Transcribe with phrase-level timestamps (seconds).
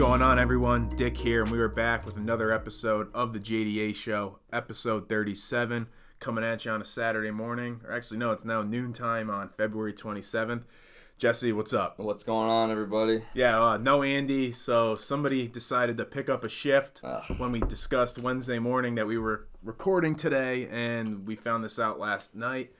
[0.00, 0.88] going on, everyone?
[0.96, 5.88] Dick here, and we are back with another episode of the JDA Show, episode 37,
[6.18, 7.82] coming at you on a Saturday morning.
[7.84, 10.62] Or actually, no, it's now noontime on February 27th.
[11.18, 11.98] Jesse, what's up?
[11.98, 13.24] What's going on, everybody?
[13.34, 17.22] Yeah, uh, no Andy, so somebody decided to pick up a shift Ugh.
[17.36, 22.00] when we discussed Wednesday morning that we were recording today, and we found this out
[22.00, 22.72] last night.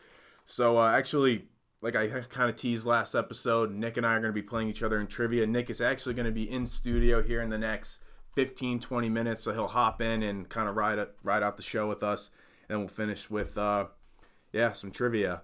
[0.46, 1.50] So, uh, actually,
[1.83, 4.69] like I kind of teased last episode, Nick and I are going to be playing
[4.69, 5.47] each other in trivia.
[5.47, 8.01] Nick is actually going to be in studio here in the next
[8.34, 11.88] 15, 20 minutes, so he'll hop in and kind of ride, ride out the show
[11.88, 12.30] with us,
[12.69, 13.87] and we'll finish with, uh,
[14.52, 15.43] yeah, some trivia.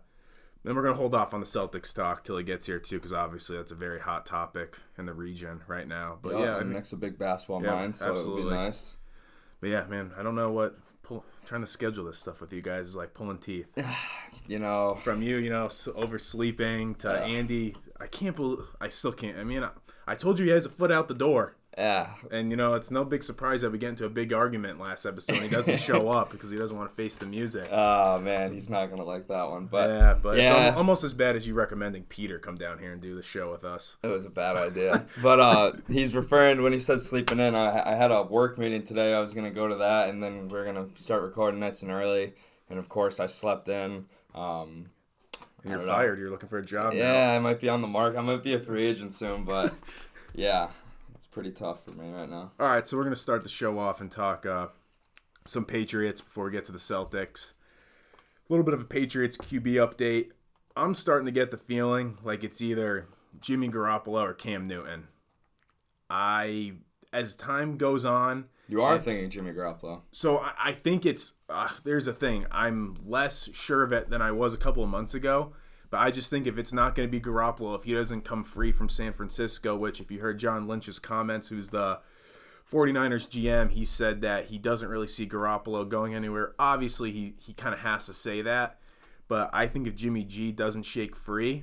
[0.63, 3.13] Then we're gonna hold off on the Celtics talk till he gets here too, because
[3.13, 6.19] obviously that's a very hot topic in the region right now.
[6.21, 8.51] But Yeah, yeah, I mean, Nick's a big basketball Yeah, mind, so absolutely.
[8.51, 8.97] be nice.
[9.61, 12.63] but yeah, man, I don't know what pull, trying to schedule this stuff with you
[12.63, 13.69] guys is like pulling teeth.
[14.49, 17.25] You know, From you, you know, oversleeping to Yeah.
[17.37, 19.39] Andy, I can't believe I still can't.
[19.39, 19.71] I mean, I,
[20.07, 22.91] I told you he has a foot out the door, yeah, and you know it's
[22.91, 25.43] no big surprise that we get into a big argument last episode.
[25.43, 27.69] He doesn't show up because he doesn't want to face the music.
[27.71, 29.67] oh man, he's not gonna like that one.
[29.67, 30.69] But yeah, but it's yeah.
[30.69, 33.51] al- almost as bad as you recommending Peter come down here and do the show
[33.51, 33.97] with us.
[34.03, 35.05] it was a bad idea.
[35.23, 37.55] but uh, he's referring when he said sleeping in.
[37.55, 39.13] I, I had a work meeting today.
[39.13, 42.35] I was gonna go to that, and then we're gonna start recording nice and early.
[42.71, 44.07] And of course, I slept in.
[44.37, 44.91] Um,
[45.65, 45.93] you're don't know.
[45.93, 46.19] fired.
[46.19, 46.99] You're looking for a job now.
[46.99, 48.17] yeah, I might be on the mark.
[48.17, 49.75] I might be a free agent soon, but
[50.35, 50.69] yeah,
[51.15, 52.53] it's pretty tough for me right now.
[52.61, 54.69] All right, so we're going to start the show off and talk uh,
[55.45, 57.53] some Patriots before we get to the Celtics.
[58.15, 60.31] A little bit of a Patriots QB update.
[60.77, 63.09] I'm starting to get the feeling like it's either
[63.41, 65.09] Jimmy Garoppolo or Cam Newton.
[66.09, 66.75] I,
[67.13, 70.03] as time goes on, You are thinking Jimmy Garoppolo.
[70.11, 72.47] so I, I think it's uh, there's a thing.
[72.51, 75.53] I'm less sure of it than I was a couple of months ago.
[75.89, 78.43] But I just think if it's not going to be Garoppolo, if he doesn't come
[78.43, 82.01] free from San Francisco, which if you heard John Lynch's comments, who's the
[82.71, 86.55] 49ers GM, he said that he doesn't really see Garoppolo going anywhere.
[86.59, 88.81] Obviously, he, he kind of has to say that.
[89.29, 91.63] But I think if Jimmy G doesn't shake free,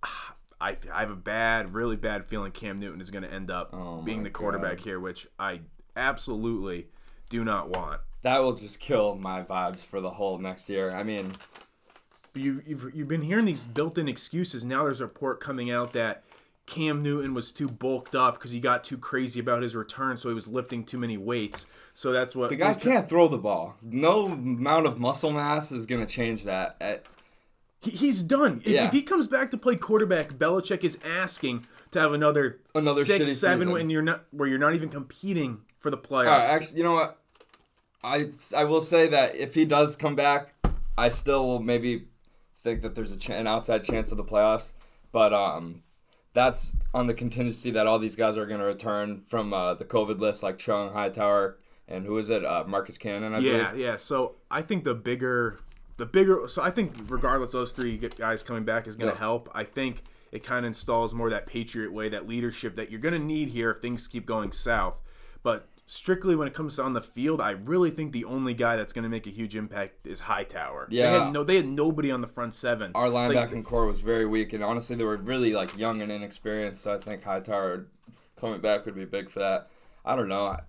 [0.60, 3.70] I, I have a bad, really bad feeling Cam Newton is going to end up
[3.72, 4.84] Oh being the quarterback God.
[4.84, 5.62] here, which I
[6.00, 6.88] absolutely
[7.28, 8.00] do not want.
[8.22, 10.90] That will just kill my vibes for the whole next year.
[10.90, 11.32] I mean,
[12.34, 14.64] you, you've you've been hearing these built-in excuses.
[14.64, 16.22] Now there's a report coming out that
[16.66, 20.28] Cam Newton was too bulked up because he got too crazy about his return, so
[20.28, 21.66] he was lifting too many weights.
[21.94, 23.74] So that's what the guy can't throw the ball.
[23.82, 26.76] No amount of muscle mass is going to change that.
[26.80, 27.06] At,
[27.80, 28.58] He, he's done.
[28.64, 28.86] If, Yeah.
[28.86, 33.36] if he comes back to play quarterback, Belichick is asking to have another Another six,
[33.38, 33.72] seven, season.
[33.72, 36.26] when you're not where you're not even competing for the playoffs.
[36.26, 37.18] all right, actually, you know what?
[38.04, 40.54] I, I will say that if he does come back,
[40.96, 42.06] I still will maybe
[42.54, 44.72] think that there's a ch- an outside chance of the playoffs.
[45.12, 45.82] But um,
[46.34, 49.84] that's on the contingency that all these guys are going to return from uh, the
[49.84, 51.58] COVID list, like Chung, Hightower,
[51.88, 52.44] and who is it?
[52.44, 53.80] Uh, Marcus Cannon, I Yeah, believe.
[53.84, 53.96] yeah.
[53.96, 55.58] So I think the bigger,
[55.96, 56.46] the bigger.
[56.48, 59.20] So I think regardless, those three guys coming back is going to Yeah.
[59.20, 59.50] help.
[59.52, 63.14] I think it kind of installs more that Patriot way, that leadership that you're going
[63.14, 65.02] to need here if things keep going south.
[65.42, 68.76] But strictly when it comes to on the field, I really think the only guy
[68.76, 70.86] that's going to make a huge impact is Hightower.
[70.90, 71.24] they Yeah.
[71.24, 72.92] had no, they had nobody on the front seven.
[72.94, 76.82] Our Like, core was very weak, and honestly, they were really like young and inexperienced.
[76.82, 77.86] So I think Hightower
[78.36, 79.68] coming back would be big for that.
[80.04, 80.44] I don't know.
[80.44, 80.60] I-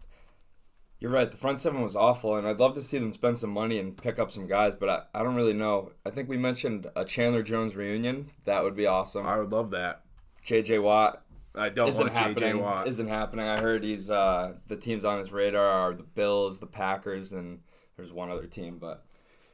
[0.99, 1.31] You're right.
[1.31, 3.97] The front seven was awful, and I'd love to see them spend some money and
[3.97, 5.93] pick up some guys, but I, I don't really know.
[6.05, 8.29] I think we mentioned a Chandler Jones reunion.
[8.45, 9.25] That would be awesome.
[9.25, 10.03] I would love that.
[10.43, 10.77] J.J.
[10.79, 11.23] Watt
[11.55, 12.61] I don't isn't want JJ happening.
[12.61, 12.87] Watt.
[12.87, 13.45] Isn't happening.
[13.47, 17.59] I heard he's uh, the teams on his radar are the Bills, the Packers, and
[17.97, 19.05] there's one other team, but.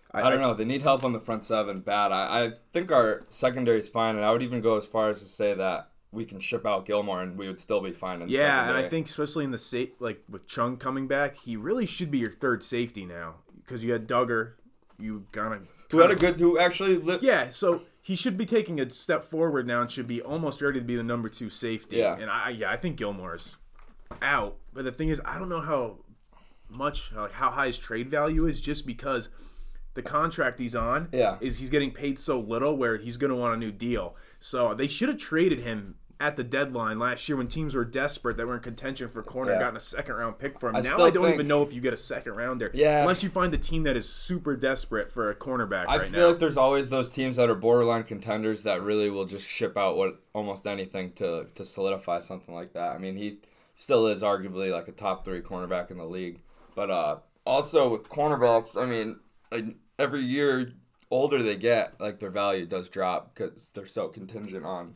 [0.09, 0.55] I, don't know.
[0.55, 2.11] They need help on the front seven bad.
[2.11, 5.19] I, I think our secondary is fine, and I would even go as far as
[5.19, 8.23] to say that we can ship out Gilmore and we would still be fine.
[8.27, 8.77] Yeah, and.
[8.77, 12.17] I think especially in the sa- like with Chung coming back, he really should be
[12.17, 14.53] your third safety now because you had Dugger.
[14.97, 18.79] You gotta who had a good who actually li- Yeah, so he should be taking
[18.79, 21.97] a step forward now and should be almost ready to be the number two safety.
[21.97, 22.15] Yeah.
[22.17, 23.57] And I yeah, I think Gilmore's
[24.21, 24.55] out.
[24.73, 25.97] But the thing is, I don't know how
[26.69, 29.27] much like how high his trade value is just because
[29.93, 31.35] the contract he's on Yeah.
[31.41, 34.15] is he's getting paid so little where he's gonna want a new deal.
[34.39, 38.37] So they should have traded him at the deadline last year when teams were desperate
[38.37, 39.59] that were in contention for corner, Yeah.
[39.59, 40.75] gotten a second round pick for him.
[40.77, 42.71] I now I don't think- even know if you get a second rounder.
[42.73, 43.01] Yeah.
[43.01, 46.19] Unless you find a team that is super desperate for a cornerback I right feel
[46.21, 46.27] now.
[46.29, 49.95] like there's always those teams that are borderline contenders that really will just ship out
[49.95, 52.95] what almost anything to to solidify something like that.
[52.95, 53.39] I mean, he
[53.75, 56.39] still is arguably like a top three cornerback in the league,
[56.73, 59.19] but uh, also with cornerbacks, I mean,
[59.51, 59.65] like,
[59.99, 60.73] every year
[61.11, 64.95] older they get, like their value does drop because they're so contingent on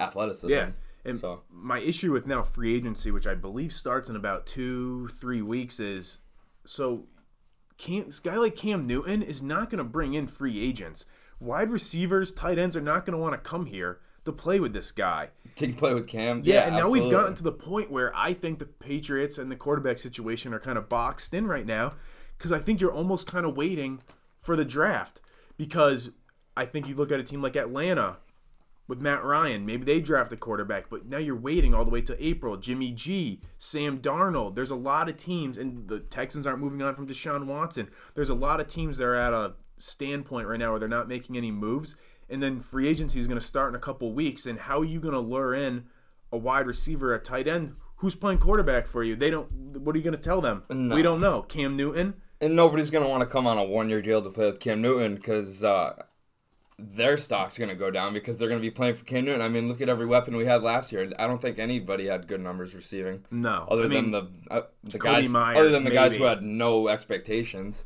[0.00, 0.50] athleticism.
[0.50, 0.70] Yeah,
[1.04, 5.08] And So my issue with now free agency, which I believe starts in about two,
[5.08, 6.18] three weeks, is
[6.64, 7.06] so
[7.78, 11.06] Cam, this guy like Cam Newton is not going to bring in free agents.
[11.40, 14.74] Wide receivers, tight ends are not going to want to come here to play with
[14.74, 15.30] this guy.
[15.56, 16.42] take play with Cam.
[16.44, 17.00] Yeah, and now absolutely.
[17.00, 20.60] we've gotten to the point where I think the Patriots and the quarterback situation are
[20.60, 21.92] kind of boxed in right now
[22.36, 24.02] because I think you're almost kind of waiting
[24.38, 25.22] for the draft
[25.56, 26.10] because
[26.56, 28.18] I think you look at a team like Atlanta
[28.90, 32.02] with Matt Ryan, maybe they draft a quarterback, but now you're waiting all the way
[32.02, 32.56] to April.
[32.56, 34.56] Jimmy G, Sam Darnold.
[34.56, 37.88] There's a lot of teams, and the Texans aren't moving on from Deshaun Watson.
[38.14, 41.08] There's a lot of teams that are at a standpoint right now where they're not
[41.08, 41.94] making any moves,
[42.28, 44.44] and then free agency is going to start in a couple weeks.
[44.44, 45.84] And how are you going to lure in
[46.32, 47.76] a wide receiver, a tight end?
[47.98, 49.14] Who's playing quarterback for you?
[49.14, 49.50] They don't.
[49.78, 50.64] What are you going to tell them?
[50.68, 50.96] No.
[50.96, 51.42] We don't know.
[51.42, 52.14] Cam Newton.
[52.40, 55.14] and nobody's gonna want to come on a one-year deal to play with Cam Newton
[55.14, 55.92] because uh,
[56.94, 59.42] their stock's gonna go down because they're gonna be playing for Cam Newton.
[59.42, 61.10] I mean, look at every weapon we had last year.
[61.18, 64.62] I don't think anybody had good numbers receiving, No, other I mean, than the uh,
[64.84, 67.84] the Cody guys, Meyers, other than the guys who had no expectations.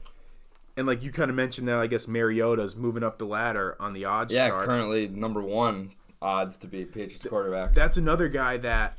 [0.76, 3.93] and like you kind of mentioned that, I guess Mariota's moving up the ladder on
[3.93, 4.64] the odds Yeah, chart.
[4.64, 5.91] currently number one
[6.23, 7.75] odds to be Patriots quarterback.
[7.75, 8.96] that's another guy that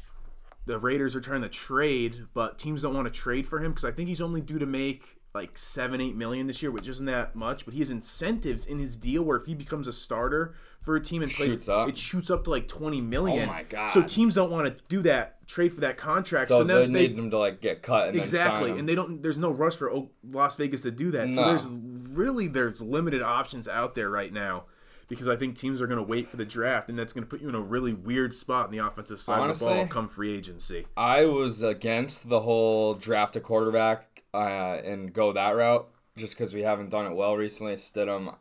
[0.68, 3.86] the Raiders are trying to trade, but teams don't want to trade for him because
[3.86, 7.06] I think he's only due to make like seven, eight million this year, which isn't
[7.06, 7.66] that much.
[7.66, 11.02] But he has incentives in his deal where if he becomes a starter for a
[11.02, 13.50] team and plays, Shoots it shoots up to like twenty million.
[13.50, 13.92] Oh my God.
[13.92, 16.48] So teams don't want to do that trade for that contract.
[16.48, 19.22] So, So, they, they, need them to like get cut and exactly, and they don't.
[19.22, 21.34] There's no rush for Las Vegas to do that.
[21.34, 24.66] So there's really there's limited options out there right now.
[25.08, 27.30] Because I think teams are going to wait for the draft, and that's going to
[27.30, 30.08] put you in a really weird spot in the offensive side of the ball come
[30.08, 30.88] free agency.
[30.98, 35.88] I was against the whole draft a quarterback uh, and go that route
[36.18, 37.74] just because we haven't done it well recently.
[37.74, 38.36] Stidham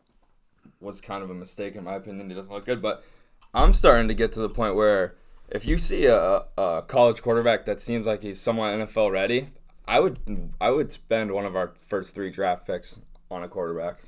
[0.80, 2.28] was kind of a mistake in my opinion.
[2.28, 3.04] He doesn't look good, but
[3.52, 5.16] I'm starting to get to the point where
[5.48, 9.48] if you see a, a college quarterback that seems like he's somewhat NFL ready,
[9.86, 10.18] I would
[10.60, 12.98] I would spend one of our first three draft picks
[13.30, 13.98] on a quarterback.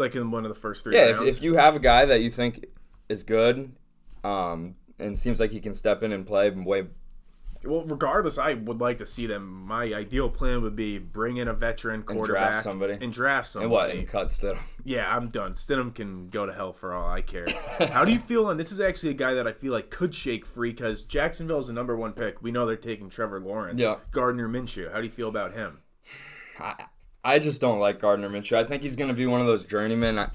[0.00, 2.22] Like in one of the first three Yeah, if, if you have a guy that
[2.22, 2.66] you think
[3.08, 3.72] is good,
[4.24, 6.86] um, and seems like he can step in and play way
[7.62, 9.66] well, regardless, I would like to see them.
[9.66, 12.96] My ideal plan would be bring in a veteran quarterback somebody.
[13.00, 13.64] and draft somebody.
[13.64, 14.60] and what and cut Stidham.
[14.82, 15.52] Yeah, I'm done.
[15.52, 17.46] Stidham can go to hell for all I care.
[17.90, 18.72] How do you feel on this?
[18.72, 21.74] Is actually a guy that I feel like could shake free because Jacksonville is the
[21.74, 22.40] number one pick.
[22.40, 23.80] We know they're taking Trevor Lawrence.
[23.80, 23.96] Yeah.
[24.10, 24.90] Gardner Minshew.
[24.90, 25.80] How do you feel about him?
[26.58, 26.86] I,
[27.24, 28.56] I just don't like Gardner Minshew.
[28.56, 30.18] I think he's going to be one of those journeymen.
[30.18, 30.28] I,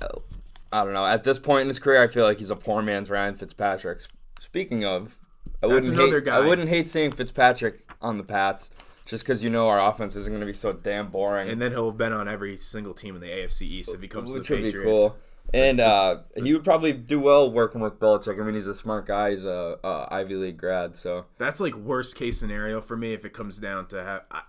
[0.71, 1.05] I don't know.
[1.05, 4.01] At this point in his career, I feel like he's a poor man's Ryan Fitzpatrick.
[4.39, 5.17] Speaking of,
[5.63, 6.37] I That's wouldn't another hate, guy.
[6.37, 8.69] I wouldn't hate seeing Fitzpatrick on the Pats
[9.05, 11.49] just because you know our offense isn't going to be so damn boring.
[11.49, 14.07] And then he'll have been on every single team in the AFC East if he
[14.07, 14.99] comes which to would the be Patriots.
[15.01, 15.17] cool.
[15.53, 18.41] And uh, he would probably do well working with Belichick.
[18.41, 19.31] I mean, he's a smart guy.
[19.31, 23.25] He's a, a Ivy League grad, so That's like worst case scenario for me if
[23.25, 24.47] it comes down to ha-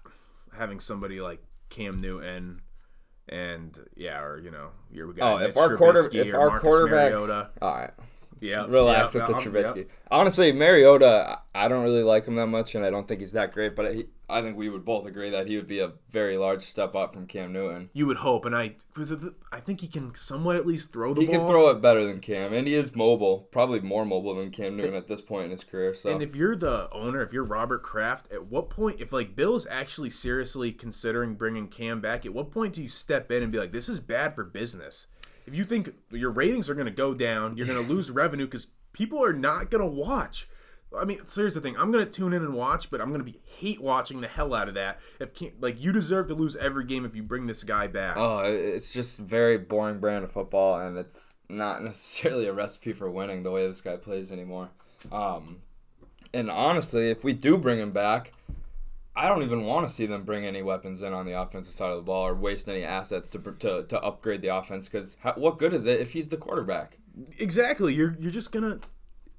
[0.57, 2.63] having somebody like Cam Newton
[3.29, 7.11] and yeah, or you know, your guy Oh, if our quarter- if our Marcus quarterback-
[7.13, 7.51] Mariota.
[7.61, 7.91] all right.
[8.41, 9.77] Yeah, relax yeah, with the I'm- Trubisky.
[9.79, 9.91] yep.
[10.11, 13.53] Honestly, Mariota, I don't really like him that much, and I don't think he's that
[13.53, 13.75] great.
[13.75, 16.63] But he, I think we would both agree that he would be a very large
[16.63, 17.91] step up from Cam Newton.
[17.93, 21.23] You would hope, and I, the- I think he can somewhat at least throw the
[21.23, 21.37] He ball.
[21.37, 24.77] can throw it better than Cam, and he is mobile, probably more mobile than Cam
[24.77, 25.95] Newton at this point in his career.
[25.95, 29.35] So And if you're the owner, if you're Robert Kraft, at what point, if like
[29.35, 33.51] Bill's actually seriously considering bringing Cam back, at what point do you step in and
[33.51, 35.07] be like, this is bad for business?
[35.47, 38.47] If you think your ratings are going to go down, you're going to lose revenue
[38.47, 40.49] because people are not going to watch.
[40.97, 43.09] I mean, so here's the thing: I'm going to tune in and watch, but I'm
[43.09, 45.01] going to be hate watching the hell out of that.
[45.21, 48.17] If like you deserve to lose every game if you bring this guy back.
[48.17, 53.11] oh, it's just very boring brand of football, and it's not necessarily a recipe for
[53.11, 54.71] winning the way this guy plays anymore.
[55.13, 55.63] Um,
[56.33, 58.33] and honestly, if we do bring him back,
[59.17, 61.91] I don't even want to see them bring any weapons in on the offensive side
[61.91, 64.89] of the ball or waste any assets to to, to upgrade the offense.
[64.89, 66.99] Because what good is it if he's the quarterback?
[67.39, 67.95] Exactly.
[67.95, 68.81] You're you're just gonna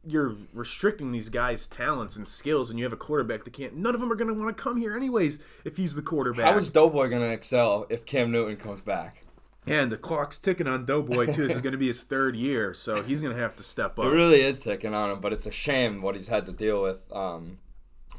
[0.03, 3.75] you're restricting these guys' talents and skills, and you have a quarterback that can't.
[3.75, 6.45] None of them are gonna want to come here anyways if he's the quarterback.
[6.45, 9.23] How is Doughboy going to excel if Cam Newton comes back?
[9.67, 11.47] and the clock's ticking on Doughboy too.
[11.47, 14.05] this is gonna be his third year, so he's gonna have to step up.
[14.05, 16.81] It really is ticking on him, but it's a shame what he's had to deal
[16.81, 17.11] with.
[17.11, 17.59] Um,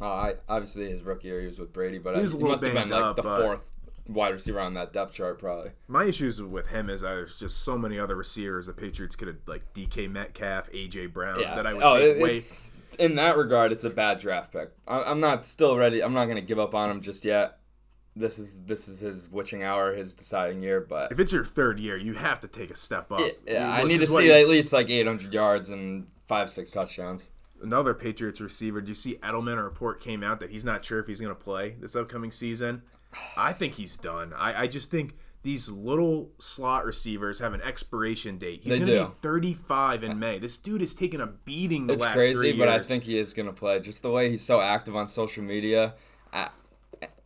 [0.00, 2.38] uh, I, obviously, his rookie year he was with Brady, but He I, was a
[2.38, 3.60] he must have been like up, the fourth
[4.06, 5.70] wide receiver on that depth chart, probably.
[5.86, 9.36] My issues with him is there's just so many other receivers the Patriots could have
[9.46, 11.54] like DK Metcalf, AJ Brown Yeah.
[11.56, 12.40] that I would oh, take away.
[12.98, 14.70] in that regard, it's a bad draft pick.
[14.86, 16.02] I, I'm not still ready.
[16.02, 17.58] I'm not going to give up on him just yet.
[18.16, 20.80] This is this is his witching hour, his deciding year.
[20.80, 23.20] But If it's your third year, you have to take a step up.
[23.46, 27.28] yeah, I need to see at least like 800 yards and five six touchdowns.
[27.62, 28.80] Another Patriots receiver.
[28.80, 29.58] Do you see Edelman?
[29.58, 32.30] A report came out that he's not sure if he's going to play this upcoming
[32.32, 32.82] season.
[33.36, 34.32] I think he's done.
[34.34, 38.60] I, I just think these little slot receivers have an expiration date.
[38.64, 40.38] He's going to be 35 in May.
[40.38, 42.58] This dude has taken a beating the It's last crazy, three years.
[42.58, 43.80] but I think he is gonna play.
[43.80, 45.94] Just the way he's so active on social media,
[46.32, 46.48] I,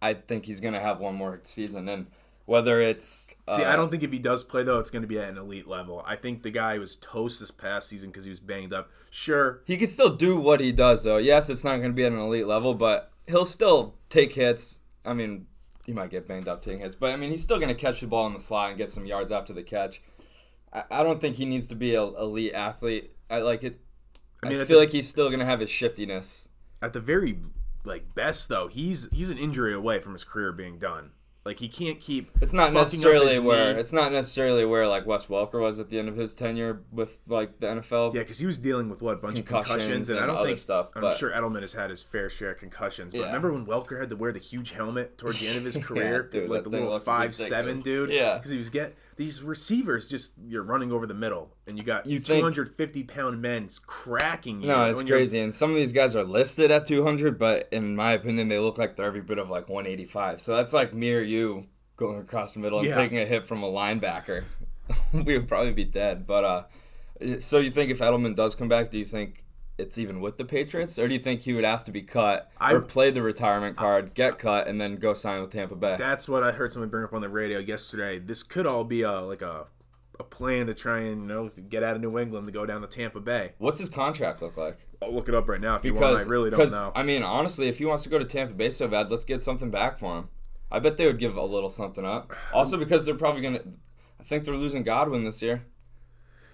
[0.01, 1.89] I think he's gonna have one more season.
[1.89, 2.07] And
[2.45, 5.09] whether it's See, uh, I don't think if he does play though, it's going to
[5.09, 6.05] be at an elite level.
[6.07, 8.91] I think the guy was toast this past season because he was banged up.
[9.15, 11.19] Sure, he can still do what he does though.
[11.19, 14.79] Yes, it's not gonna be at an elite level, but he'll still take hits.
[15.05, 15.47] I mean,
[15.85, 18.07] he might get banged up taking hits, but I mean, he's still gonna catch the
[18.07, 20.01] ball in the slot and get some yards after the catch.
[20.73, 23.11] I, I don't think he needs to be an elite athlete.
[23.29, 23.81] I like it.
[24.43, 26.49] I I, mean, at feel the- like he's still gonna have his shiftiness.
[26.81, 27.39] at the very
[27.85, 31.11] like best though, he's he's an injury away from his career being done.
[31.45, 32.31] Like he can't keep.
[32.41, 33.81] It's not necessarily where knee.
[33.81, 37.19] it's not necessarily where like Wes Welker was at the end of his tenure with
[37.27, 38.15] like the NFL.
[38.15, 40.45] Yeah, because he was dealing with what a bunch Concussions of concussions, and, I don't
[40.47, 43.13] think stuff, I'm but- sure Edelman has had his fair share of concussions.
[43.13, 43.27] But Yeah.
[43.27, 45.83] remember when Welker had to wear the huge helmet towards the end of his Yeah,
[45.83, 48.11] career, dude, like the little five seven dude?
[48.11, 48.37] Yeah.
[48.37, 52.07] because he was get these receivers just you're running over the middle, and you got
[52.07, 54.69] You think- 250 pound men cracking you.
[54.69, 55.39] No, it's crazy.
[55.39, 58.79] And some of these guys are listed at 200, but in my opinion, they look
[58.79, 60.41] like they're every bit of like 185.
[60.41, 62.97] So that's like me or you going across the middle and Yeah.
[62.97, 64.43] taking a hit from a linebacker.
[65.13, 66.27] we would probably be dead.
[66.27, 69.45] But uh, so you think if Edelman does come back, do you think
[69.79, 72.51] it's even with the Patriots, or do you think he would ask to be cut
[72.59, 75.97] I- or play the retirement card, get cut, and then go sign with Tampa Bay?
[75.99, 78.19] That's what I heard someone bring up on the radio yesterday.
[78.19, 79.67] This could all be a like a
[80.21, 82.83] a plan to try and you know get out of New England to go down
[82.83, 83.53] to Tampa Bay.
[83.59, 84.87] What's his contract look like?
[85.03, 86.29] I'll look it up right now if you Because want.
[86.29, 86.93] I really don't know.
[86.95, 89.43] I mean, honestly, if he wants to go to Tampa Bay so bad, let's get
[89.43, 90.29] something back for him.
[90.71, 92.33] I bet they would give a little something up.
[92.53, 93.63] Also, because they're probably gonna.
[94.21, 95.67] I think they're losing Godwin this year.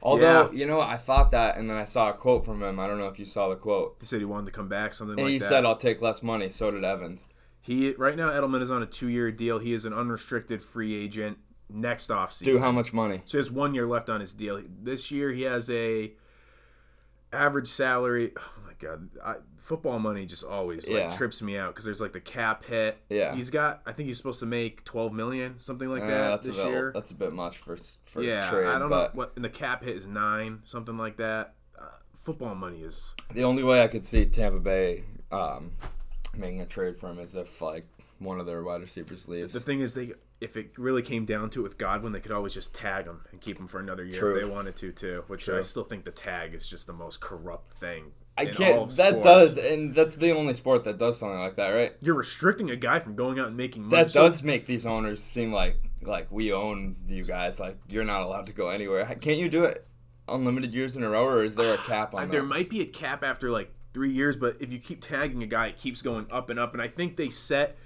[0.03, 0.59] Although Yeah.
[0.59, 2.79] you know, I thought that, and then I saw a quote from him.
[2.79, 3.97] I don't know if you saw the quote.
[4.01, 5.49] he said he wanted to come back, something And like he that.
[5.49, 7.29] said, "I'll take less money." So did Evans.
[7.61, 9.59] He right now Edelman is on a two year deal.
[9.59, 11.39] He is an unrestricted free agent
[11.69, 12.45] next offseason.
[12.45, 13.23] Dude, how much money?
[13.25, 14.63] So he has one year left on his deal.
[14.83, 16.13] This year he has a
[17.33, 18.33] average salary.
[18.39, 19.35] Oh my god, I,
[19.69, 21.11] football money just always like Yeah.
[21.17, 22.97] trips me out because there's like the cap hit.
[23.11, 23.35] Yeah.
[23.35, 23.83] he's got.
[23.85, 26.91] I think he's supposed to make 12 million, something like Uh, that this bit, year.
[26.95, 28.67] That's a bit much for for yeah, trade.
[28.67, 29.33] I don't know what.
[29.37, 31.55] And the cap hit is nine, something like that.
[31.79, 31.85] Uh,
[32.15, 33.13] football money is.
[33.35, 35.73] The only way I could see Tampa Bay um,
[36.35, 37.87] making a trade for him is if like
[38.19, 39.53] one of their wide receivers leaves.
[39.53, 42.31] The thing is, they if it really came down to it with Godwin, they could
[42.33, 44.37] always just tag him and keep him for another year True.
[44.37, 45.25] if they wanted to too.
[45.27, 48.13] Which I still think the tag is just the most corrupt thing.
[48.39, 48.91] I can't.
[48.93, 51.93] That does, and that's the only sport that does something like that, right?
[52.01, 54.03] You're restricting a guy from going out and making money.
[54.05, 57.59] That So- does make these owners seem like like we own you guys.
[57.59, 59.05] Like you're not allowed to go anywhere.
[59.21, 59.85] Can't you do it
[60.29, 62.47] unlimited years in a row, or is there a cap on there that?
[62.47, 65.69] might be a cap after like three years, but if you keep tagging a guy,
[65.69, 66.73] it keeps going up and up.
[66.75, 67.77] And I think they set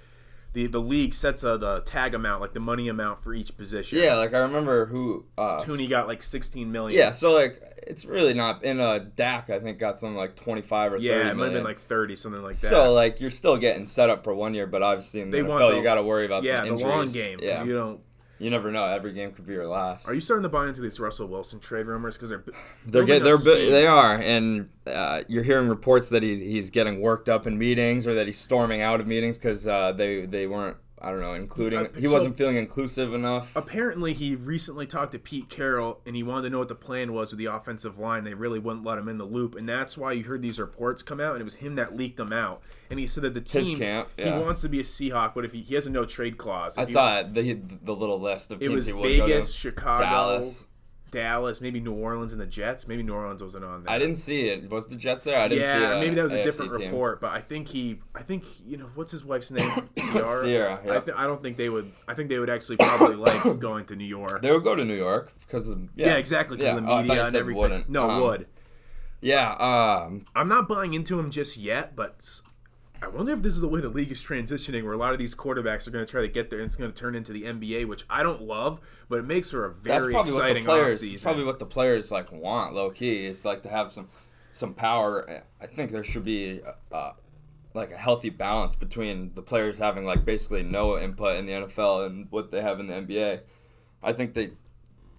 [0.53, 3.99] the the league sets a, the tag amount, like the money amount for each position.
[3.99, 5.25] Yeah, like I remember who.
[5.39, 6.99] Uh, Tooney got like 16 million.
[6.99, 9.51] Yeah, so like it's really not in a DAC.
[9.51, 11.81] I think got something like twenty five or yeah, 30 it might have been like
[11.81, 12.71] 30, something like that.
[12.71, 15.43] So like you're still getting set up for one year, but obviously in the They
[15.43, 17.65] NFL want the- you got to worry about yeah, the, the long game because Yeah,
[17.65, 18.01] you don't.
[18.43, 18.85] You never know.
[18.85, 20.09] Every game could be your last.
[20.09, 22.45] Are you starting to buy into these Russell Wilson trade rumors because they're
[22.87, 23.71] They're get, they're steam.
[23.71, 28.07] they are, and uh, you're hearing reports that he's he's getting worked up in meetings
[28.07, 31.35] or that he's storming out of meetings because uh, they they weren't I don't know
[31.35, 33.51] including Uh, he so- wasn't feeling inclusive enough.
[33.57, 37.13] Apparently, he recently talked to Pete Carroll and he wanted to know what the plan
[37.13, 38.23] was with the offensive line.
[38.23, 41.03] They really wouldn't let him in the loop, and that's why you heard these reports
[41.03, 41.33] come out.
[41.33, 42.63] And it was him that leaked them out.
[42.89, 45.53] And he said that the team camp, he wants to be a Seahawk, but if
[45.53, 48.21] he, he has a no trade clause, I If he- saw it, the the little
[48.21, 49.59] list of it teams was he would go Vegas, to.
[49.59, 50.67] Chicago, Dallas.
[51.13, 52.89] Dallas, maybe New Orleans, and the Jets.
[52.89, 53.95] Maybe New Orleans wasn't on there.
[53.95, 54.69] I didn't see it.
[54.69, 55.39] Was the Jets there?
[55.39, 55.81] I didn't see it.
[55.81, 56.83] yeah, maybe that was a AFC different team.
[56.91, 59.89] report, but I think he, I think you know, what's his wife's name?
[59.99, 60.41] Sierra.
[60.43, 61.01] Sierra, I, yeah.
[61.01, 61.93] th- I don't think they would.
[62.09, 64.43] I think they would actually probably like going to New York.
[64.43, 66.79] They would go to New York because of yeah, yeah, exactly because Yeah.
[66.79, 67.61] of the Oh, thought media you and everything.
[67.61, 67.89] wouldn't.
[67.89, 68.47] No, Um, would.
[69.21, 72.41] Yeah, um, I'm not buying into him just yet, but
[73.03, 75.19] I wonder if this is the way the league is transitioning, where a lot of
[75.19, 77.33] these quarterbacks are going to try to get there, and it's going to turn into
[77.33, 81.03] the NBA, which I don't love, but it makes for a very exciting players.
[81.03, 81.23] offseason.
[81.25, 84.09] Probably what the players like want, low key, is like to have some
[84.53, 85.43] some power.
[85.61, 86.61] I think there should be
[86.93, 87.13] uh,
[87.75, 92.07] like a healthy balance between the players having like basically no input in the NFL
[92.07, 93.41] and what they have in the NBA.
[94.01, 94.53] I think they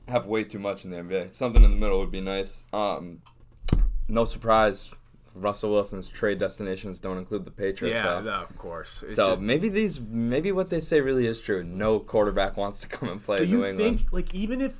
[0.07, 1.35] have way too much in the NBA.
[1.35, 2.63] Something in the middle would be nice.
[2.71, 3.21] Um,
[4.07, 4.93] no surprise,
[5.35, 7.95] Russell Wilson's trade destinations don't include the Patriots.
[7.95, 8.23] yeah, so.
[8.23, 9.03] no, of course.
[9.03, 11.63] It's So just- maybe these, maybe what they say really is true.
[11.63, 13.99] No quarterback wants to come and play do in you England.
[13.99, 14.75] think, like, even if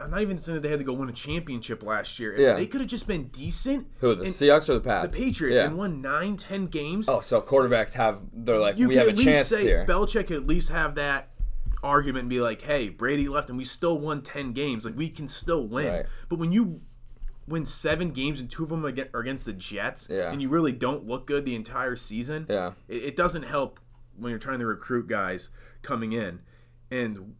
[0.00, 2.32] I'm not even saying that they had to go win a championship last year.
[2.32, 2.54] If Yeah.
[2.54, 3.86] they could have just been decent.
[4.00, 5.14] Who the Seahawks or the Patriots?
[5.14, 5.66] the Patriots Yeah.
[5.68, 7.08] and won nine, ten games.
[7.08, 9.86] Oh, so quarterbacks have they're like you we have a chance say here.
[9.88, 11.30] Belichick could at least have that
[11.84, 14.84] argument and be like, "Hey, Brady left and we still won ten games.
[14.84, 16.06] Like we can still win." Right.
[16.28, 16.80] But when you
[17.46, 20.30] win seven games and two of them are against the Jets, Yeah.
[20.32, 22.72] and you really don't look good the entire season, Yeah.
[22.88, 23.80] it, it doesn't help
[24.16, 25.50] when you're trying to recruit guys
[25.82, 26.40] coming in.
[26.90, 27.34] And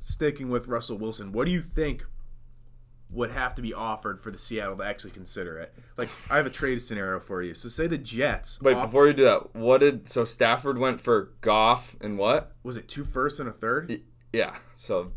[0.00, 2.04] sticking with Russell Wilson, what do you think?
[3.08, 5.72] Would have to be offered for the Seattle to actually consider it.
[5.96, 7.54] Like, I have a trade scenario for you.
[7.54, 8.60] So, say the Jets.
[8.60, 12.50] Wait, before you do that, what did so Stafford went for Goff and what?
[12.64, 14.00] was it two first and a third?
[14.32, 15.12] Yeah, so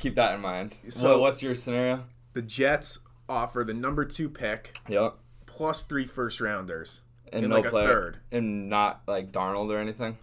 [0.00, 0.74] keep that in mind.
[0.88, 2.06] So- So what's your scenario?
[2.32, 5.14] the Jets offer the number two pick Yep.
[5.46, 8.18] plus three first rounders And, and no like a player, third.
[8.32, 10.18] and not like Darnold or anything.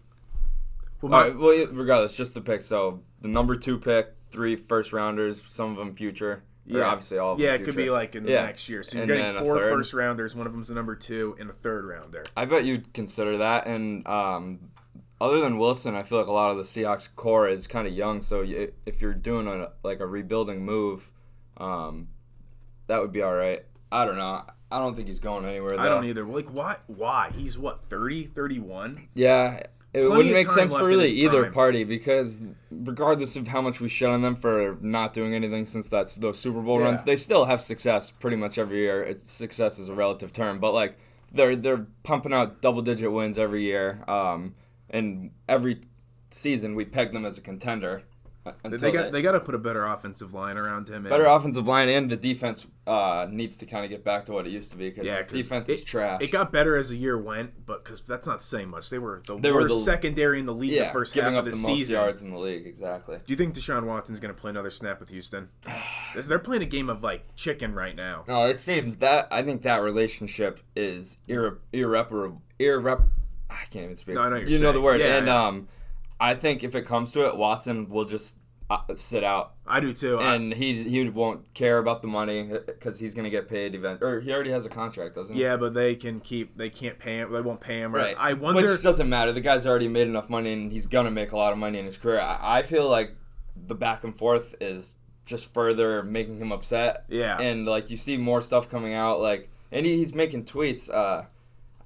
[1.01, 2.61] Well, my- right, well, regardless, just the pick.
[2.61, 6.43] So the number two pick, three first rounders, some of them future.
[6.67, 6.85] Yeah.
[6.85, 7.33] obviously all.
[7.33, 8.45] Of yeah, it could be like in the Yeah.
[8.45, 8.81] next year.
[8.81, 10.35] So you're And getting four first rounders.
[10.35, 12.23] One of them's the number two and a third rounder.
[12.35, 13.67] I bet you'd consider that.
[13.67, 14.71] And um,
[15.21, 17.93] other than Wilson, I feel like a lot of the Seahawks core is kind of
[17.93, 18.23] young.
[18.23, 21.11] So you, if you're doing a like a rebuilding move,
[21.57, 22.07] um,
[22.87, 23.63] that would be all right.
[23.91, 24.43] I don't know.
[24.71, 25.77] I don't think he's going anywhere.
[25.77, 25.83] Though.
[25.83, 26.25] I don't either.
[26.25, 26.77] Like, why?
[26.87, 27.31] Why?
[27.33, 29.09] He's what, 30, 31?
[29.13, 29.61] Yeah,
[29.95, 33.87] it Plenty wouldn't make sense for really either party because regardless of how much we
[33.87, 37.45] shit on them for not doing anything since that's those Super Bowl runs, they still
[37.45, 39.01] have success pretty much every year.
[39.01, 40.99] It's success is a relative term, but like
[41.31, 44.03] they're they're pumping out double digit wins every year.
[44.09, 44.55] Um,
[44.89, 45.79] and every
[46.29, 48.03] season we peg them as a contender.
[48.63, 50.97] They got they- got to put a better offensive line around him.
[50.97, 54.31] and- better offensive line and the defense uh, needs to kind of get back to
[54.31, 56.21] what it used to be because Yeah, defense it, is trash.
[56.21, 58.89] It got better as the year went, but because that's not saying much.
[58.91, 61.45] They were the They were the- secondary in the league yeah, the first half of
[61.45, 61.93] the the most season.
[61.95, 62.67] yards in the league.
[62.67, 63.17] Exactly.
[63.25, 65.49] Do you think Deshaun Watson's going to play another snap with Houston?
[66.15, 68.23] They're playing a game of like chicken right now.
[68.27, 72.41] No, it seems that I think that relationship is irre- irreparable.
[72.59, 73.07] Irrep.
[73.49, 74.15] I can't even speak.
[74.15, 75.67] No, I know you know the word, Yeah, and um,
[76.19, 78.37] I think if it comes to it, Watson will just
[78.69, 80.17] uh, sit out, I do too.
[80.17, 83.75] I- and he he won't care about the money because he's gonna get paid.
[83.75, 85.41] Event or he already has a contract, doesn't he?
[85.43, 86.57] yeah, but they can keep.
[86.57, 87.31] They can't pay him.
[87.31, 87.93] They won't pay him.
[87.93, 88.15] Right.
[88.17, 88.71] I wonder.
[88.73, 89.31] Which doesn't matter.
[89.33, 91.85] The guy's already made enough money, and he's gonna make a lot of money in
[91.85, 92.19] his career.
[92.21, 93.15] I, I feel like
[93.55, 97.05] the back and forth is just further making him upset.
[97.07, 97.39] Yeah.
[97.39, 100.89] And like you see more stuff coming out, like and he, he's making tweets.
[100.91, 101.25] Uh,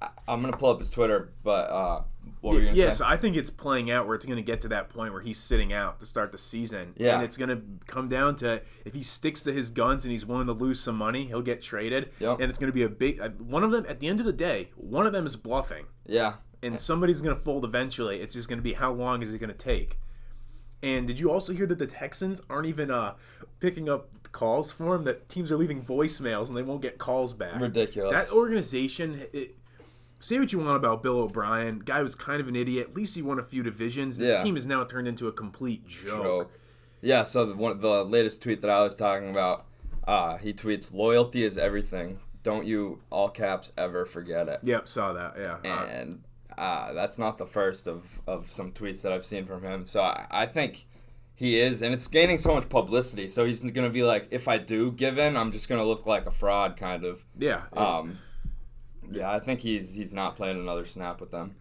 [0.02, 2.02] I, I'm gonna pull up his Twitter, but uh,
[2.42, 3.02] what were you gonna Yes.
[3.02, 5.38] I think it's playing out where it's going to get to that point where he's
[5.38, 6.94] sitting out to start the season.
[6.98, 7.16] Yeah.
[7.16, 10.26] And it's going to come down to if he sticks to his guns and he's
[10.26, 12.12] willing to lose some money, he'll get traded.
[12.20, 12.40] Yep.
[12.40, 13.20] And it's going to be a big.
[13.20, 15.86] uh, One of them, at the end of the day, one of them is bluffing.
[16.06, 16.36] Yeah.
[16.64, 18.20] And somebody's going to fold eventually.
[18.22, 19.98] It's just going to be how long is it going to take?
[20.82, 23.16] And did you also hear that the Texans aren't even uh,
[23.60, 25.04] picking up calls for him?
[25.04, 27.60] That teams are leaving voicemails and they won't get calls back.
[27.60, 28.14] Ridiculous.
[28.30, 29.58] That organization, it,
[30.20, 32.90] say what you want about Bill O'Brien, guy was kind of an idiot.
[32.90, 34.18] At least he won a few divisions.
[34.18, 34.44] This Yeah.
[34.44, 36.24] team is now turned into a complete joke.
[36.24, 36.52] joke.
[37.02, 37.24] Yeah.
[37.24, 39.66] So the, one, the latest tweet that I was talking about,
[40.08, 42.20] uh, he tweets, "Loyalty is everything.
[42.44, 45.36] Don't you all caps ever forget it." Yep, saw that.
[45.38, 45.58] Yeah.
[45.72, 46.24] Uh, and
[46.58, 49.86] uh, that's not the first of, of some tweets that I've seen from him.
[49.86, 50.86] So I, I think
[51.36, 53.28] he is, and it's gaining so much publicity.
[53.28, 55.88] So he's going to be like, if I do give in, I'm just going to
[55.88, 57.24] look like a fraud, kind of.
[57.38, 57.62] yeah.
[57.72, 58.18] Um,
[59.12, 61.56] yeah, I think he's he's not playing another snap with them.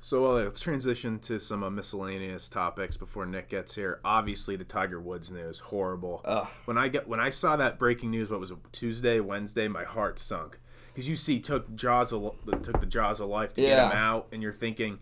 [0.00, 4.00] So uh, let's transition to some uh, miscellaneous topics before Nick gets here.
[4.04, 6.20] Obviously, the Tiger Woods news horrible.
[6.26, 6.46] Ugh.
[6.66, 9.84] When I get when I saw that breaking news, what was it, Tuesday, Wednesday, my
[9.84, 10.58] heart sunk
[10.94, 14.28] because you see took jaws of, took the jaws of life to get him out,
[14.30, 15.00] and you're thinking,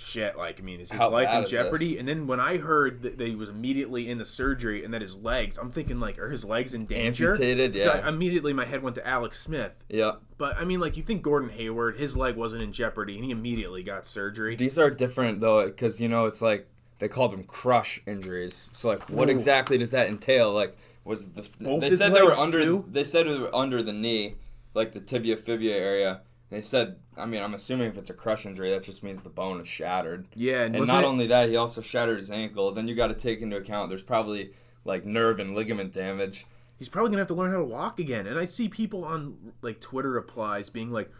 [0.00, 0.36] shit.
[0.36, 1.90] Like I mean, is his How life in jeopardy?
[1.92, 2.00] this?
[2.00, 5.16] And then when I heard that, he was immediately in the surgery and that his
[5.18, 7.32] legs, I'm thinking like, are his legs in danger?
[7.32, 8.00] Amputated, yeah.
[8.04, 9.84] I, immediately my head went to Alex Smith.
[9.88, 13.24] Yeah, But I mean, like you think Gordon Hayward, his leg wasn't in jeopardy, and
[13.24, 14.56] he immediately got surgery.
[14.56, 16.66] these are different though, because you know it's like
[16.98, 18.68] they call them crush injuries.
[18.72, 19.32] So like, what Ooh.
[19.32, 20.52] exactly does that entail?
[20.52, 22.84] Like, was the Both they said they were under too?
[22.90, 24.36] they said they were under the knee,
[24.74, 26.20] like the tibia fibia area.
[26.50, 29.28] They said, I mean, I'm assuming if it's a crush injury, that just means the
[29.28, 30.26] bone is shattered.
[30.34, 32.72] Yeah, and, And not it- only that, he also shattered his ankle.
[32.72, 34.52] Then you got to take into account there's probably
[34.84, 36.46] like nerve and ligament damage.
[36.78, 38.26] he's probably gonna have to learn how to walk again.
[38.26, 41.10] And I see people on like Twitter replies being like,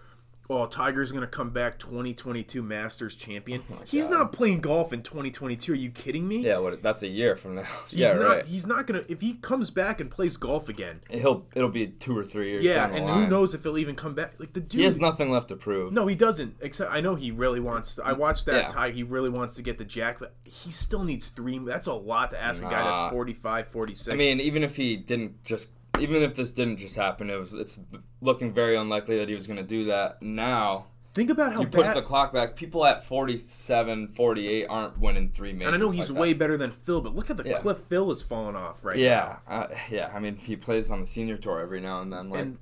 [0.50, 3.62] oh, Tiger's gonna come back 2022 Masters champion.
[3.72, 4.18] Oh he's God.
[4.18, 5.72] not playing golf in 2022.
[5.72, 6.38] Are you kidding me?
[6.38, 6.82] Yeah, what?
[6.82, 7.62] That's a year from now.
[7.88, 8.26] He's yeah, not.
[8.28, 8.44] right.
[8.46, 9.04] He's not gonna.
[9.08, 12.64] If he comes back and plays golf again, He'll it'll be two or three years.
[12.64, 13.24] yeah, and line.
[13.24, 14.32] who knows if he'll even come back?
[14.40, 14.72] Like the dude.
[14.80, 15.92] He has nothing left to prove.
[15.92, 16.56] no, he doesn't.
[16.60, 17.94] Except I know he really wants.
[17.94, 18.68] To, I watched that Yeah.
[18.68, 18.94] Tiger.
[18.94, 21.58] He really wants to get the jack, but he still needs three.
[21.58, 23.10] That's a lot to ask a guy that's Nah.
[23.10, 24.12] 45, 46.
[24.12, 27.52] I mean, even if he didn't just, even if this didn't just happen, it was
[27.52, 27.78] it's
[28.20, 30.22] looking very unlikely that he was going to do that.
[30.22, 31.96] Now think about how you push bad.
[31.96, 32.54] the clock back.
[32.56, 35.66] People at 47, 48 aren't winning three majors.
[35.66, 36.38] and I know he's like way that.
[36.38, 37.58] better than Phil, but look at the Yeah.
[37.58, 39.02] cliff Phil has fallen off right now.
[39.02, 40.10] Yeah, uh, yeah.
[40.14, 42.30] I mean, he plays on the senior tour every now and then.
[42.30, 42.58] Like, And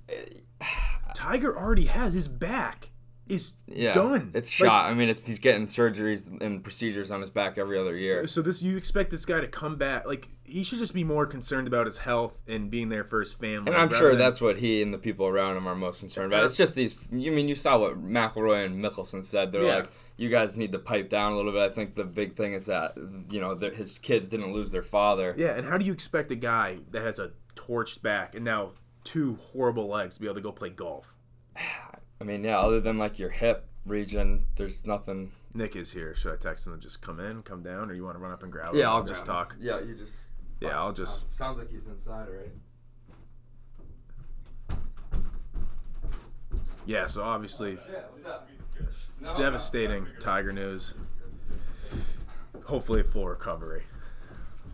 [1.15, 2.91] Tiger already had his back
[3.29, 4.31] is yeah, done.
[4.35, 4.87] It's Like, shot.
[4.91, 8.27] I mean, it's he's getting surgeries and procedures on his back every other year.
[8.27, 10.07] So this you expect this guy to come back?
[10.07, 13.33] Like he should just be more concerned about his health and being there for his
[13.33, 13.71] family.
[13.73, 16.33] And I'm sure than- that's what he and the people around him are most concerned
[16.33, 16.45] about.
[16.47, 16.97] It's just these.
[17.11, 19.53] You mean you saw what McIlroy and Mickelson said?
[19.53, 19.77] They're Yeah.
[19.77, 21.61] like, you guys need to pipe down a little bit.
[21.63, 22.93] I think the big thing is that
[23.31, 25.35] you know his kids didn't lose their father.
[25.37, 25.55] yeah.
[25.57, 28.71] And how do you expect a guy that has a torched back and now
[29.05, 31.17] two horrible legs to be able to go play golf?
[32.21, 32.59] I mean, yeah.
[32.59, 35.33] Other than like your hip region, there's nothing.
[35.55, 36.15] Nick is here.
[36.15, 38.33] Should I text him to just come in, come down, or you want to run
[38.33, 38.81] up and grab him?
[38.81, 39.55] Yeah, I'll just talk.
[39.59, 40.15] Yeah, you just.
[40.61, 42.51] Yeah, I'll just- Sounds like he's inside, right?
[46.87, 47.07] Yeah.
[47.07, 48.01] So obviously, Yeah.
[48.23, 49.07] What's?
[49.21, 50.95] No, devastating Tiger news.
[52.65, 53.83] Hopefully full recovery.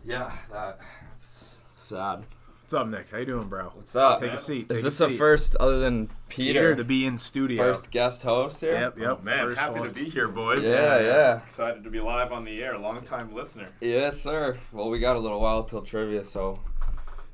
[0.04, 2.24] Yeah, that's sad.
[2.64, 3.11] What's up, Nick?
[3.11, 3.72] How you doing, bro?
[3.74, 4.22] What's up?
[4.22, 4.72] Take a seat.
[4.72, 5.18] Is this a the seat.
[5.18, 6.61] first other than Peter?
[6.70, 7.59] Peter to be in studio?
[7.62, 8.72] First guest host here.
[8.72, 9.18] Yep, yep.
[9.20, 9.85] Oh, Man, first happy one.
[9.85, 10.62] to be here, boys.
[10.62, 11.42] Yeah, yeah.
[11.44, 12.79] Excited to be live on the air.
[12.79, 13.68] Long time listener.
[13.83, 14.57] Yes, sir.
[14.72, 16.59] Well, we got a little while till trivia, so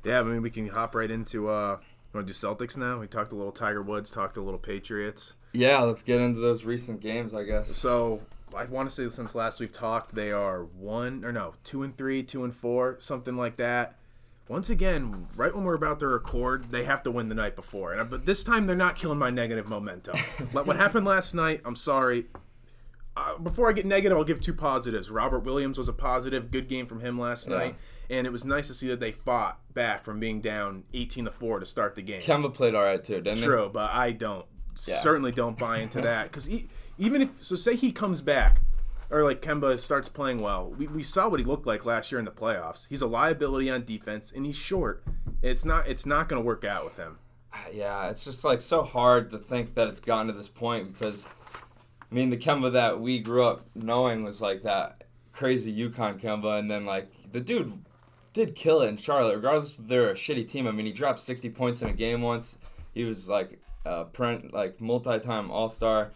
[0.03, 1.77] Yeah, I mean we can hop right into uh
[2.13, 2.99] want to do Celtics now?
[2.99, 5.35] We talked a little Tiger Woods, talked a little Patriots.
[5.53, 7.73] yeah, let's get into those recent games, I guess.
[7.73, 8.19] So
[8.53, 11.95] I want to say since last we've talked, they are one or no, two and
[11.95, 13.95] three, two and four, something like that.
[14.51, 17.93] Once again, right when we're about to record, they have to win the night before.
[17.93, 20.17] And but this time they're not killing my negative momentum.
[20.53, 22.25] Like what happened last night, I'm sorry.
[23.15, 25.09] Uh, before I get negative, I'll give two positives.
[25.09, 27.57] Robert Williams was a positive, good game from him last Yeah.
[27.59, 27.75] night,
[28.09, 31.31] and it was nice to see that they fought back from being down 18 to
[31.31, 32.21] four to start the game.
[32.21, 34.45] Kemba played all right too, didn't True, but I don't
[34.85, 34.99] Yeah.
[34.99, 36.49] certainly don't buy into that because
[36.97, 38.59] even if so, say he comes back
[39.11, 42.19] or like Kemba starts playing well, we, we saw what he looked like last year
[42.19, 42.87] in the playoffs.
[42.87, 45.03] He's a liability on defense and he's short.
[45.41, 47.19] It's not it's not going to work out with him.
[47.53, 50.97] Uh, yeah, it's just like so hard to think that it's gotten to this point
[50.97, 51.27] because,
[52.09, 56.59] I mean, the Kemba that we grew up knowing was like that crazy UConn Kemba,
[56.59, 57.73] and then like the dude
[58.33, 60.67] did kill it in Charlotte, regardless if they're a shitty team.
[60.67, 62.57] I mean, he dropped 60 points in a game once.
[62.93, 66.11] He was like a print like multi-time All Star.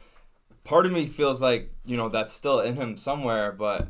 [0.66, 3.88] Part of me feels like you know that's still in him somewhere, but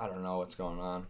[0.00, 1.06] I don't know what's going on.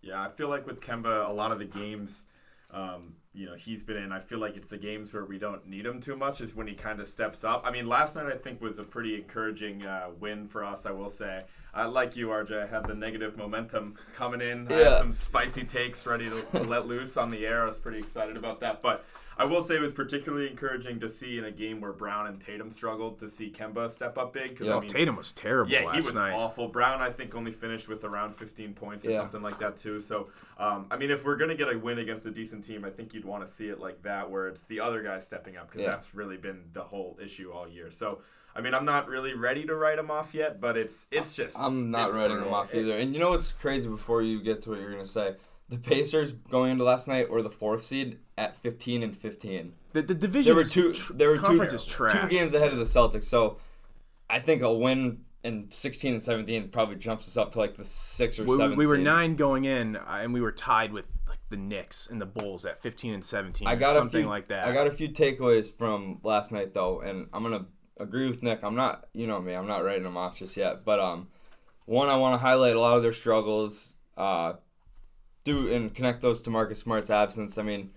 [0.00, 2.26] Yeah, I feel like with Kemba, a lot of the games,
[2.70, 4.12] um, you know, he's been in.
[4.12, 6.68] I feel like it's the games where we don't need him too much is when
[6.68, 7.62] he kind of steps up.
[7.64, 10.86] I mean, last night I think was a pretty encouraging uh, win for us.
[10.86, 11.42] I will say.
[11.78, 12.62] I like you, RJ.
[12.62, 14.66] I had the negative momentum coming in.
[14.70, 17.62] I had some spicy takes ready to, to let loose on the air.
[17.62, 18.82] I was pretty excited about that.
[18.82, 19.04] But
[19.36, 22.40] I will say it was particularly encouraging to see in a game where Brown and
[22.40, 24.58] Tatum struggled to see Kemba step up big.
[24.58, 24.76] 'cause, Yeah.
[24.76, 26.32] I mean, Tatum was terrible yeah, last he was night.
[26.32, 26.66] awful.
[26.66, 29.18] Brown, I think, only finished with around 15 points or Yeah.
[29.18, 30.00] something like that too.
[30.00, 32.90] So, um, I mean, if we're gonna get a win against a decent team, I
[32.90, 35.68] think you'd want to see it like that, where it's the other guy stepping up,
[35.68, 35.90] because Yeah.
[35.90, 37.92] that's really been the whole issue all year.
[37.92, 38.22] So,
[38.58, 41.56] I mean, I'm not really ready to write him off yet, but it's it's just
[41.58, 42.44] I'm not writing brutal.
[42.46, 42.98] them off It- either.
[42.98, 45.36] And you know what's crazy before you get to what you're gonna say?
[45.68, 49.74] The Pacers going into last night were the fourth seed at 15 and 15.
[49.92, 50.92] The, the division There were two.
[50.94, 52.20] tr- There were two, conference is trash.
[52.20, 53.24] two games ahead of the Celtics.
[53.24, 53.58] So
[54.30, 57.84] I think a win in 16 and 17 probably jumps us up to like the
[57.84, 58.76] six or We, we, seven.
[58.78, 59.04] we were seed.
[59.04, 62.64] nine going in, uh, and we were tied with like the Knicks and the Bulls
[62.64, 64.66] at 15 and 17, I or got something few, like that.
[64.66, 67.66] I got a few takeaways from last night though, and I'm gonna
[67.98, 68.62] agree with Nick.
[68.62, 70.84] I'm not, you know me, I'm not writing them off just yet.
[70.84, 71.28] But um,
[71.86, 73.96] one, I want to highlight a lot of their struggles.
[74.16, 74.54] Uh,
[75.44, 77.58] do and connect those to Marcus Smart's absence.
[77.58, 77.90] I mean,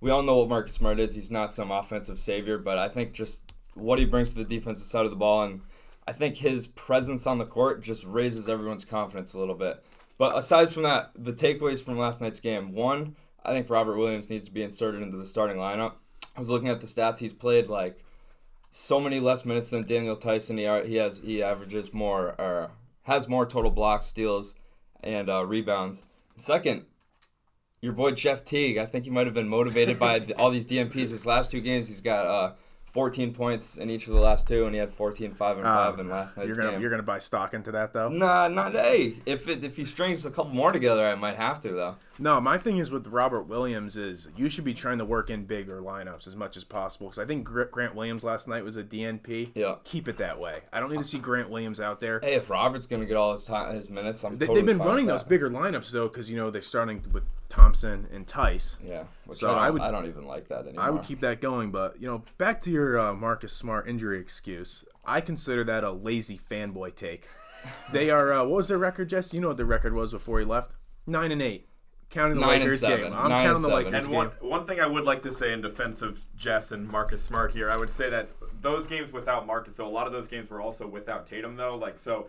[0.00, 1.14] we all know what Marcus Smart is.
[1.14, 4.86] He's not some offensive savior, but I think just what he brings to the defensive
[4.86, 5.60] side of the ball, and
[6.06, 9.84] I think his presence on the court just raises everyone's confidence a little bit.
[10.18, 14.30] But aside from that, the takeaways from last night's game one, I think Robert Williams
[14.30, 15.94] needs to be inserted into the starting lineup.
[16.34, 17.18] I was looking at the stats.
[17.18, 18.02] He's played like
[18.76, 20.58] so many less minutes than Daniel Tyson.
[20.58, 22.70] He he has he averages more or
[23.02, 24.54] has more total blocks, steals,
[25.02, 26.04] and uh, rebounds.
[26.36, 26.84] Second,
[27.80, 28.76] your boy Jeff Teague.
[28.76, 31.10] I think he might have been motivated by all these DNPs.
[31.10, 32.52] His last two games, he's got uh,
[32.96, 35.94] 14 points in each of the last two, and he had 14, 5, and 5
[35.94, 36.80] Um, in last night's You're gonna game.
[36.80, 38.08] you're gonna buy stock into that though.
[38.08, 39.16] Nah, not hey.
[39.26, 41.96] If it, if he strings a couple more together, I might have to though.
[42.18, 45.44] No, my thing is with Robert Williams is you should be trying to work in
[45.44, 48.82] bigger lineups as much as possible because I think Grant Williams last night was a
[48.82, 49.50] DNP.
[49.54, 49.74] Yeah.
[49.84, 50.60] Keep it that way.
[50.72, 52.20] I don't need to see Grant Williams out there.
[52.20, 54.86] Hey, if Robert's gonna get all his time, his minutes, I'm They, totally they've been
[54.86, 58.78] running those bigger lineups though because you know they're starting with Thompson and Theis.
[58.84, 60.84] Yeah, which So I, don't, I would- I don't even like that anymore.
[60.84, 64.18] I would keep that going, but you know, back to your uh, Marcus Smart injury
[64.20, 64.84] excuse.
[65.04, 67.26] I consider that a lazy fanboy take.
[67.92, 68.32] They are.
[68.32, 69.34] Uh, what was their record, Jess?
[69.34, 70.76] You know what their record was before he left?
[71.04, 71.68] Nine and eight,
[72.10, 73.06] counting the Nine Lakers game.
[73.06, 73.74] I'm Nine counting and the seven.
[73.84, 74.14] Lakers And game.
[74.14, 77.50] one one thing I would like to say in defense of Jess and Marcus Smart
[77.50, 78.28] here, I would say that
[78.60, 81.76] those games without Marcus, so a lot of those games were also without Tatum though.
[81.76, 82.28] Like so,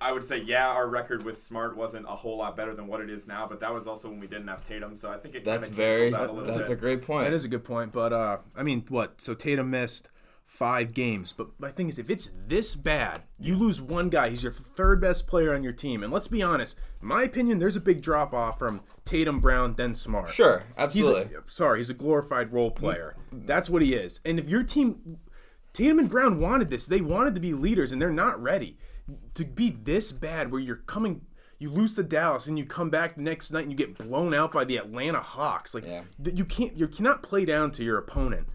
[0.00, 3.00] I would say yeah, our record with Smart wasn't a whole lot better than what
[3.00, 4.94] it is now, but that was also when we didn't have Tatum.
[4.94, 6.14] So I think it kind That's of very.
[6.14, 6.70] out a little That's bit.
[6.70, 7.24] a great point.
[7.24, 9.20] That is a good point, but uh, I mean, what?
[9.20, 10.10] So Tatum missed
[10.44, 14.30] five games, but my thing is, if it's this bad, you lose one guy.
[14.30, 16.78] He's your third best player on your team, and let's be honest.
[17.02, 20.30] In my opinion, there's a big drop off from Tatum, Brown, then Smart.
[20.30, 21.34] Sure, He's absolutely.
[21.34, 23.16] a, sorry, he's a glorified role player.
[23.32, 24.20] That's what he is.
[24.24, 25.18] And if your team,
[25.72, 28.78] Tatum and Brown wanted this, they wanted to be leaders, and they're not ready
[29.34, 30.50] to be this bad.
[30.50, 31.22] Where you're coming,
[31.58, 34.34] you lose to Dallas, and you come back the next night and you get blown
[34.34, 35.74] out by the Atlanta Hawks.
[35.74, 36.02] Like Yeah.
[36.34, 38.46] you can't, you cannot play down to your opponent.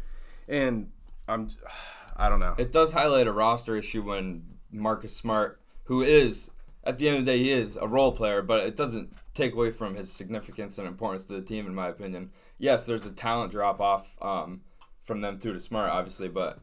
[0.48, 0.92] And
[1.28, 1.50] I'm,
[2.16, 2.56] I don't know.
[2.58, 6.52] it does highlight a roster issue when Marcus Smart, who is
[6.84, 9.54] at the end of the day he is a role player, but it doesn't take
[9.54, 12.30] away from his significance and importance to the team, in my opinion.
[12.60, 14.62] Yes, there's a talent drop off um,
[15.06, 16.60] from them too to Smart, obviously, but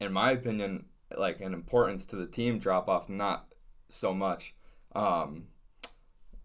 [0.00, 3.46] in my opinion, like an importance to the team drop off, not
[3.88, 4.54] so much.
[4.94, 5.48] Um,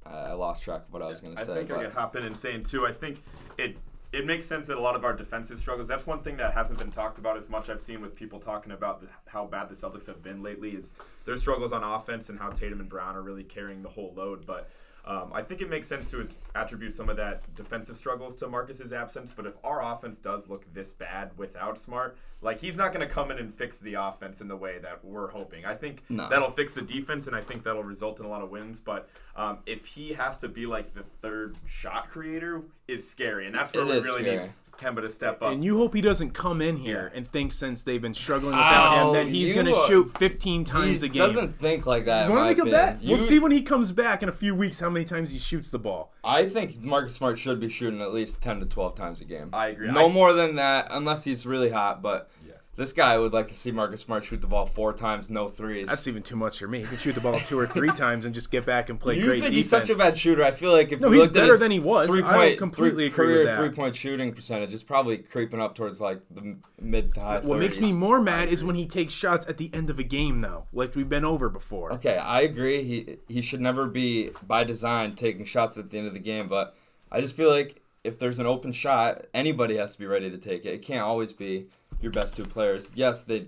[0.06, 1.52] I lost track of what I was going to say.
[1.52, 1.65] I say.
[1.65, 2.86] think I could hop in and saying too.
[2.86, 3.23] I think
[3.58, 3.78] it
[4.12, 5.88] it makes sense that a lot of our defensive struggles.
[5.88, 7.69] That's one thing that hasn't been talked about as much.
[7.69, 10.71] I've seen with people talking about the, how bad the Celtics have been lately.
[10.71, 10.93] Is
[11.26, 14.45] their struggles on offense and how Tatum and Brown are really carrying the whole load.
[14.45, 14.69] But
[15.05, 18.93] um, I think it makes sense to attribute some of that defensive struggles to Marcus's
[18.93, 19.33] absence.
[19.35, 23.13] But if our offense does look this bad without Smart, like he's not going to
[23.13, 25.65] come in and fix the offense in the way that we're hoping.
[25.65, 26.29] I think No.
[26.29, 28.79] that'll fix the defense, and I think that'll result in a lot of wins.
[28.79, 33.55] But um, if he has to be like the third shot creator, is scary, and
[33.55, 34.37] that's where It we really scary.
[34.39, 35.51] need Kemba to step up.
[35.53, 37.17] and you hope he doesn't come in here Yeah.
[37.17, 40.63] and think since they've been struggling without Ow, him that he's going to shoot 15
[40.65, 41.27] times he a game.
[41.33, 42.25] doesn't think like that.
[42.27, 43.01] You Want to make a bet?
[43.01, 45.37] You- We'll see when he comes back in a few weeks how many times he
[45.37, 46.11] shoots the ball.
[46.23, 49.49] I think Marcus Smart should be shooting at least 10 to 12 times a game.
[49.53, 49.89] I agree.
[49.91, 52.01] No I- more than that, unless he's really hot.
[52.01, 52.42] But Yeah.
[52.75, 55.88] This guy would like to see Marcus Smart shoot the ball four times, no threes.
[55.88, 56.79] That's even too much for me.
[56.79, 59.15] He can shoot the ball two or three times and just get back and play
[59.17, 59.55] you great think defense.
[59.55, 60.43] he's such a bad shooter?
[60.43, 62.09] I feel like if No, he's better than he was.
[62.09, 63.57] I Three point, completely three, agree with that.
[63.59, 67.39] three point shooting percentage is probably creeping up towards like the mid to high.
[67.39, 70.03] What makes me more mad is when he takes shots at the end of a
[70.03, 71.93] game, though, like we've been over before.
[71.93, 72.83] Okay, I agree.
[72.83, 76.47] He he should never be by design taking shots at the end of the game,
[76.47, 76.75] but
[77.12, 80.38] I just feel like if there's an open shot, anybody has to be ready to
[80.38, 80.73] take it.
[80.73, 81.67] It can't always be
[82.03, 82.91] your best two players.
[82.95, 83.45] Yes, they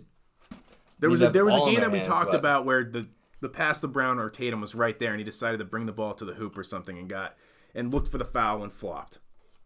[1.00, 2.40] There was a there was a got ball in game that we hands, talked but-
[2.40, 3.08] about where the
[3.42, 5.92] the pass to Brown or Tatum was right there, and he decided to bring the
[5.92, 7.36] ball to the hoop or something and got
[7.76, 9.20] and looked for the foul and flopped.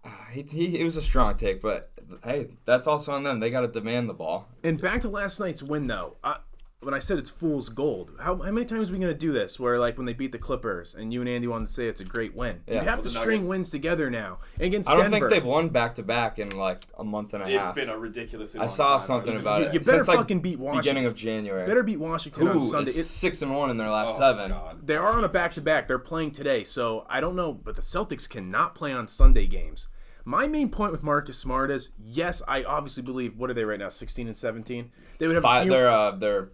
[0.31, 1.91] he, he it was a strong take, but
[2.23, 3.39] hey, that's also on them.
[3.39, 4.49] They got to demand the ball.
[4.63, 6.17] And back to last night's win, though.
[6.23, 6.37] I,
[6.81, 9.33] when I said it's fool's gold, how, how many times are we going to do
[9.33, 9.59] this?
[9.59, 11.99] Where, like, when they beat the Clippers and you and Andy want to say it's
[11.99, 12.61] a great win.
[12.67, 12.75] Yeah.
[12.75, 14.37] you have Well, to string Nuggets- wins together now.
[14.61, 15.27] Against I don't Denver.
[15.27, 17.77] think they've won back to back in like a month and a It's half.
[17.77, 18.55] It's been a ridiculous.
[18.55, 19.67] I saw time, something was about gonna it.
[19.67, 19.73] say.
[19.73, 20.81] You better Since, like, fucking beat Washington.
[20.81, 21.65] beginning of January.
[21.67, 22.91] Better beat Washington on Sunday.
[22.91, 24.49] it's It- six and one in their last Oh, seven.
[24.49, 24.87] God.
[24.87, 25.89] They are on a back to back.
[25.89, 29.89] They're playing today, so I don't know, but the Celtics cannot play on Sunday games.
[30.23, 33.79] My main point with Marcus Smart is yes, I obviously believe what are they right
[33.79, 34.91] now, sixteen and seventeen?
[35.17, 36.49] They would have a Five, few, they're uh, they're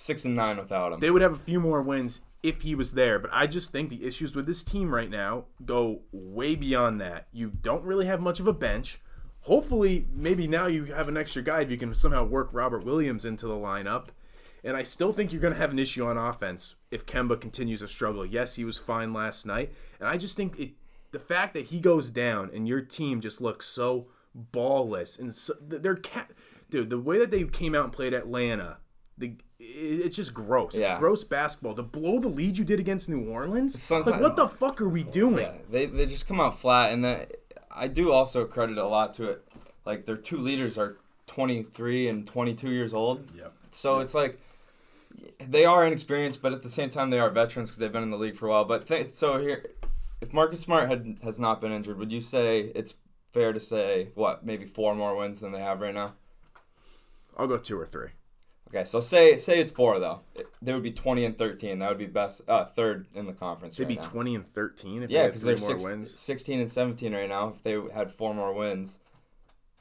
[0.00, 1.00] six and nine without him.
[1.00, 3.90] they would have a few more wins if he was there, but I just think
[3.90, 7.28] the issues with this team right now go way beyond that.
[7.32, 9.00] You don't really have much of a bench.
[9.40, 13.24] Hopefully, maybe now you have an extra guy if you can somehow work Robert Williams
[13.24, 14.08] into the lineup.
[14.62, 17.80] And I still think you're going to have an issue on offense if Kemba continues
[17.80, 18.26] to struggle.
[18.26, 20.72] Yes, he was fine last night, and I just think it
[21.12, 24.06] the fact that he goes down and your team just looks so
[24.52, 26.30] ballless and so, they're cat
[26.68, 28.78] dude the way that they came out and played Atlanta
[29.18, 29.36] the
[29.74, 30.74] it's just gross.
[30.74, 30.98] It's Yeah.
[30.98, 31.74] gross basketball.
[31.74, 35.02] To blow the lead you did against New Orleans, like what the fuck are we
[35.02, 35.38] doing?
[35.44, 37.26] Yeah, they they just come out flat, and then
[37.70, 39.44] I do also credit a lot to it.
[39.86, 43.52] Like their two leaders are 23 and 22 years old, Yep.
[43.70, 44.38] so it's like
[45.38, 48.10] they are inexperienced, but at the same time they are veterans because they've been in
[48.10, 48.64] the league for a while.
[48.64, 49.64] But th- so here,
[50.20, 52.94] if Marcus Smart had has not been injured, would you say it's
[53.32, 56.14] fair to say what maybe four more wins than they have right now?
[57.38, 58.08] I'll go two or three.
[58.68, 60.20] Okay, so say say it's four though.
[60.62, 61.80] They would be twenty and thirteen.
[61.80, 63.76] That would be best uh, third in the conference.
[63.76, 64.02] They'd right be now.
[64.02, 66.20] twenty and thirteen if Yeah, they had because three they're more six, wins.
[66.20, 67.48] 16 and seventeen right now.
[67.48, 69.00] If they had four more wins,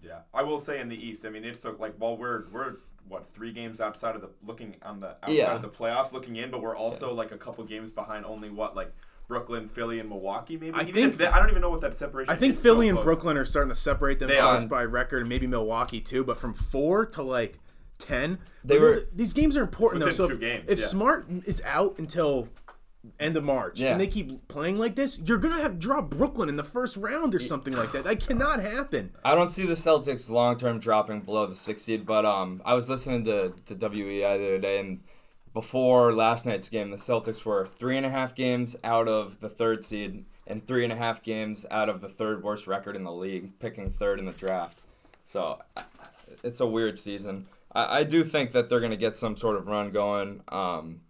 [0.03, 1.23] Yeah, I will say in the East.
[1.25, 4.75] I mean, it's so, like while we're we're what three games outside of the looking
[4.81, 5.53] on the outside Yeah.
[5.55, 8.25] of the playoffs, looking in, but we're also like a couple games behind.
[8.25, 8.91] Only what like
[9.27, 10.57] Brooklyn, Philly, and Milwaukee.
[10.57, 12.33] Maybe I even think- they, I don't even know what that separation.
[12.33, 12.61] I think is.
[12.61, 13.05] Philly so and close.
[13.05, 16.23] Brooklyn are starting to separate themselves by record, and maybe Milwaukee too.
[16.23, 17.59] But from four to like
[17.99, 20.09] ten, They but were- th- these games are important though.
[20.11, 20.85] So two if, games, if yeah.
[20.85, 22.49] Smart is out until
[23.19, 23.91] end of March, Yeah.
[23.91, 26.97] and they keep playing like this, you're gonna have to drop Brooklyn in the first
[26.97, 28.03] round or something like that.
[28.03, 29.11] That cannot happen.
[29.23, 32.05] I don't see the Celtics long term dropping below the six seed.
[32.05, 34.99] But um, I was listening to to WEEI the other day, and
[35.53, 39.49] before last night's game, the Celtics were three and a half games out of the
[39.49, 43.03] third seed and three and a half games out of the third worst record in
[43.03, 44.81] the league, picking third in the draft.
[45.25, 45.59] So
[46.43, 47.47] it's a weird season.
[47.71, 50.41] I, I do think that they're going to get some sort of run going.
[50.49, 51.01] Um,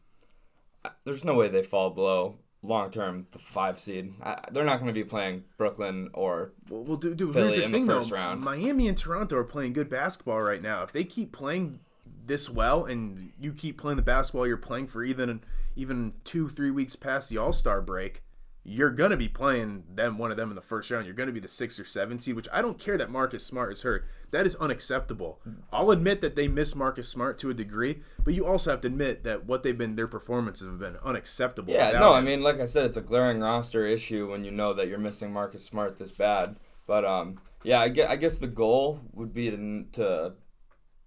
[1.05, 4.13] there's no way they fall below long term the five seed.
[4.21, 7.55] I, they're not going to be playing Brooklyn or Well, well dude, dude Philly here's
[7.55, 8.15] the in the thing first though.
[8.15, 8.41] round.
[8.41, 10.83] Miami and Toronto are playing good basketball right now.
[10.83, 11.79] If they keep playing
[12.25, 15.41] this well, and you keep playing the basketball you're playing for even
[15.75, 18.23] even two three weeks past the All Star break,
[18.63, 21.05] you're gonna be playing them one of them in the first round.
[21.05, 23.71] You're gonna be the six or seven seed, which I don't care that Marcus Smart
[23.71, 24.05] is hurt.
[24.31, 25.39] That is unacceptable.
[25.71, 28.87] I'll admit that they miss Marcus Smart to a degree, but you also have to
[28.87, 31.73] admit that what they've been their performances have been unacceptable.
[31.73, 34.73] Yeah, no, I mean, like I said, it's a glaring roster issue when you know
[34.73, 36.55] that you're missing Marcus Smart this bad.
[36.85, 40.33] But um, yeah, I guess, I guess the goal would be to, to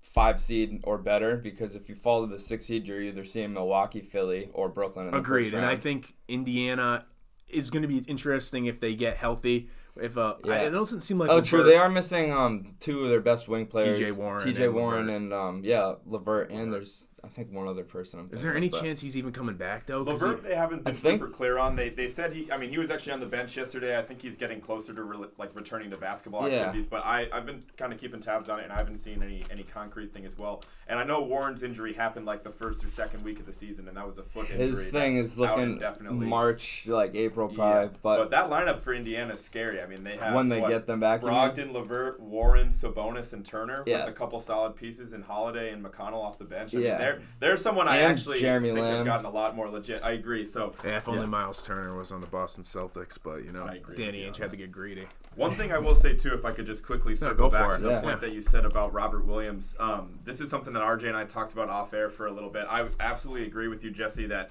[0.01, 3.53] five seed or better because if you fall to the six seed, you're either seeing
[3.53, 5.13] Milwaukee, Philly, or Brooklyn.
[5.15, 7.07] Agreed, and I think Indiana
[7.49, 9.69] is going to be interesting if they get healthy.
[9.97, 10.63] If uh, Yeah.
[10.63, 11.63] it doesn't seem like Oh, true.
[11.65, 15.17] They are missing um two of their best wing players, TJ Warren TJ Warren, Levert.
[15.23, 18.19] and um yeah, Levert, and there's I think one other person.
[18.19, 20.05] I'm Is there any but- chance he's even coming back though?
[20.05, 21.77] 'Cause Levert, he- they haven't been I think- super clear on.
[21.77, 22.51] They, they said he.
[22.51, 23.97] I mean, he was actually on the bench yesterday.
[23.97, 26.57] I think he's getting closer to re- like returning to basketball Yeah.
[26.59, 26.87] activities.
[26.89, 29.45] But I I've been kind of keeping tabs on it, and I haven't seen any
[29.53, 30.65] any concrete thing as well.
[30.89, 33.87] And I know Warren's injury happened like the first or second week of the season,
[33.87, 34.67] and that was a foot injury.
[34.83, 36.27] His thing that's is out looking indefinitely.
[36.27, 37.57] March, like April, Yeah.
[37.57, 37.91] probably.
[38.03, 39.81] But, that lineup for Indiana is scary.
[39.81, 41.23] I mean, they have when they what, get them back.
[41.23, 44.01] Brogdon, Levert, Warren, Sabonis, and Turner Yeah.
[44.01, 46.75] with a couple solid pieces, and Holiday and McConnell off the bench.
[46.75, 46.99] I Yeah.
[46.99, 48.97] mean, they're they're someone I And actually Jeremy think Lamb.
[48.99, 50.03] have gotten a lot more legit.
[50.03, 50.45] I agree.
[50.45, 51.27] So yeah, if only Yeah.
[51.27, 54.39] Miles Turner was on the Boston Celtics, but you know, I agree Danny with Ainge
[54.39, 55.07] you on had to get greedy.
[55.35, 57.71] One thing I will say too, if I could just quickly circle go for back
[57.73, 57.77] it.
[57.77, 58.01] to the Yeah.
[58.01, 61.25] point that you said about Robert Williams, um, this is something that RJ and I
[61.25, 62.67] talked about off air for a little bit.
[62.69, 64.51] I absolutely agree with you, Jesse, that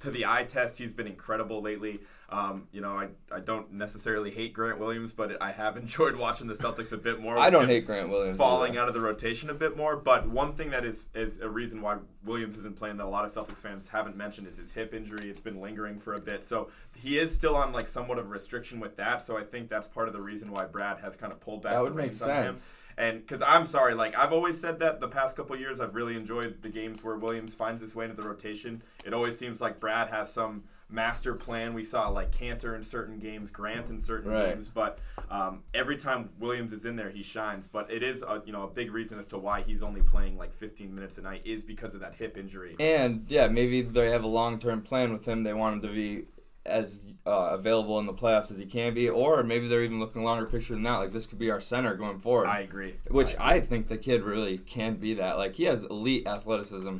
[0.00, 2.00] to the eye test, he's been incredible lately.
[2.30, 6.46] Um, you know, I, I don't necessarily hate Grant Williams, but I have enjoyed watching
[6.46, 7.38] the Celtics a bit more.
[7.38, 8.36] I don't hate Grant Williams.
[8.36, 8.82] falling either.
[8.82, 9.96] out of the rotation a bit more.
[9.96, 13.24] But one thing that is is a reason why Williams isn't playing that a lot
[13.24, 15.30] of Celtics fans haven't mentioned is his hip injury.
[15.30, 18.28] It's been lingering for a bit, so he is still on like somewhat of a
[18.28, 19.22] restriction with that.
[19.22, 21.72] So I think that's part of the reason why Brad has kind of pulled back
[21.72, 22.54] That the would make reins on him.
[22.54, 22.68] sense.
[22.98, 26.14] And because I'm sorry, like I've always said that the past couple years, I've really
[26.16, 28.82] enjoyed the games where Williams finds his way into the rotation.
[29.06, 31.74] It always seems like Brad has some master plan.
[31.74, 34.50] We saw like Kanter in certain games, Grant in certain Right.
[34.54, 37.66] games, but um, every time Williams is in there, he shines.
[37.66, 40.36] But it is a, you know a big reason as to why he's only playing
[40.38, 42.76] like 15 minutes a night is because of that hip injury.
[42.80, 45.42] And yeah, maybe they have a long term plan with him.
[45.42, 46.24] They want him to be
[46.66, 50.22] as uh, available in the playoffs as he can be, or maybe they're even looking
[50.22, 50.96] longer picture than that.
[50.96, 52.46] Like this could be our center going forward.
[52.46, 52.94] I agree.
[53.10, 55.38] which I, I think the kid really can be that.
[55.38, 56.96] Like he has elite athleticism.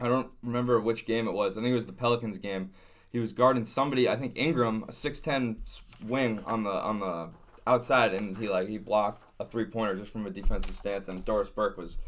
[0.00, 1.56] I don't remember which game it was.
[1.56, 2.70] I think it was the Pelicans game.
[3.10, 4.08] He was guarding somebody.
[4.08, 5.62] I think Ingram, a six ten
[6.06, 7.30] wing on the on the
[7.66, 11.08] outside, and he like he blocked a three pointer just from a defensive stance.
[11.08, 11.98] And Doris Burke was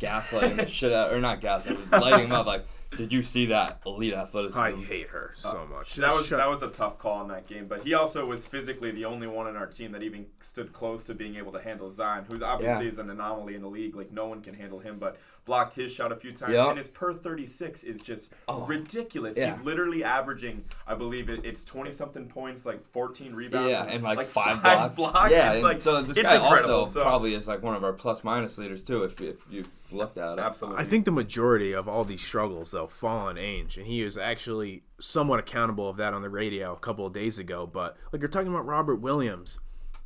[0.00, 2.46] gaslighting the shit out, or not gaslighting, lighting him up.
[2.46, 2.66] Like,
[2.96, 4.58] did you see that elite athleticism?
[4.58, 5.74] I hate her so oh.
[5.74, 5.94] much.
[5.96, 8.46] that was Shut- that was a tough call in that game, but he also was
[8.46, 11.60] physically the only one on our team that even stood close to being able to
[11.60, 12.90] handle Zion, who's obviously Yeah.
[12.92, 13.94] is an anomaly in the league.
[13.94, 16.68] Like no one can handle him, but blocked his shot a few times, Yep.
[16.68, 18.64] and his per thirty six is just Oh.
[18.66, 19.36] ridiculous.
[19.36, 19.54] Yeah.
[19.54, 24.02] He's literally averaging, I believe it, it's twenty something points, like fourteen rebounds, Yeah, and
[24.02, 25.30] like, five, five blocks.
[25.30, 26.74] Yeah, It's like, so this it's guy incredible.
[26.80, 29.04] also So- probably is like one of our plus minus leaders too.
[29.04, 30.82] If if you looked at it, absolutely.
[30.82, 34.16] I think the majority of all these struggles though fall on Ainge, and he is
[34.18, 37.66] actually somewhat accountable of that on the radio a couple of days ago.
[37.66, 39.58] But like you're talking about Robert Williams,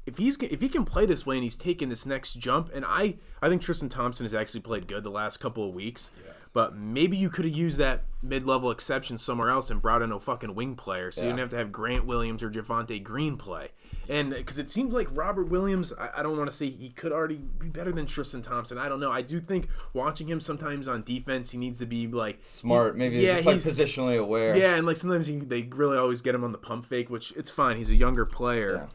[0.06, 2.84] if he's if he can play this way and he's taking this next jump, and
[2.86, 6.10] I I think Tristan Thompson has actually played good the last couple of weeks.
[6.54, 10.20] But maybe you could have used that mid-level exception somewhere else and brought in a
[10.20, 13.68] fucking wing player, so you didn't have to have Grant Williams or Javonte Green play.
[14.08, 17.10] And because it seems like Robert Williams, I, I don't want to say he could
[17.10, 18.76] already be better than Tristan Thompson.
[18.76, 19.10] I don't know.
[19.10, 23.16] I do think watching him sometimes on defense, he needs to be like Smart, maybe
[23.20, 24.54] Yeah, just like he's- positionally aware.
[24.54, 27.32] yeah, and like sometimes he, they really always get him on the pump fake, which
[27.34, 27.78] it's fine.
[27.78, 28.86] He's a younger player, Yeah.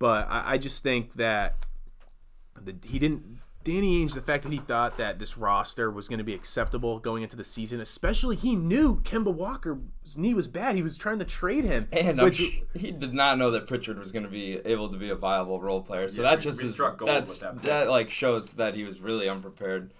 [0.00, 1.64] but I, I just think that
[2.60, 3.38] the, he didn't.
[3.64, 6.98] Danny Ainge, the fact that he thought that this roster was going to be acceptable
[6.98, 10.76] going into the season, especially he knew Kemba Walker's knee was bad.
[10.76, 13.98] He was trying to trade him, And which sh- he did not know that Pritchard
[13.98, 16.08] was going to be able to be a viable role player.
[16.08, 19.00] So Yeah, that just is gold that's with that that, like shows that he was
[19.00, 19.92] really unprepared.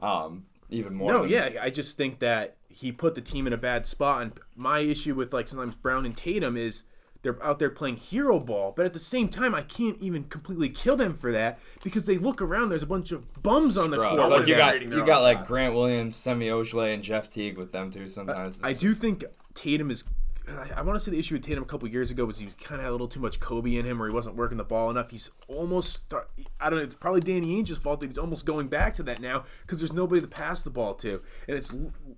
[0.00, 1.08] Um, even more.
[1.12, 4.22] No, than- yeah, I just think that he put the team in a bad spot.
[4.22, 6.84] And my issue with like sometimes Brown and Tatum is
[7.22, 10.68] they're out there playing hero ball, but at the same time, I can't even completely
[10.68, 12.68] kill them for that because they look around.
[12.70, 14.30] There's a bunch of bums on the court.
[14.30, 15.46] Like you got you got like shot.
[15.46, 18.08] Grant Williams, Semi Ojeleye, and Jeff Teague with them too.
[18.08, 20.04] Sometimes I do think Tatum is.
[20.04, 22.46] I- I want to say the issue with Tatum a couple years ago was he
[22.46, 24.64] kind of had a little too much Kobe in him, or he wasn't working the
[24.64, 25.10] ball enough.
[25.12, 25.92] He's almost.
[25.92, 26.28] Start,
[26.60, 26.84] I don't know.
[26.84, 29.92] It's probably Danny Ainge's fault that he's almost going back to that now because there's
[29.92, 31.72] nobody to pass the ball to, and it's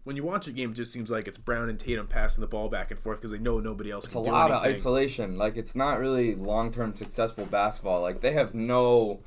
[0.05, 2.47] when you watch a game, it just seems like it's Brown and Tatum passing the
[2.47, 5.37] ball back and forth because they know nobody else It's a lot of isolation.
[5.39, 8.03] Like it's not really long term successful basketball.
[8.03, 9.21] Like they have no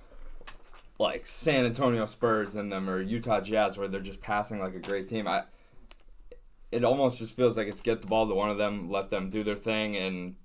[1.00, 4.80] like San Antonio Spurs in them or Utah Jazz where they're just passing like a
[4.80, 5.28] great team.
[5.28, 5.44] I
[6.72, 9.30] it almost just feels like it's get the ball to one of them, let them
[9.30, 10.36] do their thing and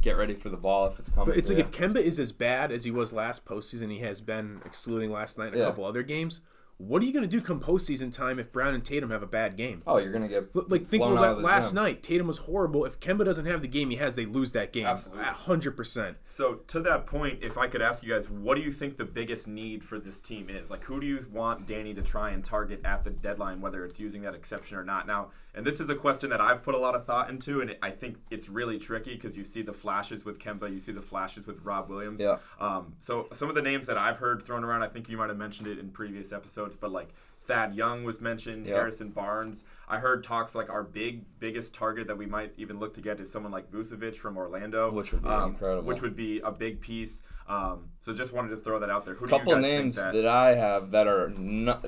[0.00, 1.26] get ready for the ball if it's coming.
[1.26, 1.64] But it's like you.
[1.64, 5.38] if Kemba is as bad as he was last postseason, he has been, excluding last
[5.38, 5.64] night and a Yeah.
[5.66, 6.40] couple other games.
[6.86, 9.26] What are you going to do come postseason time if Brown and Tatum have a
[9.26, 9.82] bad game?
[9.86, 11.76] Oh, you're gonna get L- Like think blown about out of the last gym.
[11.82, 12.02] night.
[12.02, 12.84] Tatum was horrible.
[12.84, 14.86] If Kemba doesn't have the game he has, they lose that game.
[14.86, 15.24] Absolutely.
[15.24, 16.16] hundred percent.
[16.24, 19.04] So to that point, if I could ask you guys, what do you think the
[19.04, 20.70] biggest need for this team is?
[20.70, 24.00] Like, who do you want Danny to try and target at the deadline, whether it's
[24.00, 25.06] using that exception or not?
[25.06, 27.70] Now, and this is a question that I've put a lot of thought into, and
[27.70, 30.92] it, I think it's really tricky because you see the flashes with Kemba, you see
[30.92, 32.20] the flashes with Rob Williams.
[32.20, 32.38] Yeah.
[32.58, 35.28] Um, so some of the names that I've heard thrown around, I think you might
[35.28, 37.08] have mentioned it in previous episodes, but like
[37.44, 38.74] Thad Young was mentioned, Yeah.
[38.74, 39.64] Harrison Barnes.
[39.88, 43.20] I heard talks like our big biggest target that we might even look to get
[43.20, 45.82] is someone like Vucevic from Orlando, Which would be um, incredible.
[45.82, 47.22] Which would be a big piece.
[47.48, 49.14] Um, so just wanted to throw that out there.
[49.14, 51.78] Who couple do you guys names think that, I have that are no,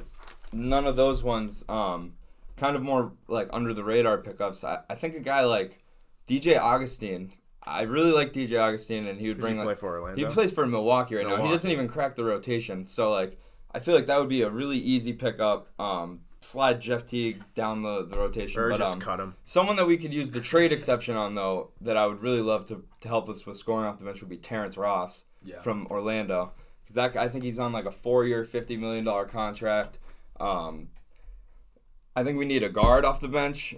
[0.53, 1.65] none of those ones.
[1.69, 2.15] Um,
[2.65, 4.65] kind of more like under the radar pickups.
[4.65, 5.83] I, I think a guy like
[6.27, 7.33] DJ Augustin.
[7.63, 10.27] I really like DJ Augustin, and he would bring he like for Orlando?
[10.27, 11.43] he plays for Milwaukee right now.
[11.43, 12.87] He doesn't even crack the rotation.
[12.87, 13.39] So like,
[13.73, 15.69] I feel like that would be a really easy pickup.
[15.81, 19.35] Um, slide Jeff Teague down the, the rotation, or but just um, cut him.
[19.45, 22.67] Someone that we could use the trade exception on, though, that I would really love
[22.67, 25.61] to, to help us with scoring off the bench would be Terrence Ross Yeah.
[25.63, 26.53] from Orlando.
[26.83, 29.99] Because that I think he's on like a four-year, fifty million dollar contract.
[30.39, 30.89] Um,
[32.17, 33.75] I think we need a guard off the bench,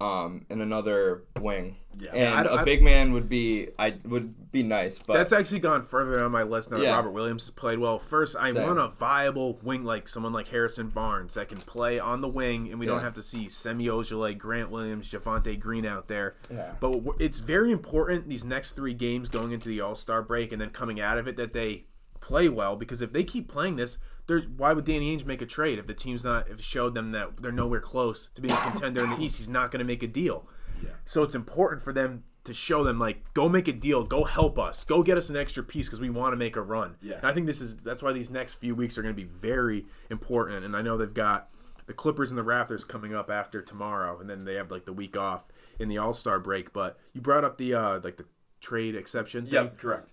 [0.00, 1.76] um, and another wing.
[1.98, 2.10] Yeah.
[2.12, 5.82] And I- a big man would be I would be nice, but That's actually gone
[5.82, 6.94] further on my list now Yeah.
[6.94, 7.98] Robert Williams has played well.
[7.98, 8.66] First, I Same.
[8.66, 12.70] want a viable wing like someone like Harrison Barnes that can play on the wing,
[12.70, 16.36] and we don't have to see Semi Ojeleye, Grant Williams, Javonte Green out there.
[16.50, 16.72] Yeah.
[16.80, 20.60] But it's very important these next three games going into the All Star break and
[20.60, 21.86] then coming out of it that they
[22.20, 23.98] play well because if they keep playing this,
[24.30, 27.10] there's why would Danny Ainge make a trade if the team's not if showed them
[27.10, 29.38] that they're nowhere close to being a contender in the East?
[29.38, 30.46] He's not going to make a deal.
[30.80, 30.90] Yeah.
[31.04, 34.56] So it's important for them to show them like, go make a deal, go help
[34.56, 36.94] us, go get us an extra piece because we want to make a run.
[37.02, 37.16] Yeah.
[37.16, 39.28] And I think this is that's why these next few weeks are going to be
[39.28, 40.64] very important.
[40.64, 41.50] And I know they've got
[41.86, 44.92] the Clippers and the Raptors coming up after tomorrow, and then they have like the
[44.92, 45.48] week off
[45.80, 46.72] in the All Star break.
[46.72, 48.26] But you brought up the uh, like the
[48.60, 49.54] trade exception thing.
[49.54, 50.12] Yep, correct.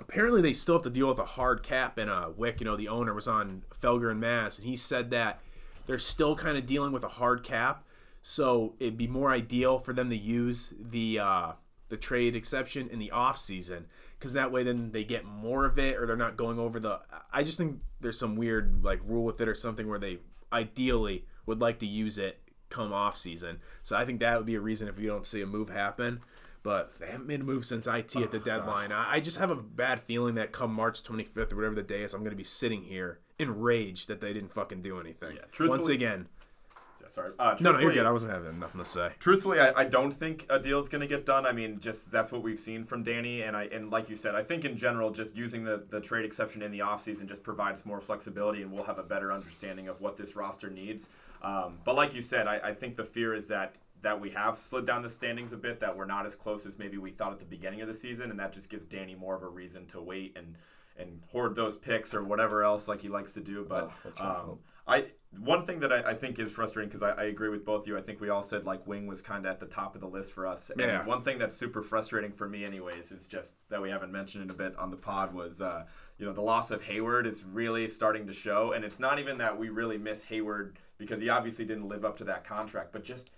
[0.00, 1.98] Apparently, they still have to deal with a hard cap.
[1.98, 5.10] And uh, Wyc, you know, the owner was on Felger and Mazz, and he said
[5.10, 5.40] that
[5.86, 7.84] they're still kind of dealing with a hard cap.
[8.22, 11.52] So it'd be more ideal for them to use the uh,
[11.88, 13.86] the trade exception in the off season
[14.18, 17.00] because that way then they get more of it, or they're not going over the.
[17.32, 20.18] I just think there's some weird like rule with it or something where they
[20.52, 23.58] ideally would like to use it come off season.
[23.82, 26.20] So I think that would be a reason if you don't see a move happen.
[26.62, 28.92] But they haven't made a move since IT at the deadline.
[28.92, 32.02] I, I just have a bad feeling that come March 25th or whatever the day
[32.02, 35.36] is, I'm going to be sitting here enraged that they didn't fucking do anything.
[35.36, 36.28] Yeah, Once again,
[37.00, 37.32] Yeah, sorry.
[37.38, 38.04] Uh, no, no, you're good.
[38.04, 39.12] I wasn't having nothing to say.
[39.18, 41.46] Truthfully, I, I don't think a deal is going to get done.
[41.46, 44.34] I mean, just that's what we've seen from Danny, and I and like you said,
[44.34, 47.86] I think in general, just using the, the trade exception in the offseason just provides
[47.86, 51.08] more flexibility, and we'll have a better understanding of what this roster needs.
[51.42, 54.58] Um, but like you said, I, I think the fear is that that we have
[54.58, 57.32] slid down the standings a bit, that we're not as close as maybe we thought
[57.32, 59.86] at the beginning of the season, and that just gives Danny more of a reason
[59.88, 60.56] to wait and
[60.96, 63.64] and hoard those picks or whatever else like he likes to do.
[63.66, 63.90] But
[64.20, 65.06] Oh, um, I
[65.38, 67.86] one thing that I, I think is frustrating because I, I agree with both of
[67.86, 67.96] you.
[67.96, 70.08] I think we all said like Wing was kind of at the top of the
[70.08, 70.68] list for us.
[70.70, 71.04] And Yeah.
[71.06, 74.50] one thing that's super frustrating for me, anyways, is just that we haven't mentioned it
[74.50, 75.84] a bit on the pod was uh,
[76.18, 79.38] you know the loss of Hayward is really starting to show, and it's not even
[79.38, 83.04] that we really miss Hayward because he obviously didn't live up to that contract, but
[83.04, 83.30] just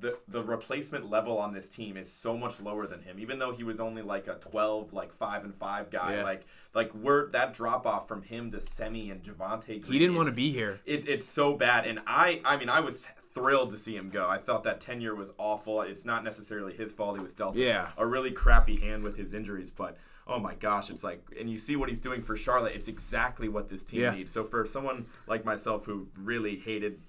[0.00, 3.18] the the replacement level on this team is so much lower than him.
[3.18, 6.24] Even though he was only like a twelve, like five and five guy, Yeah.
[6.24, 9.84] like like we're that drop off from him to Semi and Javante.
[9.84, 10.80] He didn't want to be here.
[10.86, 14.28] It, it's so bad, and I I mean I was thrilled to see him go.
[14.28, 15.82] I thought that tenure was awful.
[15.82, 17.16] It's not necessarily his fault.
[17.16, 17.90] He was dealt Yeah.
[17.96, 19.96] a really crappy hand with his injuries, but.
[20.26, 22.74] Oh my gosh, it's like, and you see what he's doing for Charlotte.
[22.76, 24.12] It's exactly what this team Yeah.
[24.14, 24.30] needs.
[24.30, 27.00] So for someone like myself who really hated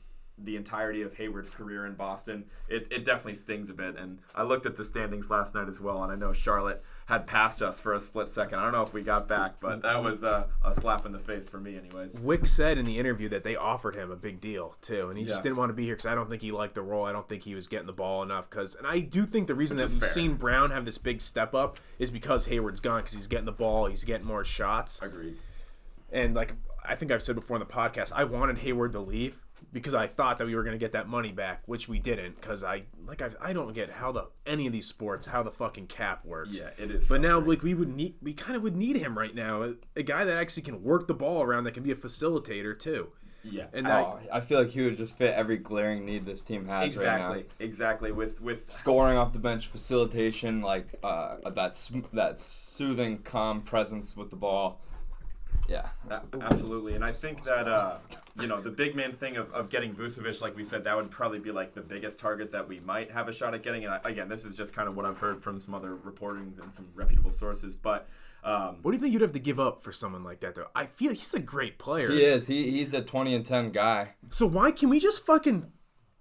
[0.44, 3.98] the entirety of Hayward's career in Boston, it, it definitely stings a bit.
[3.98, 7.28] And I looked at the standings last night as well, and I know Charlotte had
[7.28, 8.60] passed us for a split second.
[8.60, 11.20] I don't know if we got back, but that was uh, a slap in the
[11.20, 12.16] face for me, anyways.
[12.16, 15.26] Wyc said in the interview that they offered him a big deal too, and he
[15.26, 17.06] just didn't want to be here because I don't think he liked the role.
[17.06, 18.50] I don't think he was getting the ball enough.
[18.50, 20.10] Because, and I do think the reason Which that we've fair.
[20.10, 23.52] seen Brown have this big step up is because Hayward's gone because he's getting the
[23.52, 25.38] ball, he's getting more shots, Agreed.
[26.12, 29.40] and like I think I've said before in the podcast, I wanted Hayward to leave
[29.74, 32.40] because I thought that we were going to get that money back, which we didn't.
[32.40, 35.52] Because I like I, I don't get how the any of these sports how the
[35.52, 36.60] fucking cap works.
[36.60, 37.08] Yeah, it is.
[37.08, 39.62] But now, like we would need, we kind of would need him right now.
[39.64, 42.78] A, a guy that actually can work the ball around, that can be a facilitator
[42.78, 43.12] too.
[43.44, 46.42] yeah, And that, Oh, I feel like he would just fit every glaring need this
[46.42, 47.46] team has right exactly, now.
[47.66, 48.12] exactly.
[48.12, 54.16] With with Scoring off the bench, facilitation, like uh, that sm- that soothing, calm presence
[54.18, 54.82] with the ball.
[55.68, 55.88] Yeah.
[56.10, 57.98] A- Absolutely, and I think that uh,
[58.40, 61.10] you know the big man thing of, of getting Vucevic, like we said, that would
[61.12, 63.86] probably be like the biggest target that we might have a shot at getting.
[63.86, 66.62] And I, again, this is just kind of what I've heard from some other reportings
[66.62, 67.76] and some reputable sources.
[67.76, 68.08] But
[68.44, 70.68] um, what do you think you'd have to give up for someone like that though?
[70.76, 72.10] I feel he's a great player.
[72.10, 72.48] He is.
[72.48, 74.16] He, he's a 20 and 10 guy.
[74.30, 75.72] So why can we just fucking,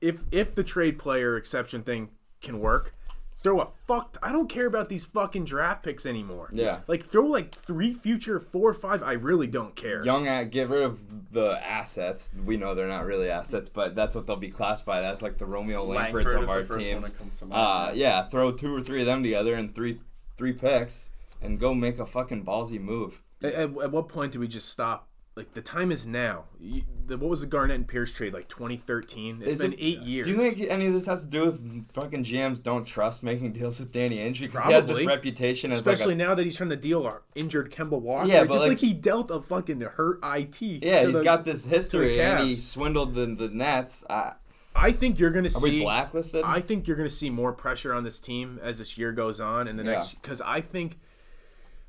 [0.00, 2.10] if if the trade player exception thing
[2.40, 2.94] can work,
[3.42, 4.18] throw a fucked.
[4.22, 6.50] I don't care about these fucking draft picks anymore.
[6.52, 6.80] Yeah.
[6.86, 9.02] Like throw like three future four or five.
[9.02, 10.04] I really don't care.
[10.04, 12.28] Young at get rid of the assets.
[12.44, 15.46] We know they're not really assets, but that's what they'll be classified as, like the
[15.46, 17.96] Romeo Langford Langfords is of the our first one that comes to Uh, mind.
[17.96, 20.00] yeah, throw two or three of them together and three
[20.36, 21.10] three picks
[21.42, 23.22] and go make a fucking ballsy move.
[23.42, 25.08] At, at, at what point do we just stop?
[25.40, 26.44] Like the time is now.
[26.60, 29.40] You, the, what was the Garnett and Pierce trade like 2013?
[29.40, 30.26] It's Is been it- eight years.
[30.26, 33.52] Do you think any of this has to do with fucking GMs don't trust making
[33.52, 36.44] deals with Danny Ainge because he has this reputation as Especially like a, now that
[36.44, 38.28] he's trying to deal our injured Kemba Walker.
[38.28, 40.60] Yeah, just like, like- he dealt a fucking hurt IT.
[40.60, 44.04] yeah, to he's the- got this history and he swindled the the Nets.
[44.10, 44.32] Uh,
[44.76, 45.80] I think you're gonna are we see.
[45.80, 46.44] blacklisted?
[46.44, 49.40] I think you're going to see more pressure on this team as this year goes
[49.40, 49.92] on in the Yeah.
[49.92, 50.98] next because I think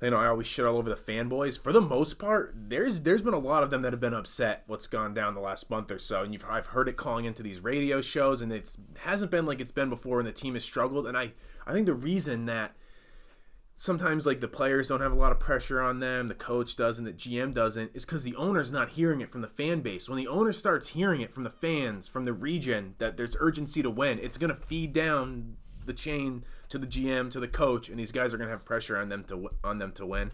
[0.02, 1.60] you know I always shit all over the fanboys.
[1.60, 4.64] For the most part, there's there's been a lot of them that have been upset
[4.68, 7.44] what's gone down the last month or so, and you've I've heard it calling into
[7.44, 10.64] these radio shows, and it's hasn't been like it's been before when the team has
[10.64, 11.06] struggled.
[11.06, 11.34] And I
[11.68, 12.76] I think the reason that
[13.76, 17.06] sometimes like the players don't have a lot of pressure on them, the coach doesn't,
[17.06, 20.10] the GM doesn't, is because the owner's not hearing it from the fan base.
[20.10, 23.82] When the owner starts hearing it from the fans, from the region, that there's urgency
[23.82, 28.00] to win, it's gonna feed down the chain to the GM, to the coach, and
[28.00, 30.32] these guys are gonna have pressure on them to on them to win.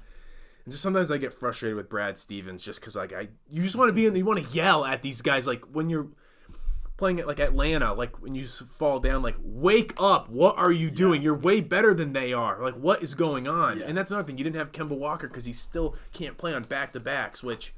[0.65, 3.75] And just sometimes I get frustrated with Brad Stevens just because like I you just
[3.75, 6.07] want to be in you want to yell at these guys like when you're
[6.97, 10.91] playing at like Atlanta like when you fall down like wake up what are you
[10.91, 11.21] doing?
[11.21, 12.61] You're way better than they are.
[12.61, 13.79] Like what is going on?
[13.79, 13.85] Yeah.
[13.85, 16.63] and that's another thing you didn't have Kemba Walker because he still can't play on
[16.63, 17.73] back to backs which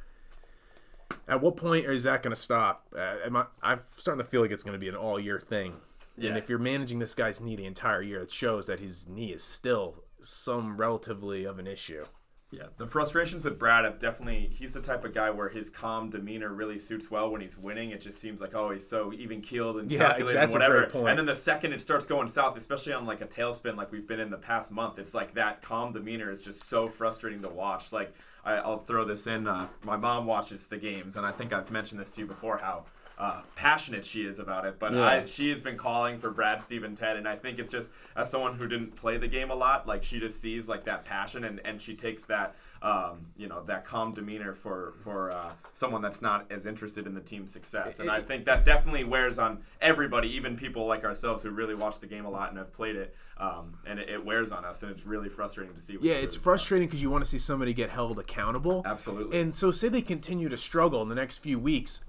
[1.27, 2.87] at what point is that going to stop?
[2.95, 5.39] Uh, am I, I'm starting to feel like it's going to be an all year
[5.39, 5.75] thing
[6.21, 6.29] Yeah.
[6.29, 9.31] and if you're managing this guy's knee the entire year it shows that his knee
[9.31, 12.05] is still some relatively of an issue
[12.51, 14.49] Yeah, the frustrations with Brad have definitely.
[14.51, 17.91] He's the type of guy where his calm demeanor really suits well when he's winning.
[17.91, 20.87] It just seems like oh, he's so even keeled and Yeah, calculated and whatever.
[20.87, 21.09] point.
[21.09, 24.07] And then the second it starts going south, especially on like a tailspin like we've
[24.07, 27.49] been in the past month, it's like that calm demeanor is just so frustrating to
[27.49, 27.93] watch.
[27.93, 29.45] Like I, I'll throw this in.
[29.47, 32.57] Uh, my mom watches the games, and I think I've mentioned this to you before
[32.57, 32.85] how.
[33.19, 35.05] Uh, passionate she is about it, but Yeah.
[35.05, 38.29] I, she has been calling for Brad Stevens' head, and I think it's just as
[38.29, 41.43] someone who didn't play the game a lot, like she just sees like that passion,
[41.43, 46.01] and, and she takes that um, you know that calm demeanor for for uh, someone
[46.01, 49.63] that's not as interested in the team's success, and I think that definitely wears on
[49.81, 52.95] everybody, even people like ourselves who really watch the game a lot and have played
[52.95, 55.97] it, um, and it, it wears on us, and it's really frustrating to see.
[56.01, 58.81] Yeah, it's frustrating because you want to see somebody get held accountable.
[58.85, 59.41] Absolutely.
[59.41, 62.05] And so, say they continue to struggle in the next few weeks.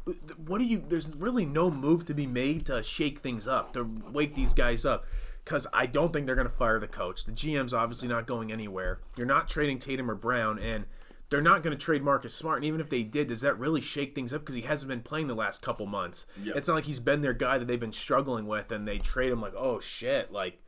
[0.47, 0.83] What do you?
[0.87, 4.85] There's really no move to be made to shake things up, to wake these guys
[4.85, 5.05] up.
[5.51, 7.25] Because I don't think they're going to fire the coach.
[7.25, 9.01] The GM's obviously not going anywhere.
[9.17, 10.85] You're not trading Tatum or Brown, and
[11.29, 12.59] they're not going to trade Marcus Smart.
[12.59, 14.43] And even if they did, does that really shake things up?
[14.43, 16.27] Because he hasn't been playing the last couple months.
[16.41, 16.55] Yep.
[16.55, 19.33] It's not like he's been their guy that they've been struggling with, and they trade
[19.33, 20.63] him like, oh shit, like.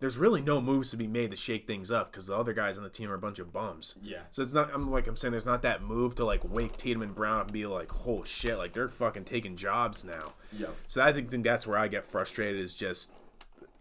[0.00, 2.76] There's really no moves to be made to shake things up because the other guys
[2.76, 3.94] on the team are a bunch of bums.
[4.02, 4.18] Yeah.
[4.32, 4.68] So it's not.
[4.74, 5.30] I'm like I'm saying.
[5.32, 8.22] There's not that move to like wake Tatum and Brown up and be like, "Oh
[8.24, 10.34] shit!" Like they're fucking taking jobs now.
[10.58, 10.74] Yep.
[10.88, 12.60] So I think, think that's where I get frustrated.
[12.60, 13.12] Is just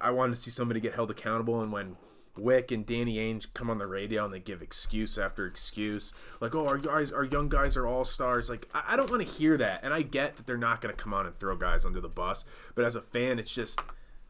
[0.04, 1.96] I want to see somebody get held accountable, and when
[2.38, 6.54] Wyc and Danny Ainge come on the radio and they give excuse after excuse, like,
[6.56, 9.28] "Oh, our guys, our young guys are all stars." Like I, I don't want to
[9.28, 11.86] hear that, and I get that they're not going to come on and throw guys
[11.86, 12.46] under the bus,
[12.76, 13.80] but as a fan, it's just.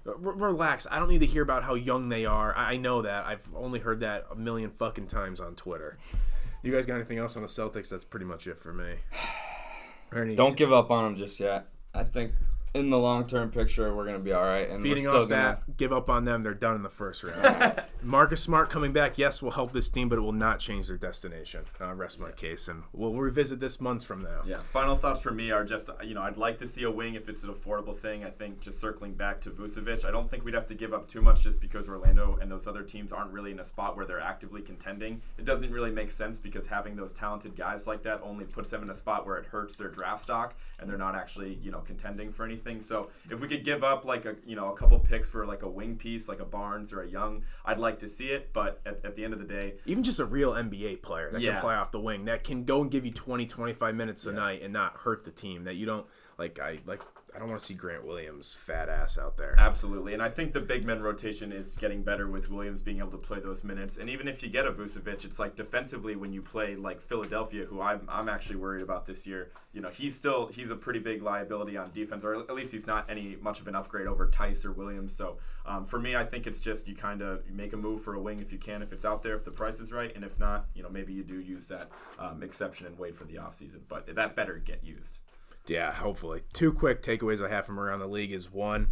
[0.06, 0.86] r- Relax.
[0.92, 2.54] I don't need to hear about how young they are.
[2.58, 3.26] I I know that.
[3.26, 5.98] I've only heard that a million fucking times on Twitter.
[6.62, 7.90] You guys got anything else on the Celtics?
[7.90, 8.96] That's pretty much it for me.
[10.36, 11.68] Don't give up on them just yet.
[11.94, 12.34] I think
[12.74, 15.30] in the long term picture, we're gonna be all right, and feeding we're still off
[15.30, 15.62] gonna.
[15.66, 16.42] that, give up on them.
[16.44, 17.84] They're done in the first round.
[18.02, 20.98] Marcus Smart coming back, yes, will help this team, but it will not change their
[20.98, 21.66] destination.
[21.80, 24.42] I'll rest my case, and we'll revisit this months from now.
[24.46, 24.58] Yeah.
[24.58, 27.30] Final thoughts for me are just you know I'd like to see a wing if
[27.30, 28.26] it's an affordable thing.
[28.26, 31.08] I think just circling back to Vucevic, I don't think we'd have to give up
[31.08, 34.06] too much just because Orlando and those other teams aren't really in a spot where
[34.06, 35.22] they're actively contending.
[35.38, 38.82] It doesn't really make sense because having those talented guys like that only puts them
[38.82, 41.80] in a spot where it hurts their draft stock and they're not actually you know
[41.80, 42.63] contending for anything.
[42.80, 45.64] So if we could give up like a you know a couple picks for like
[45.64, 48.52] a wing piece like a Barnes or a Young, I'd like to see it.
[48.54, 51.42] But at, at the end of the day, Even just a real NBA player that
[51.42, 51.54] Yeah.
[51.54, 54.32] can play off the wing, that can go and give you 20, 25 minutes a
[54.32, 55.66] night and not hurt the team.
[55.66, 56.06] That you don't
[56.38, 56.60] like.
[56.60, 57.02] I like.
[57.36, 59.56] I don't want to see Grant Williams fat ass out there.
[59.58, 63.12] Absolutely, and I think the big men rotation is getting better with Williams being able
[63.12, 63.98] to play those minutes.
[63.98, 67.66] And even if you get a Vucevic, it's like defensively when you play like Philadelphia,
[67.66, 69.52] who I'm, I'm actually worried about this year.
[69.74, 72.86] You know, he's still he's a pretty big liability on defense, or at least he's
[72.86, 75.16] not any much of an upgrade over Theis or Williams.
[75.16, 78.14] So um, for me, I think it's just you kind of make a move for
[78.14, 80.24] a wing if you can, if it's out there, if the price is right, and
[80.24, 83.36] if not, you know maybe you do use that um, exception and wait for the
[83.36, 83.80] offseason.
[83.88, 85.20] But that better get used.
[85.68, 86.44] Yeah, hopefully.
[86.52, 88.90] Two quick takeaways I have from around the league is one,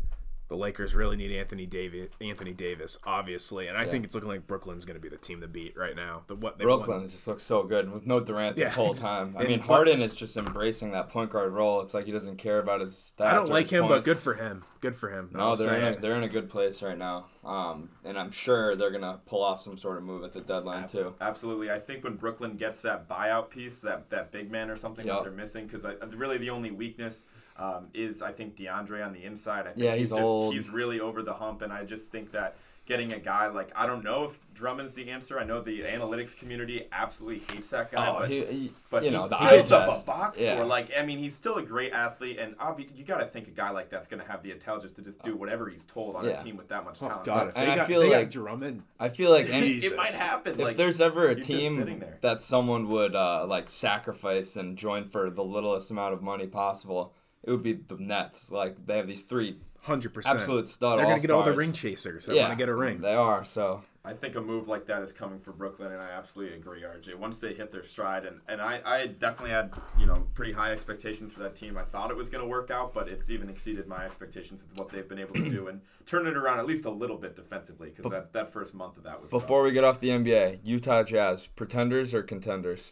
[0.52, 2.10] the Lakers really need Anthony Davis.
[2.20, 5.40] Anthony Davis, obviously, and I think it's looking like Brooklyn's going to be the team
[5.40, 6.24] to beat right now.
[6.28, 8.94] The what they won- Brooklyn just looks so good with no Durant this Yeah, whole
[8.94, 9.34] time.
[9.38, 11.80] I and mean, what- Harden is just embracing that point guard role.
[11.80, 13.28] It's like he doesn't care about his stats.
[13.28, 14.66] I don't like his him, but good for him.
[14.82, 15.30] Good for him.
[15.32, 18.76] No, they're in, a, they're in a good place right now, um, and I'm sure
[18.76, 21.16] they're gonna pull off some sort of move at the deadline Abs- too.
[21.22, 21.72] Absolutely.
[21.72, 25.20] I think when Brooklyn gets that buyout piece, that, that big man or something Yup.
[25.24, 25.86] that they're missing, because
[26.16, 27.26] really the only weakness
[27.58, 29.62] um, is, I think, DeAndre on the inside.
[29.68, 30.54] I think Yeah, he's, he's just, old.
[30.54, 32.56] He's really over the hump, and I just think that
[32.88, 35.40] getting a guy like, I don't know if Drummond's the answer.
[35.40, 38.08] I know the analytics community absolutely hates that guy.
[38.10, 40.06] Oh, but, he, he- but you he know the fills eye up a test.
[40.08, 40.56] box Yeah.
[40.56, 40.66] score.
[40.66, 43.52] Like, I mean, he's still a great athlete, and obvi- you got to think a
[43.52, 46.26] guy like that's going to have the intelligence to just do whatever he's told on
[46.26, 46.32] Yeah.
[46.32, 47.26] a team with that much Oh talent.
[47.26, 48.84] God, So if they And I got, feel they like- got Drummond.
[49.00, 50.54] I feel like any, it might happen.
[50.54, 52.18] if like, there's ever a he's just sitting team there.
[52.22, 57.14] that someone would uh, like sacrifice and join for the littlest amount of money possible,
[57.44, 58.52] it would be the Nets.
[58.52, 60.40] Like they have these three Hundred percent.
[60.40, 61.00] absolute stud.
[61.00, 62.26] They're gonna get all the ring chasers.
[62.28, 63.02] They Yeah, want to get a ring.
[63.02, 63.84] They are so.
[64.04, 67.14] I think a move like that is coming for Brooklyn, and I absolutely agree, RJ.
[67.16, 70.72] Once they hit their stride, and, and I, I definitely had you know pretty high
[70.72, 71.78] expectations for that team.
[71.78, 74.78] I thought it was going to work out, but it's even exceeded my expectations with
[74.80, 77.36] what they've been able to do and turn it around at least a little bit
[77.36, 79.42] defensively because that, that first month of that was rough.
[79.44, 82.92] Before we get off the NBA, Utah Jazz, pretenders or contenders?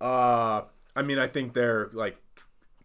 [0.00, 0.62] Uh,
[0.94, 2.18] I mean, I think they're like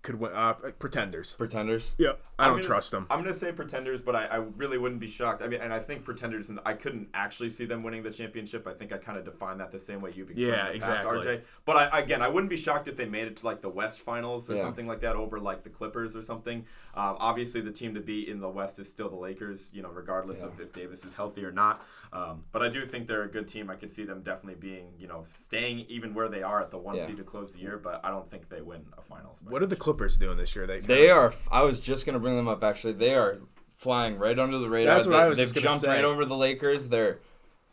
[0.01, 0.31] could win.
[0.33, 1.35] Uh, pretenders.
[1.35, 1.91] Pretenders.
[1.97, 3.05] Yeah, I I'm don't gonna trust them.
[3.09, 5.41] I'm going to say pretenders, but I, I really wouldn't be shocked.
[5.41, 8.65] I mean, and I think pretenders, and I couldn't actually see them winning the championship.
[8.65, 10.85] I think I kind of defined that the same way you've explained Yeah, in the
[10.85, 11.35] past, exactly.
[11.37, 11.41] RJ.
[11.65, 13.99] But I, again, I wouldn't be shocked if they made it to like the West
[13.99, 14.61] Finals or Yeah.
[14.61, 16.59] something like that over like the Clippers or something.
[16.95, 19.89] Um, obviously, the team to beat in the West is still the Lakers, you know,
[19.89, 21.85] regardless of if Davis is healthy or not.
[22.13, 23.69] Um, but I do think they're a good team.
[23.69, 26.77] I could see them definitely being, you know, staying even where they are at the
[26.77, 27.05] one Yeah.
[27.05, 27.77] seed to close the year.
[27.77, 29.41] But I don't think they win a finals.
[29.47, 30.67] What are the Clippers doing this year?
[30.67, 31.33] They They are.
[31.51, 32.63] I was just gonna bring them up.
[32.63, 33.39] Actually, they are
[33.75, 34.95] flying right under the radar.
[34.95, 35.87] That's what they, I was They've jumped say.
[35.87, 36.89] right over the Lakers.
[36.89, 37.19] They're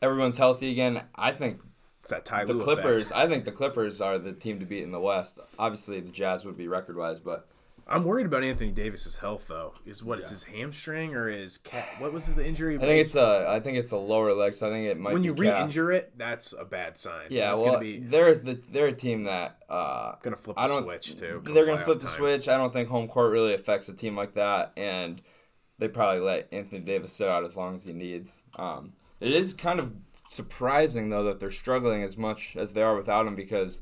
[0.01, 1.03] everyone's healthy again.
[1.15, 1.61] I think
[2.03, 3.03] It's that Ty the Clippers.
[3.03, 3.17] effect.
[3.17, 5.41] I think the Clippers are the team to beat in the West.
[5.59, 7.49] Obviously, the Jazz would be record wise, but
[7.89, 9.73] I'm worried about Anthony Davis's health though.
[9.85, 11.87] Is what it's his hamstring or his cat?
[11.99, 12.77] What was the injury?
[12.77, 13.47] I think it's a.
[13.49, 14.55] I think it's a lower leg.
[14.55, 15.11] So I think it might.
[15.11, 15.59] Be when you calf.
[15.59, 17.27] re-injure it, that's a bad sign.
[17.31, 20.67] Yeah, it's well, gonna be they're the, they're a team that uh, gonna flip I
[20.67, 20.83] the don't.
[20.83, 21.43] switch too.
[21.45, 22.17] They're gonna flip the time.
[22.17, 22.49] switch.
[22.49, 25.23] I don't think home court really affects a team like that, and
[25.79, 28.43] they probably let Anthony Davis sit out as long as he needs.
[28.59, 29.93] Um, it is kind of
[30.29, 33.81] surprising though that they're struggling as much as they are without him because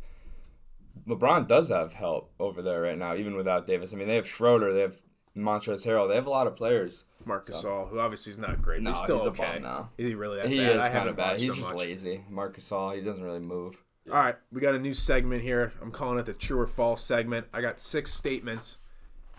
[1.08, 3.92] LeBron does have help over there right now, even without Davis.
[3.92, 4.96] I mean, they have Schroeder, they have
[5.36, 7.04] Montrezl Harrell, they have a lot of players.
[7.26, 9.52] Marc Gasol, who obviously is not great, but No, he's still he's a okay.
[9.54, 9.90] bum now.
[9.96, 10.72] Is he really that he bad?
[10.76, 11.40] is I kind of bad.
[11.40, 11.76] He's just much.
[11.78, 12.22] lazy.
[12.28, 13.82] Marcus Gasol, he doesn't really move.
[14.08, 15.72] All right, we got a new segment here.
[15.80, 17.46] I'm calling it the true or false segment.
[17.54, 18.76] I got six statements,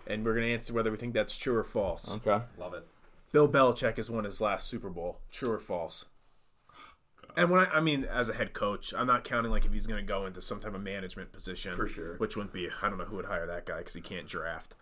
[0.06, 2.16] and we're gonna answer whether we think that's true or false.
[2.16, 2.44] Okay.
[2.58, 2.84] Love it.
[3.30, 5.18] Bill Belichick has won his last Super Bowl.
[5.30, 6.06] True or false?
[7.36, 9.86] And when I, I mean, as a head coach, I'm not counting like if he's
[9.86, 12.16] going to go into some type of management position, For sure.
[12.16, 12.68] Which wouldn't be.
[12.82, 14.74] I don't know who would hire that guy because he can't draft.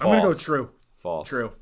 [0.00, 0.70] I'm going to go true.
[0.98, 1.28] False.
[1.28, 1.52] True.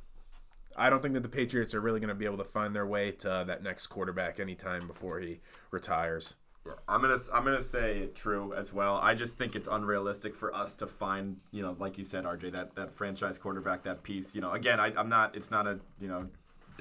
[0.76, 2.86] I don't think that the Patriots are really going to be able to find their
[2.86, 5.40] way to that next quarterback anytime before he
[5.70, 6.34] retires.
[6.66, 8.96] Yeah, I'm gonna I'm gonna say true as well.
[8.96, 12.52] I just think it's unrealistic for us to find, you know, like you said, RJ,
[12.52, 14.34] that that franchise quarterback, that piece.
[14.34, 15.34] You know, again, I, I'm not.
[15.34, 16.28] It's not a you know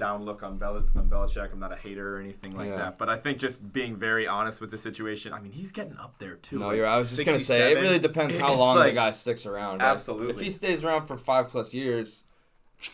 [0.00, 1.52] down look on Bel- on Belichick.
[1.52, 2.76] I'm not a hater or anything like Yeah.
[2.78, 2.98] that.
[2.98, 5.32] But I think just being very honest with the situation.
[5.32, 6.58] I mean, he's getting up there too.
[6.58, 6.86] No, Like, you're.
[6.86, 9.78] I was just gonna say it really depends how It's long the guy sticks around.
[9.78, 10.30] Like, Absolutely.
[10.34, 12.24] If he stays around for five plus years,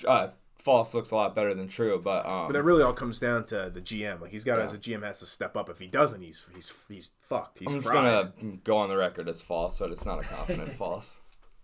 [0.07, 0.29] uh,
[0.59, 1.99] false looks a lot better than true.
[2.03, 4.21] But um, But that really all comes down to the GM.
[4.21, 4.67] Like he's got to, Yeah.
[4.67, 5.71] as a GM, has to step up.
[5.71, 7.59] If he doesn't, he's he's he's fucked.
[7.61, 8.33] He's I'm just fried.
[8.41, 11.21] gonna go on the record as false, but it's not a confident false.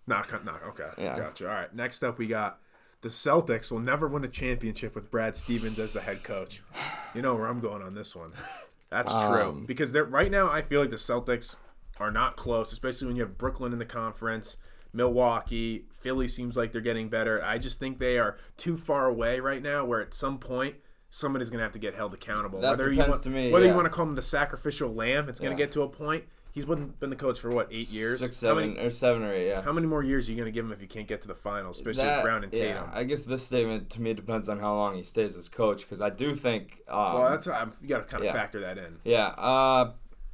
[0.06, 0.90] Not, not okay.
[0.98, 1.16] Yeah.
[1.18, 1.48] Gotcha.
[1.48, 1.72] All right.
[1.74, 2.58] Next up, we got
[3.02, 6.62] the Celtics will never win a championship with Brad Stevens as the head coach.
[7.14, 8.30] You know where I'm going on this one.
[8.90, 10.48] That's true Um, because they're right now.
[10.50, 11.56] I feel like the Celtics
[11.98, 14.56] are not close, especially when you have Brooklyn in the conference.
[14.94, 17.42] Milwaukee, Philly seems like they're getting better.
[17.42, 19.84] I just think they are too far away right now.
[19.84, 20.76] Where at some point
[21.10, 22.60] somebody's gonna have to get held accountable.
[22.60, 25.28] That whether you want, to me, whether you want to call them the sacrificial lamb,
[25.28, 25.56] it's gonna Yeah.
[25.58, 26.24] get to a point.
[26.52, 28.20] He's been been the coach for what eight years?
[28.20, 29.48] Six, How many- seven, or seven or eight.
[29.48, 29.62] Yeah.
[29.62, 31.28] how many more years are you going to give him if you can't get to
[31.28, 32.84] the finals, especially That- with Brown and Tatum?
[32.92, 35.80] Yeah, I guess this statement to me depends on how long he stays as coach
[35.82, 36.82] because I do think.
[36.88, 38.32] Um, well, that's I'm, you got to kind of yeah.
[38.34, 38.98] factor that in.
[39.04, 39.92] Yeah, uh,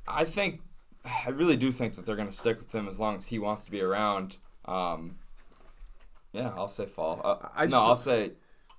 [0.08, 0.60] I think
[1.04, 3.38] I really do think that they're going to stick with him as long as he
[3.38, 4.38] wants to be around.
[4.64, 5.18] Um,
[6.32, 7.20] yeah, I'll say false.
[7.22, 8.32] Uh, I no, I'll say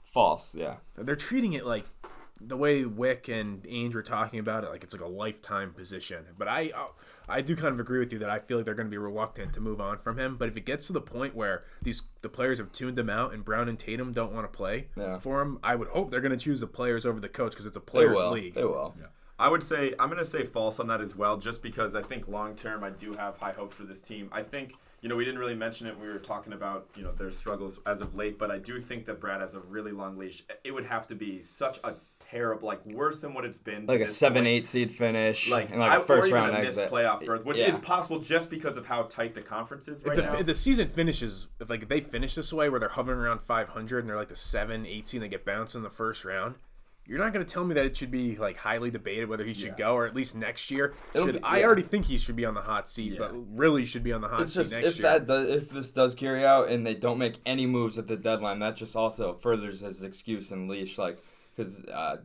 [0.04, 0.54] false.
[0.54, 1.86] Yeah, They're treating it like
[2.42, 6.26] the way Wyc and Ainge were talking about it, like it's like a lifetime position.
[6.38, 6.88] But I, uh,
[7.30, 8.98] I do kind of agree with you that I feel like they're going to be
[8.98, 10.36] reluctant to move on from him.
[10.38, 13.34] But if it gets to the point where these the players have tuned him out
[13.34, 15.20] and Brown and Tatum don't want to play Yeah.
[15.20, 17.66] for him, I would hope they're going to choose the players over the coach because
[17.66, 18.32] it's a they players will.
[18.32, 18.54] league.
[18.56, 18.96] They will.
[19.38, 22.02] I would say I'm going to say false on that as well, just because I
[22.02, 24.28] think long term I do have high hopes for this team.
[24.34, 27.04] I think you know we didn't really mention it when we were talking about you
[27.04, 29.92] know their struggles as of late, but I do think that Brad has a really
[29.92, 30.44] long leash.
[30.64, 33.86] It would have to be such a terrible, like worse than what it's been.
[33.86, 34.48] Like a seven, point.
[34.48, 36.92] eight seed finish, Like, and like I, a first or even round a missed exit.
[36.92, 37.70] playoff berth, which Yeah.
[37.70, 40.40] is possible just because of how tight the conference is right if, the, now.
[40.40, 43.42] if the season finishes, if like if they finish this way where they're hovering around
[43.42, 46.26] 500 and they're like the seven, eight seed, and they get bounced in the first
[46.26, 46.56] round,
[47.10, 49.54] you're not going to tell me that it should be like highly debated whether he
[49.54, 49.86] should Yeah.
[49.86, 50.94] go or at least next year.
[51.14, 51.66] It'll Should be- I yeah.
[51.66, 53.20] already think he should be on the hot seat, Yeah.
[53.20, 55.10] but really should be on the hot It's seat just next if year.
[55.10, 58.16] that does, if this does carry out and they don't make any moves at the
[58.16, 60.98] deadline, that just also furthers his excuse and leash.
[61.00, 61.18] Like
[61.56, 62.18] because uh,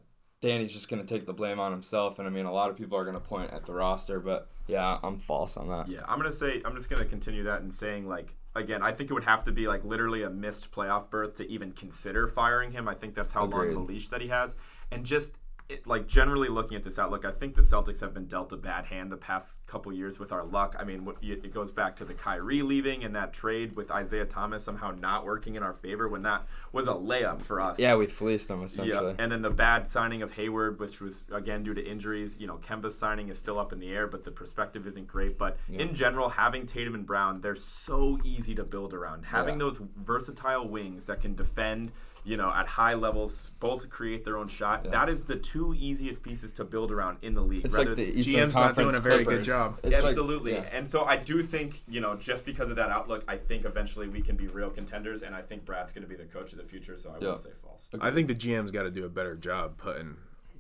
[0.43, 2.99] Danny's just gonna take the blame on himself, and I mean a lot of people
[2.99, 5.89] are gonna point at the roster, but yeah, I'm false on that.
[5.89, 9.11] Yeah, I'm gonna say I'm just gonna continue that and saying like again, I think
[9.11, 12.73] it would have to be like literally a missed playoff berth to even consider firing
[12.73, 12.89] him.
[12.89, 13.75] I think that's how long Agreed.
[13.75, 14.57] the leash that he has,
[14.91, 15.39] and just
[15.69, 18.57] it, like generally looking at this outlook, I think the Celtics have been dealt a
[18.57, 20.77] bad hand the past couple years with our luck.
[20.79, 24.63] I mean, it goes back to the Kyrie leaving and that trade with Isaiah Thomas
[24.63, 27.79] somehow not working in our favor when that was a layup for us.
[27.79, 29.15] Yeah, we fleeced him essentially.
[29.17, 32.37] Yeah, and then the bad signing of Hayward, which was again due to injuries.
[32.39, 35.39] You know, Kemba's signing is still up in the air, but the perspective isn't great.
[35.39, 39.25] But in general, having Tatum and Brown, they're so easy to build around.
[39.25, 39.59] Having Yeah.
[39.61, 41.91] those versatile wings that can defend,
[42.25, 44.91] you know, at high levels, both create their own shot.
[44.91, 47.65] That is the two easiest pieces to build around in the league.
[47.67, 49.47] It's rather like the than- Eastern GM's not doing a very good Clippers.
[49.47, 49.79] job.
[49.83, 50.53] It's like- Absolutely.
[50.55, 50.69] yeah.
[50.73, 54.09] And so I do think, you know, just because of that outlook, I think eventually
[54.09, 56.59] we can be real contenders, and I think Brad's going to be the coach of
[56.59, 57.29] the future, so I Yeah.
[57.31, 57.89] will say false.
[58.01, 60.17] I think the GM's got to do a better job putting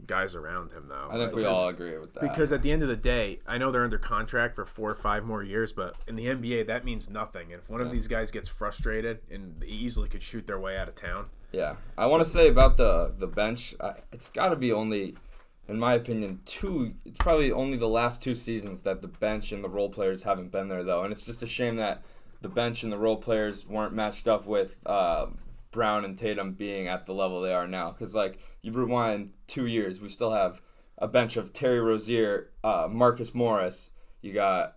[0.06, 1.08] guys around him, though.
[1.10, 2.20] I think we Because- all agree with that.
[2.20, 4.94] Because at the end of the day, I know they're under contract for four or
[4.94, 7.54] five more years, but in the NBA, that means nothing.
[7.54, 10.76] And if one of these guys gets frustrated and they easily could shoot their way
[10.76, 13.74] out of town, Yeah, I want to say about the the bench.
[13.80, 15.14] I, it's got to be only,
[15.68, 16.94] in my opinion, two.
[17.04, 20.50] It's probably only the last two seasons that the bench and the role players haven't
[20.50, 22.02] been there though, and it's just a shame that
[22.40, 25.26] the bench and the role players weren't matched up with uh,
[25.70, 27.92] Brown and Tatum being at the level they are now.
[27.92, 30.60] Because like you rewind two years, we still have
[30.98, 33.90] a bench of Terry Rozier, uh, Marcus Morris.
[34.22, 34.76] You got.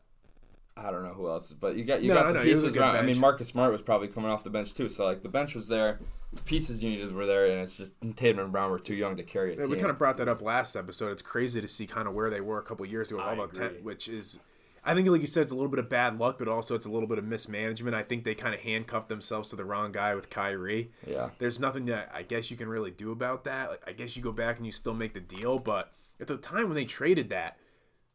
[0.76, 2.64] I don't know who else, but you got you No, got the know, he was
[2.64, 2.98] a pieces around.
[2.98, 3.20] I mean.
[3.20, 6.00] Marcus Smart was probably coming off the bench too, so like the bench was there,
[6.00, 9.18] the pieces you needed were there, and it's just Tatum and Brown were too young
[9.18, 9.60] to carry it.
[9.60, 11.12] Yeah, we kind of brought that up last episode.
[11.12, 13.48] It's crazy to see kind of where they were a couple years ago, all the
[13.48, 14.40] ten, which is,
[14.84, 16.86] I think, like you said, it's a little bit of bad luck, but also it's
[16.86, 17.96] a little bit of mismanagement.
[17.96, 20.92] I think they kind of handcuffed themselves to the wrong guy with Kyrie.
[21.06, 21.30] Yeah.
[21.40, 23.70] There's nothing that I guess you can really do about that.
[23.70, 26.38] Like, I guess you go back and you still make the deal, but at the
[26.38, 27.58] time when they traded that,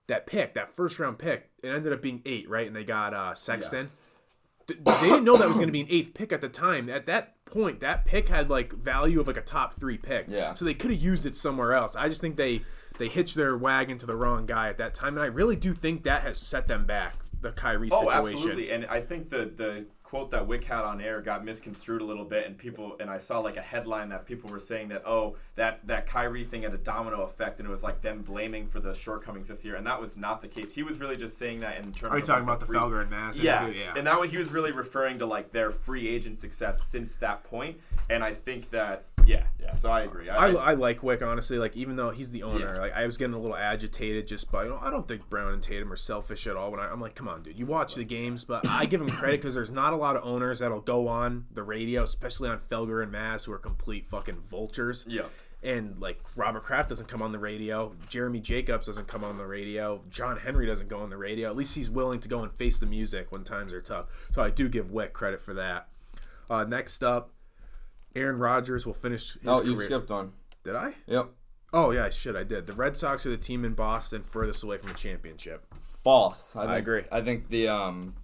[0.08, 2.66] that pick, that first round pick, it ended up being eight, right?
[2.66, 3.90] And they got uh, Sexton.
[4.66, 6.88] Th- They didn't know that was going to be an eighth pick at the time.
[6.88, 10.26] At that point, that pick had like value of like a top three pick.
[10.28, 10.54] Yeah.
[10.54, 11.94] So they could have used it somewhere else.
[11.94, 12.62] I just think they
[12.98, 15.74] they hitched their wagon to the wrong guy at that time, and I really do
[15.74, 17.16] think that has set them back.
[17.40, 18.38] The Kyrie Oh, situation.
[18.38, 18.70] absolutely.
[18.70, 22.26] And I think the the quote that Wyc had on air got misconstrued a little
[22.26, 25.36] bit, and people and I saw like a headline that people were saying that oh
[25.54, 28.78] that that Kyrie thing had a domino effect, and it was like them blaming for
[28.78, 30.74] the shortcomings this year, and that was not the case.
[30.74, 32.12] He was really just saying that in terms.
[32.12, 33.38] Are you of, talking like, about the free- Felger and Mazz?
[33.38, 33.94] Yeah, yeah.
[33.96, 37.42] and that way he was really referring to like their free agent success since that
[37.44, 39.72] point, and I think that yeah, yeah.
[39.72, 40.28] So I agree.
[40.28, 41.58] I, I like Wyc honestly.
[41.58, 42.80] Like even though he's the owner, Yeah.
[42.80, 44.64] like I was getting a little agitated just by.
[44.64, 46.70] You know, I don't think Brown and Tatum are selfish at all.
[46.70, 49.08] When I, I'm like, come on, dude, you watch the games, but I give him
[49.10, 52.58] credit because there's not a lot of owners that'll go on the radio, especially on
[52.58, 55.04] Felger and Mazz, who are complete fucking vultures.
[55.08, 55.22] yeah.
[55.64, 59.46] And like Robert Kraft doesn't come on the radio, Jeremy Jacobs doesn't come on the
[59.46, 61.48] radio, John Henry doesn't go on the radio.
[61.48, 64.06] At least he's willing to go and face the music when times are tough.
[64.34, 65.86] So I do give Wyc credit for that.
[66.50, 67.30] Uh, next up,
[68.14, 69.86] Aaron Rodgers will finish his Oh, you career.
[69.86, 70.32] skipped one.
[70.64, 70.94] Did I?
[71.06, 71.28] Yep.
[71.72, 72.66] Oh yeah, shit, I did.
[72.66, 75.64] The Red Sox are the team in Boston furthest away from a championship.
[76.04, 76.54] False.
[76.54, 77.02] I, think, agree.
[77.10, 78.14] I think the um,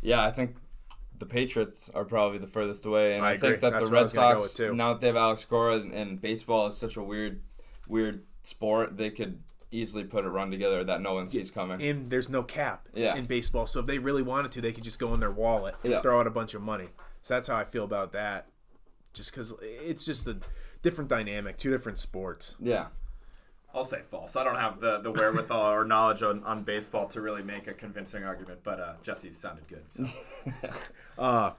[0.00, 0.56] yeah, I think
[1.18, 4.10] the Patriots are probably the furthest away, and I I, think that That's the Red
[4.10, 7.40] Sox now that they have Alex Cora and, and baseball is such a weird,
[7.88, 9.40] weird sport, they could
[9.72, 11.82] easily put a run together that no one sees coming.
[11.82, 13.16] And there's no cap Yeah.
[13.16, 15.74] in baseball, so if they really wanted to, they could just go in their wallet
[15.82, 16.00] and Yeah.
[16.02, 16.88] throw out a bunch of money.
[17.22, 18.46] So that's how I feel about that.
[19.16, 20.36] Just because it's just a
[20.82, 22.54] different dynamic, two different sports.
[22.60, 22.86] Yeah.
[23.74, 24.36] I'll say false.
[24.36, 27.74] I don't have the, the wherewithal or knowledge on, on baseball to really make a
[27.74, 29.84] convincing argument, but uh, Jesse sounded good.
[29.90, 30.04] So.
[31.18, 31.52] Uh,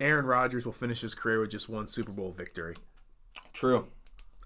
[0.00, 2.74] Aaron Rodgers will finish his career with just one Super Bowl victory.
[3.52, 3.88] True.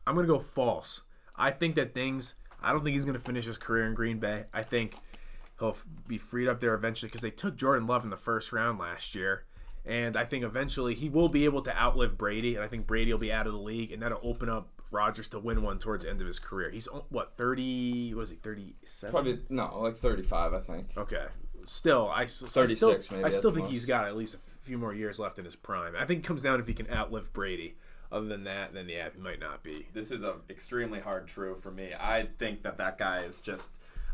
[0.06, 1.02] I'm gonna go false.
[1.36, 2.34] I think that things.
[2.62, 4.44] I don't think he's gonna finish his career in Green Bay.
[4.52, 4.94] I think
[5.58, 8.52] he'll f- be freed up there eventually because they took Jordan Love in the first
[8.52, 9.44] round last year,
[9.84, 13.12] and I think eventually he will be able to outlive Brady, and I think Brady
[13.12, 16.04] will be out of the league, and that'll open up Rodgers to win one towards
[16.04, 16.70] the end of his career.
[16.70, 18.14] He's oh, what 30?
[18.14, 18.36] Was he?
[18.36, 19.10] 37?
[19.12, 20.88] Probably no, like thirty-five, I think.
[20.96, 21.24] Okay.
[21.64, 23.72] Still, I, s- I 36 still, maybe I still think most.
[23.72, 25.94] he's got at least a few more years left in his prime.
[25.96, 27.76] I think it comes down if he can outlive Brady.
[28.10, 29.86] Other than that, then yeah, he might not be.
[29.94, 31.92] this is a extremely hard true for me.
[31.98, 33.70] I think that that guy is just.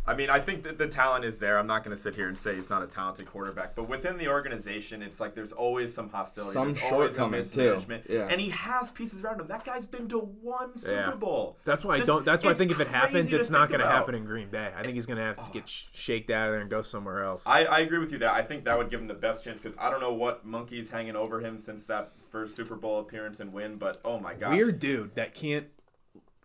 [0.07, 1.59] I mean, I think that the talent is there.
[1.59, 4.17] I'm not going to sit here and say he's not a talented quarterback, but within
[4.17, 6.55] the organization, it's like there's always some hostility.
[6.55, 7.75] Some there's always a shortcomings, too.
[7.75, 8.29] mismanagement, Yeah.
[8.31, 9.49] and he has pieces around him.
[9.49, 11.11] That guy's been to one Super Yeah.
[11.15, 11.59] Bowl.
[11.67, 12.25] That's why I don't.
[12.25, 14.73] That's why I think if it happens, it's not going to happen in Green Bay.
[14.75, 16.81] I think he's going to have to get sh- shaked out of there and go
[16.81, 17.47] somewhere else.
[17.47, 19.61] I, I agree with you that I think that would give him the best chance
[19.61, 23.41] because I don't know what monkey's hanging over him since that first Super Bowl appearance
[23.41, 25.67] and win, but oh my god, Weird dude that can't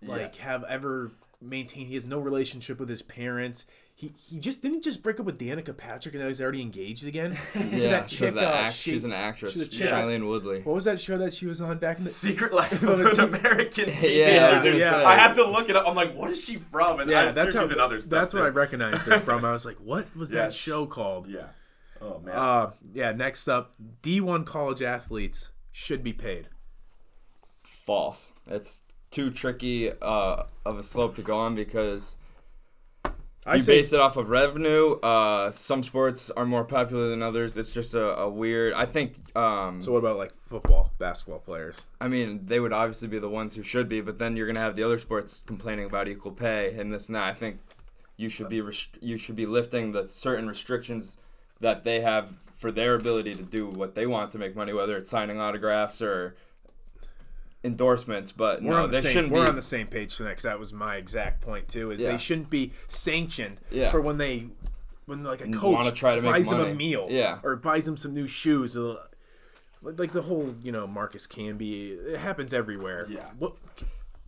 [0.02, 1.12] like have ever
[1.44, 1.88] maintained.
[1.88, 3.66] He has no relationship with his parents.
[3.96, 6.62] He he just didn't he just break up with Danica Patrick and now he's already
[6.62, 7.38] engaged again.
[7.54, 7.90] to Yeah.
[7.90, 8.34] that so chick.
[8.34, 9.54] the uh, act- she- she's an actress.
[9.54, 9.90] she's a chick.
[9.90, 10.62] Shailene Woodley.
[10.62, 12.10] What was that show that she was on back in the?
[12.10, 14.08] Secret Life Of of a an American Teenager.
[14.10, 14.82] Yeah, I dude.
[14.82, 14.88] say.
[14.88, 15.88] I had to look it up.
[15.88, 17.02] I'm like, what is she from?
[17.02, 17.68] And Yeah, I, that's she's how.
[17.68, 18.10] in other stuff.
[18.10, 18.44] That's what.
[18.44, 19.46] I recognized her from.
[19.46, 21.28] I was like, what was Yeah, that show called?
[21.30, 21.48] Yeah.
[22.02, 22.36] Oh man.
[22.36, 23.12] Uh, yeah.
[23.12, 26.48] Next up, D1 college athletes should be paid.
[27.62, 28.34] False.
[28.48, 28.82] It's
[29.14, 32.18] too tricky uh, of a slope to go on because
[33.46, 34.94] I you say base it off of revenue.
[35.02, 37.56] Uh, some sports are more popular than others.
[37.58, 38.74] It's just a, a weird.
[38.74, 39.16] I think.
[39.36, 41.84] Um, So what about like football, basketball players?
[42.02, 44.62] I mean, they would obviously be the ones who should be, but then you're gonna
[44.62, 47.24] have the other sports complaining about equal pay and this and that.
[47.24, 47.60] I think
[48.18, 51.18] you should be rest- you should be lifting the certain restrictions
[51.60, 54.96] that they have for their ability to do what they want to make money, whether
[54.98, 56.36] it's signing autographs or
[57.64, 58.32] endorsements.
[58.32, 59.14] But We're no, on the they same.
[59.14, 59.50] shouldn't We're be.
[59.50, 61.92] on the same page tonight 'cause that was my exact point too.
[61.92, 62.12] Is Yeah.
[62.12, 63.90] they shouldn't be sanctioned Yeah.
[63.90, 64.48] for when they
[65.06, 67.40] when like a coach to buys them a meal, Yeah.
[67.44, 68.78] or buys them some new shoes.
[68.78, 69.04] uh,
[69.82, 71.98] Like the whole you know Marcus Camby.
[72.08, 73.06] It happens everywhere.
[73.10, 73.32] Yeah.
[73.38, 73.56] What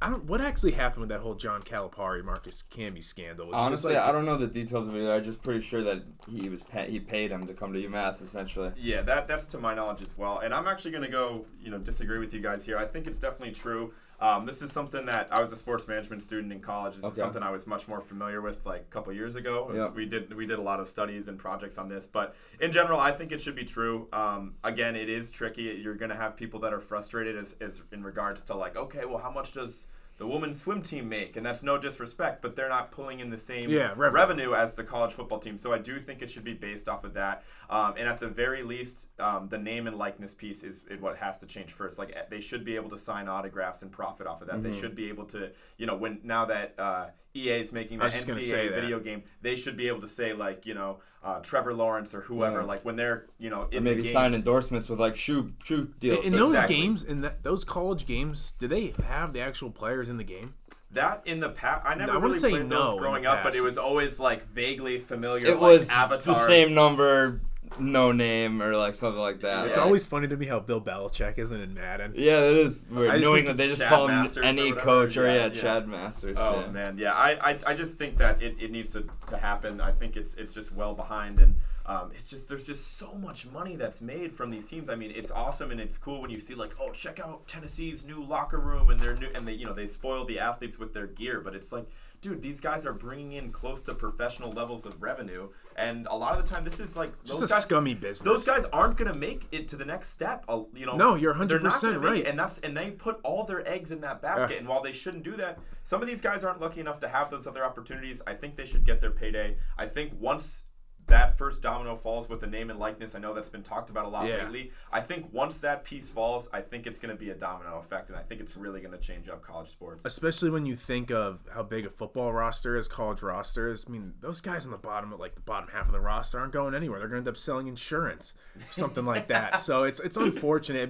[0.05, 0.23] I don't.
[0.25, 3.47] What actually happened with that whole John Calipari Marcus Camby scandal?
[3.47, 5.09] Was Honestly, like- I don't know the details of it.
[5.09, 8.21] I'm just pretty sure that he was pay- he paid him to come to UMass
[8.21, 8.71] essentially.
[8.77, 10.39] Yeah, that that's to my knowledge as well.
[10.39, 12.77] And I'm actually going to go, you know, disagree with you guys here.
[12.77, 13.93] I think it's definitely true.
[14.17, 16.95] Um, this is something that I was a sports management student in college.
[16.95, 19.65] This is something I was much more familiar with like a couple years ago.
[19.67, 19.87] Was- Yeah.
[19.89, 22.99] We did we did a lot of studies and projects on this, but in general,
[22.99, 24.07] I think it should be true.
[24.13, 25.63] Um, again, it is tricky.
[25.63, 29.03] You're going to have people that are frustrated as, as in regards to like, okay,
[29.05, 29.87] well, how much does
[30.17, 33.37] the women's swim team make, and that's no disrespect, but they're not pulling in the
[33.37, 34.11] same Yeah, revenue.
[34.11, 35.57] revenue as the college football team.
[35.57, 37.43] So I do think it should be based off of that.
[37.69, 41.17] Um, and at the very least, um, the name and likeness piece is, is what
[41.17, 41.99] has to change first.
[41.99, 44.57] Like they should be able to sign autographs and profit off of that.
[44.57, 44.71] Mm-hmm.
[44.71, 48.05] They should be able to, you know, when now that uh, EA is making the
[48.05, 50.73] was just gonna say NCAA video game, they should be able to say like, you
[50.73, 52.65] know, uh, Trevor Lawrence or whoever, Yeah.
[52.65, 54.13] like when they're, you know, in Or maybe the game.
[54.13, 56.23] sign endorsements with like shoe shoe deals.
[56.25, 56.75] In those Exactly.
[56.77, 60.53] games, in that, those college games, do they have the actual players in the game?
[60.91, 63.43] That in the past, I never I wanna really say played no those growing up,
[63.43, 65.45] but it was always like vaguely familiar.
[65.47, 66.23] it like was avatars.
[66.25, 67.41] the same number,
[67.79, 69.67] no name or like something like that.
[69.67, 69.83] It's Yeah.
[69.83, 72.13] always funny to me how Bill Belichick isn't in Madden.
[72.15, 73.11] Yeah, it is weird.
[73.11, 74.79] I just New England, they just Chad call him Masters or any whatever.
[74.79, 75.61] coach or Yeah, yeah, yeah.
[75.61, 76.37] Chad Masters.
[76.39, 76.71] Oh yeah.
[76.71, 77.13] man, yeah.
[77.13, 79.81] I, I, I just think that it, it needs to, to happen.
[79.81, 81.55] I think it's it's just well behind and
[81.87, 84.89] um, it's just there's just so much money that's made from these teams.
[84.89, 88.03] I mean, it's awesome and it's cool when you see like, oh, check out Tennessee's
[88.05, 90.93] new locker room and their new and they you know they spoil the athletes with
[90.93, 91.85] their gear, but it's like,
[92.21, 96.37] dude, these guys are bringing in close to professional levels of revenue, and a lot
[96.37, 98.21] of the time this is like Just those a guys, scummy business.
[98.21, 100.43] Those guys aren't gonna make it to the next step.
[100.47, 102.25] uh, You know, No, you're they're 100% gonna it, right.
[102.27, 104.51] and that's and they put all their eggs in that basket.
[104.51, 104.57] Yeah.
[104.59, 107.29] And while they shouldn't do that, some of these guys aren't lucky enough to have
[107.29, 108.21] those other opportunities.
[108.25, 109.57] I think they should get their payday.
[109.77, 110.63] I think once
[111.07, 114.05] that first domino falls with the name and likeness, I know that's been talked about
[114.05, 114.43] a lot Yeah.
[114.43, 114.71] lately.
[114.91, 118.09] I think once that piece falls, I think it's going to be a domino effect,
[118.09, 120.03] and I think it's really going to change up college sports.
[120.05, 123.85] Especially when you think of how big a football roster is, college rosters.
[123.87, 126.53] I mean, those guys on the bottom, like the bottom half of the roster, aren't
[126.53, 126.99] going anywhere.
[126.99, 128.33] They're going to end up selling insurance,
[128.71, 129.59] something like that.
[129.65, 130.89] So it's it's unfortunate.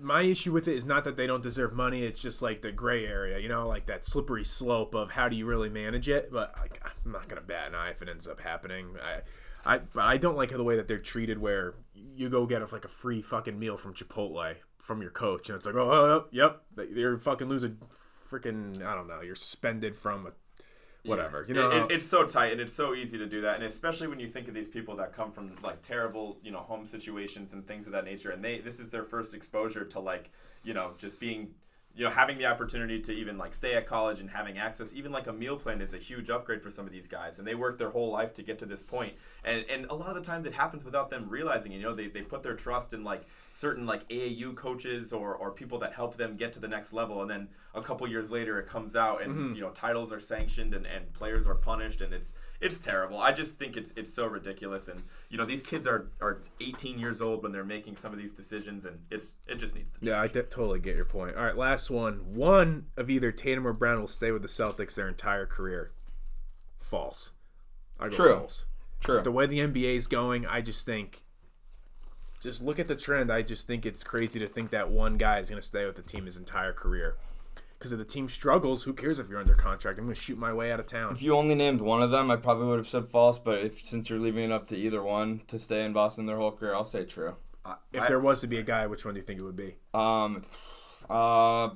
[0.00, 2.04] My issue with it is not that they don't deserve money.
[2.04, 5.36] It's just like the gray area, you know, like that slippery slope of how do
[5.36, 6.32] you really manage it.
[6.32, 8.96] But like, I'm not to bat an eye if it ends up happening.
[9.02, 9.20] I,
[9.74, 11.38] I, but I don't like the way that they're treated.
[11.38, 15.50] Where you go get a, like a free fucking meal from Chipotle from your coach,
[15.50, 16.62] and it's like, oh, oh, oh, yep,
[16.94, 17.76] you're fucking losing,
[18.30, 20.30] freaking, I don't know, you're suspended from a
[21.04, 21.44] whatever.
[21.48, 23.64] You know, It- it- it's so tight and it's so easy to do that, and
[23.64, 26.84] especially when you think of these people that come from like terrible, you know, home
[26.86, 30.30] situations and things of that nature, and they this is their first exposure to like,
[30.64, 31.54] you know, just being,
[31.94, 35.10] you know, having the opportunity to even like stay at college and having access, even
[35.10, 37.54] like a meal plan is a huge upgrade for some of these guys, and they
[37.54, 40.20] work their whole life to get to this point, and and a lot of the
[40.22, 43.22] times it happens without them realizing, you know, they they put their trust in like
[43.58, 47.22] certain like AAU coaches or, or people that help them get to the next level
[47.22, 49.54] and then a couple years later it comes out and mm-hmm.
[49.54, 53.18] you know titles are sanctioned and, and players are punished and it's it's terrible.
[53.18, 57.00] I just think it's it's so ridiculous and you know these kids are, are 18
[57.00, 60.06] years old when they're making some of these decisions and it's it just needs to
[60.06, 61.36] Yeah, I de- totally get your point.
[61.36, 62.36] All right, last one.
[62.36, 65.90] One of either Tatum or Brown will stay with the Celtics their entire career.
[66.78, 67.32] False.
[67.98, 68.38] I go True.
[68.38, 68.66] false.
[69.00, 69.20] True.
[69.20, 71.24] The way the NBA is going, I just think.
[72.40, 73.32] Just look at the trend.
[73.32, 75.96] I just think it's crazy to think that one guy is going to stay with
[75.96, 77.16] the team his entire career.
[77.78, 79.98] Because if the team struggles, who cares if you're under contract?
[79.98, 81.12] I'm going to shoot my way out of town.
[81.12, 83.38] If you only named one of them, I probably would have said false.
[83.38, 86.36] But if since you're leaving it up to either one to stay in Boston their
[86.36, 87.36] whole career, I'll say true.
[87.92, 89.76] If there was to be a guy, which one do you think it would be?
[89.94, 90.42] Um,
[91.10, 91.70] uh,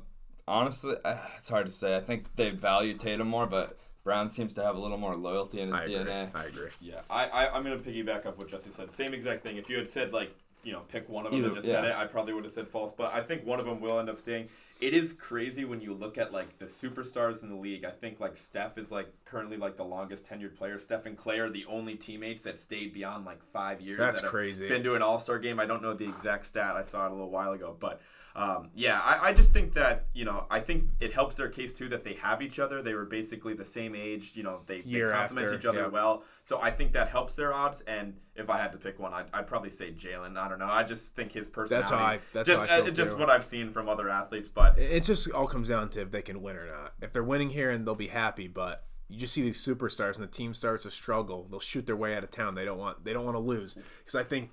[0.48, 1.96] honestly, uh, it's hard to say.
[1.96, 5.60] I think they value Tatum more, but Brown seems to have a little more loyalty
[5.60, 5.86] in his I.
[5.86, 6.34] DNA.
[6.34, 6.70] I agree.
[6.80, 8.90] Yeah, I, I I'm gonna piggyback up what Jesse said.
[8.90, 9.56] Same exact thing.
[9.56, 10.34] If you had said like
[10.64, 12.52] you know pick one of them Either- and just said it, I probably would have
[12.52, 12.92] said false.
[12.92, 14.48] But I think one of them will end up staying.
[14.80, 17.84] It is crazy when you look at like the superstars in the league.
[17.84, 20.78] I think like Steph is like currently like the longest tenured player.
[20.78, 23.98] Steph and Clay are the only teammates that stayed beyond like five years.
[23.98, 24.68] That's that crazy.
[24.68, 25.60] Been to an All Star game.
[25.60, 26.76] I don't know the exact stat.
[26.76, 28.00] I saw it a little while ago, but.
[28.34, 31.72] Um, yeah, I, I just think that you know I think it helps their case
[31.74, 32.80] too that they have each other.
[32.80, 34.32] They were basically the same age.
[34.34, 35.88] You know they, they complement after, each other yeah.
[35.88, 36.22] well.
[36.42, 37.82] So I think that helps their odds.
[37.82, 40.36] And if I had to pick one, I'd, I'd probably say Jalen.
[40.36, 40.68] I don't know.
[40.68, 41.94] I just think his personality.
[41.94, 44.48] how I- that's just how I feel, uh, just what I've seen from other athletes.
[44.48, 46.94] But It just all comes down to if they can win or not.
[47.02, 50.24] If they're winning here and they'll be happy, but you just see these superstars and
[50.24, 52.54] the team starts to struggle, they'll shoot their way out of town.
[52.54, 54.50] They don't want they don't want to lose because I think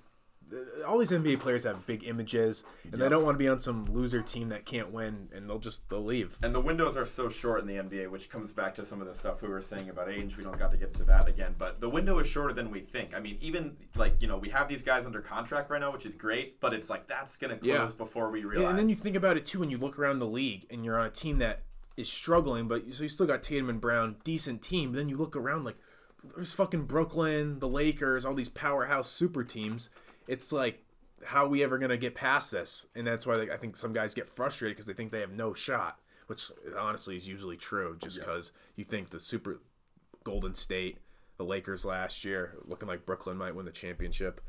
[0.87, 3.85] all these NBA players have big images and they don't want to be on some
[3.85, 6.37] loser team that can't win and they'll just they'll leave.
[6.41, 9.07] and the windows are so short in the NBA, which comes back to some of
[9.07, 10.37] the stuff we were saying about age.
[10.37, 12.79] We don't got to get to that again, but the window is shorter than we
[12.79, 13.15] think.
[13.15, 16.05] I mean, even like you know, we have these guys under contract right now, which
[16.05, 17.87] is great, but it's like that's gonna close Yeah.
[17.97, 18.69] before we Yeah, realize.
[18.71, 20.97] and then you think about it too when you look around the league and you're
[20.99, 21.61] on a team that
[21.97, 24.91] is struggling, but so you still got Tatum and Brown, decent team.
[24.91, 25.75] But then you look around like
[26.35, 29.89] there's fucking Brooklyn, the Lakers, all these powerhouse super teams.
[30.29, 30.83] It's like
[31.25, 32.85] how are we ever gonna get past this?
[32.95, 35.31] And that's why like, I think some guys get frustrated because they think they have
[35.33, 36.43] no shot, which
[36.77, 37.97] honestly is usually true.
[38.01, 39.59] Just because you think the super
[40.23, 40.99] Golden State,
[41.37, 44.39] the Lakers last year, looking like Brooklyn might win the championship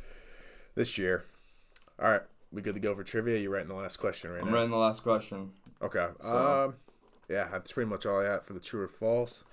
[0.77, 1.25] this year.
[2.01, 2.23] All right,
[2.53, 3.39] We good to go for trivia?
[3.39, 4.55] You're writing the last question right I'm now?
[4.55, 5.53] writing the last question.
[5.83, 6.07] Okay.
[6.21, 6.75] So- Um,
[7.29, 9.45] yeah, that's pretty much all I got for the true or false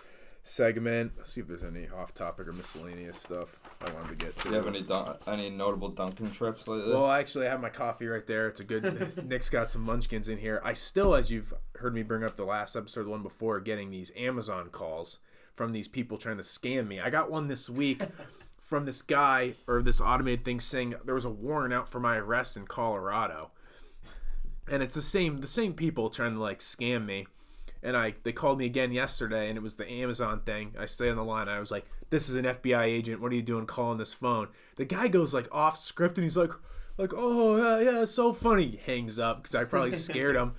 [0.47, 1.13] segment.
[1.17, 4.43] Let's see if there's any off-topic or miscellaneous stuff I wanted to get to.
[4.43, 6.93] Do you have any dun- any notable Dunkin' trips lately?
[6.93, 8.47] Well, I actually, I have my coffee right there.
[8.47, 9.25] It's a good.
[9.27, 10.61] Nick's got some munchkins in here.
[10.63, 13.91] I still, as you've heard me bring up the last episode, the one before, getting
[13.91, 15.19] these Amazon calls
[15.55, 16.99] from these people trying to scam me.
[16.99, 18.01] I got one this week
[18.59, 22.17] from this guy or this automated thing saying there was a warrant out for my
[22.17, 23.51] arrest in Colorado,
[24.69, 27.27] and it's the same the same people trying to like scam me.
[27.83, 30.73] And I they called me again yesterday, and it was the Amazon thing.
[30.79, 31.47] I stayed on the line.
[31.47, 33.21] I was like, "This is an FBI agent.
[33.21, 36.37] What are you doing calling this phone?" The guy goes like off script, and he's
[36.37, 36.51] like,
[36.97, 40.53] "Like, oh yeah, yeah, it's so funny." He hangs up because I probably scared him.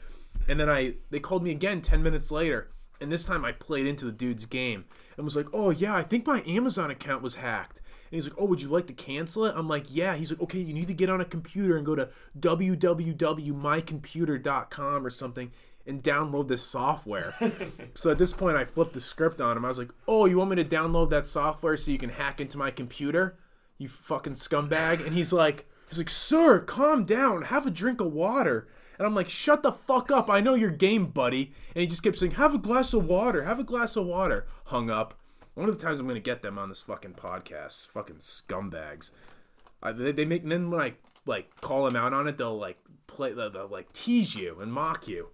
[0.48, 3.86] And then I they called me again ten minutes later, and this time I played
[3.86, 4.84] into the dude's game
[5.16, 8.38] and was like, "Oh yeah, I think my Amazon account was hacked." And he's like,
[8.38, 10.88] "Oh, would you like to cancel it?" I'm like, "Yeah." He's like, "Okay, you need
[10.88, 12.08] to get on a computer and go to
[12.38, 15.52] www.mycomputer.com or something
[15.88, 17.34] and download this software."
[17.94, 19.64] so at this point, I flipped the script on him.
[19.64, 22.40] I was like, "Oh, you want me to download that software so you can hack
[22.40, 23.38] into my computer?
[23.78, 27.42] You fucking scumbag!" And he's like, "He's like, sir, calm down.
[27.42, 28.68] Have a drink of water."
[28.98, 30.28] And I'm like, shut the fuck up.
[30.28, 31.52] I know your game, buddy.
[31.74, 33.44] And he just kept saying, have a glass of water.
[33.44, 34.46] Have a glass of water.
[34.64, 35.14] Hung up.
[35.54, 37.86] One of the times I'm going to get them on this fucking podcast.
[37.88, 39.12] Fucking scumbags.
[39.82, 40.94] I, they, they make, and then when I,
[41.26, 44.72] like, call them out on it, they'll, like, play, they'll, they'll like, tease you and
[44.72, 45.28] mock you.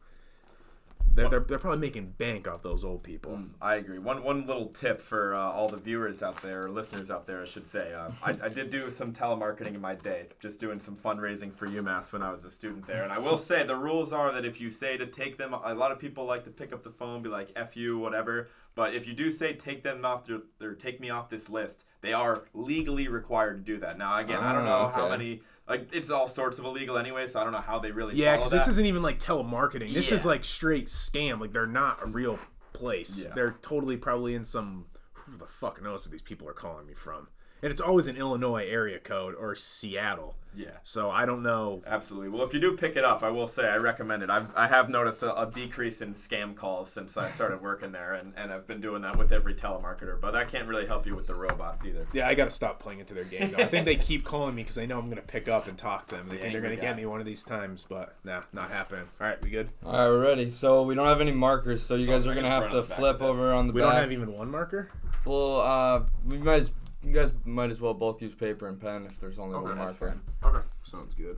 [1.14, 3.38] They're, they're, they're probably making bank off those old people.
[3.62, 3.98] I agree.
[3.98, 7.40] One one little tip for uh, all the viewers out there, or listeners out there,
[7.42, 7.94] I should say.
[7.94, 11.66] Uh, I, I did do some telemarketing in my day, just doing some fundraising for
[11.68, 13.04] UMass when I was a student there.
[13.04, 15.74] And I will say the rules are that if you say to take them, a
[15.74, 18.48] lot of people like to pick up the phone, be like "f you," whatever.
[18.74, 21.84] But if you do say take them off their, or take me off this list,
[22.04, 23.98] they are legally required to do that.
[23.98, 25.40] Now again, I don't ah, know Oh, how many.
[25.68, 28.14] Like it's all sorts of illegal anyway, so I don't know how they really.
[28.14, 29.94] Yeah, because this isn't even like telemarketing.
[29.94, 31.40] This is like straight scam.
[31.40, 32.38] Like they're not a real
[32.74, 33.18] place.
[33.18, 33.30] Yeah.
[33.34, 36.94] They're totally probably in some who the fuck knows where these people are calling me
[36.94, 37.28] from.
[37.64, 40.34] And it's always an Illinois area code or Seattle.
[40.54, 40.66] Yeah.
[40.82, 41.82] So I don't know.
[41.86, 42.28] Absolutely.
[42.28, 44.28] Well, if you do pick it up, I will say I recommend it.
[44.28, 48.12] I've, I have noticed a, a decrease in scam calls since I started working there,
[48.12, 50.20] and, and I've been doing that with every telemarketer.
[50.20, 52.06] But that can't really help you with the robots either.
[52.12, 53.52] Yeah, I got to stop playing into their game.
[53.52, 53.62] Though.
[53.62, 55.78] I think they keep calling me because they know I'm going to pick up and
[55.78, 56.28] talk to them.
[56.28, 58.70] They The think they're going to get me one of these times, but nah, not
[58.70, 59.06] happening.
[59.18, 59.70] All right, we good?
[59.82, 60.50] All right, we're ready.
[60.50, 62.82] So we don't have any markers, so you guys are gonna have to on the
[62.82, 63.92] back flip over on the We back.
[63.92, 64.90] don't have even one marker.
[65.24, 66.70] Well, uh, we might.
[67.04, 69.72] As, you guys might as well both use paper and pen if there's only one
[69.72, 70.16] Okay, that's marker.
[70.44, 71.36] Okay, sounds good.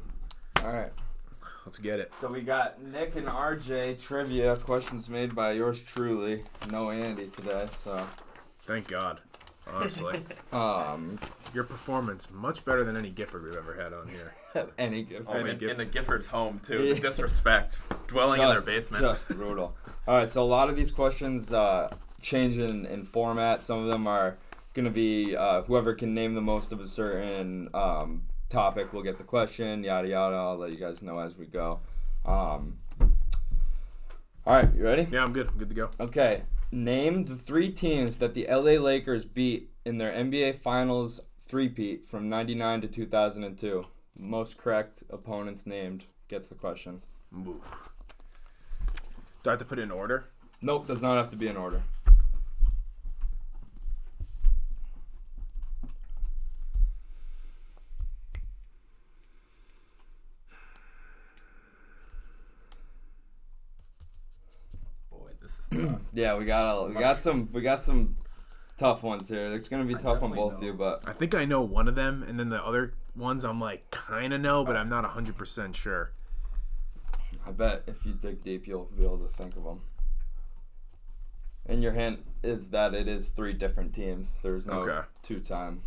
[0.62, 0.92] All right.
[1.64, 2.12] Let's get it.
[2.20, 6.44] So we got Nick and RJ trivia questions made by yours truly.
[6.70, 8.06] No Andy today, so
[8.60, 9.20] Thank God.
[9.72, 10.20] Honestly,
[10.52, 11.18] um,
[11.52, 14.34] your performance much better than any Gifford we've ever had on here.
[14.78, 15.26] any gift.
[15.28, 16.84] Oh, Any in, gift- in the Gifford's home too.
[16.84, 16.94] Yeah.
[16.94, 19.02] The disrespect, dwelling in their basement.
[19.02, 19.74] Just brutal.
[20.06, 21.92] All right, so a lot of these questions uh,
[22.22, 23.64] change in, in format.
[23.64, 24.36] Some of them are
[24.76, 29.02] going to be uh, whoever can name the most of a certain um, topic will
[29.02, 30.36] get the question, yada yada.
[30.36, 31.80] I'll let you guys know as we go.
[32.26, 32.76] Um,
[34.46, 35.08] all right, you ready?
[35.10, 35.48] Yeah, I'm good.
[35.48, 35.90] I'm good to go.
[35.98, 36.42] Okay.
[36.70, 42.28] Name the three teams that the LA Lakers beat in their NBA Finals three-peat from
[42.28, 43.82] 99 to 2002.
[44.18, 47.00] Most correct opponents named gets the question.
[47.34, 47.62] Ooh.
[49.42, 50.26] Do I have to put it in order?
[50.60, 51.82] Nope, does not have to be in order.
[66.12, 68.16] Yeah, we got a, we got some we got some
[68.78, 69.52] tough ones here.
[69.54, 71.88] It's gonna be I tough on both of you, but I think I know one
[71.88, 75.04] of them, and then the other ones I'm like kind of know, but I'm not
[75.04, 76.12] 100% sure.
[77.46, 79.80] I bet if you dig deep, you'll be able to think of them.
[81.66, 84.38] And your hint is that it is three different teams.
[84.42, 85.06] There's no Okay.
[85.22, 85.82] two time.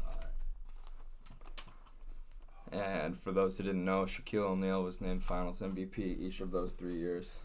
[2.72, 6.72] And for those who didn't know, Shaquille O'Neal was named Finals MVP each of those
[6.74, 7.40] three years.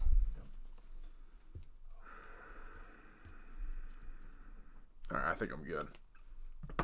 [5.11, 5.87] All right, I think I'm good.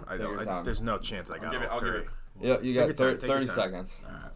[0.07, 0.39] I Take your don't.
[0.39, 0.63] I, time.
[0.63, 2.01] there's no chance I got give it- all I'll give three.
[2.03, 2.09] it-
[2.47, 3.55] Yeah, you Take got your thir- time, take your 30 time.
[3.55, 4.01] seconds.
[4.05, 4.31] All right.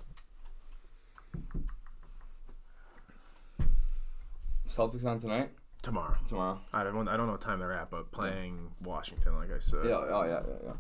[4.68, 5.52] Celtics on tonight?
[5.82, 6.18] Tomorrow.
[6.28, 6.60] Tomorrow.
[6.74, 7.08] I don't.
[7.08, 9.86] I don't know what time they're at, but playing Washington, like I said.
[9.86, 10.74] Yeah, oh yeah, yeah, yeah.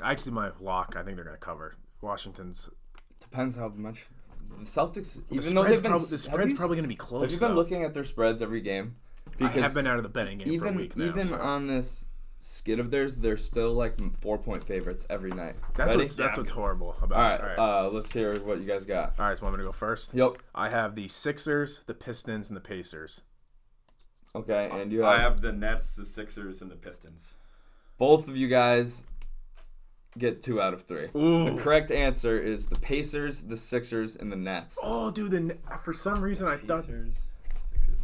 [0.00, 0.94] Actually, my lock.
[0.96, 2.70] I think they're gonna cover Washington's.
[3.20, 4.06] Depends how much
[4.60, 6.86] the Celtics The even though spread's, they've been prob- the have spread's you- probably gonna
[6.88, 7.22] be close.
[7.22, 7.54] Have you been though.
[7.56, 8.94] looking at their spreads every game?
[9.40, 11.04] I have been out of the betting game for a even week now.
[11.06, 11.36] even so.
[11.38, 12.06] on this
[12.40, 15.56] skid of theirs, they're still like four point favorites every night.
[15.76, 16.02] That's Ready?
[16.02, 17.18] what's that's what's horrible about.
[17.18, 17.58] All it.
[17.58, 17.86] All right.
[17.86, 19.14] Uh, let's hear what you guys got.
[19.18, 19.36] All right.
[19.36, 20.14] So I'm gonna go first?
[20.14, 20.38] Yep.
[20.54, 23.22] I have the Sixers, the Pistons, and the Pacers.
[24.34, 27.34] Okay, and you have, I have the Nets, the Sixers, and the Pistons.
[27.96, 29.04] both of you guys
[30.16, 31.08] get two out of three.
[31.16, 31.54] Ooh.
[31.54, 34.78] The correct answer is the Pacers, the Sixers, and the Nets.
[34.82, 35.30] Oh, dude.
[35.32, 37.28] The for some reason I thought Pacers, Sixers.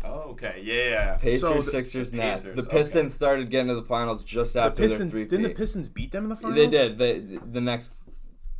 [0.04, 0.60] Oh, okay.
[0.62, 0.90] Yeah, yeah.
[0.90, 1.16] yeah.
[1.16, 2.42] Pacers, So the- Sixers, the Nets.
[2.42, 2.76] Pacers, The okay.
[2.82, 5.48] Pistons started getting to the finals just the after Pistons their didn't the.
[5.50, 6.56] Pistons beat them in the finals.
[6.56, 6.98] They did.
[6.98, 7.18] They,
[7.52, 7.90] the next,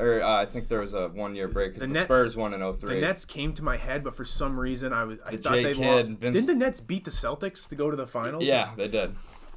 [0.01, 2.37] or uh, I think there was a one year break because The the, Net- Spurs
[2.37, 2.95] won in 03.
[2.95, 5.53] The Nets came to my head, but for some reason I was I The thought
[5.55, 6.21] J they Kidd, lost.
[6.21, 8.43] Vince- Didn't the Nets beat the Celtics to go to the finals?
[8.45, 9.15] Yeah, they did.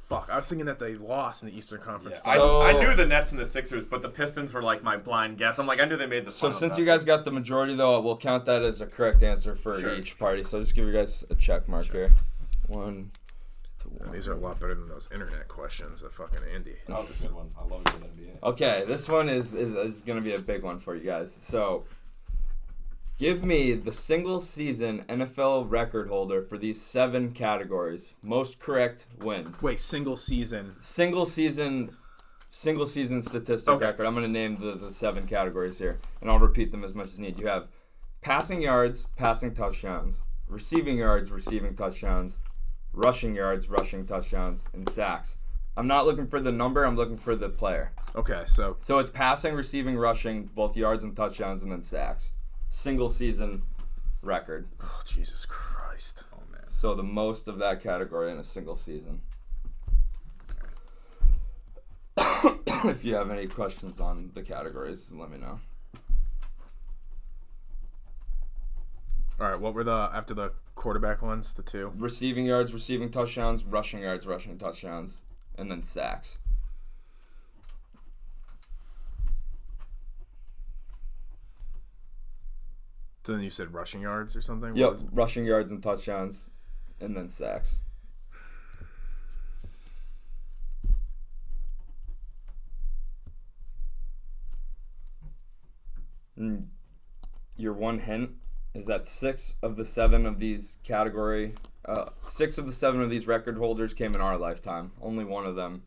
[0.08, 2.18] Fuck, I was thinking that they lost in the Eastern Conference.
[2.24, 4.96] I, So- I knew the Nets and the Sixers, but the Pistons were like my
[4.96, 5.58] blind guess.
[5.58, 8.00] I'm like, I knew they made the So since you guys got the majority, though,
[8.00, 9.94] we'll count that as a correct answer for Sure.
[9.94, 10.44] each party.
[10.44, 12.10] So just give you guys a check mark here.
[12.68, 13.10] One
[13.80, 14.10] to one.
[14.12, 16.76] These are a lot better than those internet questions that fucking Andy.
[16.88, 17.50] Oh, that's a good one.
[17.58, 18.42] I love a good NBA.
[18.42, 21.36] Okay, this one is, is is gonna be a big one for you guys.
[21.38, 21.84] So,
[23.18, 28.14] give me the single season NFL record holder for these seven categories.
[28.22, 29.60] Most correct wins.
[29.62, 30.76] Wait, single season.
[30.80, 31.96] Single season,
[32.48, 33.84] single season statistic Okay.
[33.86, 34.06] record.
[34.06, 37.18] I'm gonna name the the seven categories here, and I'll repeat them as much as
[37.18, 37.38] need.
[37.38, 37.68] You have
[38.20, 42.38] passing yards, passing touchdowns, receiving yards, receiving touchdowns,
[42.92, 45.36] rushing yards, rushing touchdowns, and sacks.
[45.76, 46.84] I'm not looking for the number.
[46.84, 47.92] I'm looking for the player.
[48.16, 52.32] Okay, so So it's passing, receiving, rushing, both yards and touchdowns, and then sacks.
[52.78, 53.62] Single season
[54.22, 54.68] record.
[54.80, 56.22] oh, Jesus Christ.
[56.32, 56.62] Oh man.
[56.68, 59.20] So the most of that category in a single season.
[62.16, 65.58] if you have any questions on the categories, let me know.
[69.40, 71.54] All right, what were the after the quarterback ones?
[71.54, 71.92] The two.
[71.96, 75.22] Receiving yards, receiving touchdowns, rushing yards, rushing touchdowns,
[75.56, 76.38] and then sacks.
[83.28, 84.74] So then you said rushing yards or something.
[84.74, 86.48] Yep, rushing yards and touchdowns,
[86.98, 87.78] and then sacks.
[96.38, 96.66] Mm,
[97.56, 98.30] Your one hint
[98.74, 103.10] is that six of the seven of these category, uh, six of the seven of
[103.10, 104.92] these record holders came in our lifetime.
[105.02, 105.82] Only one of them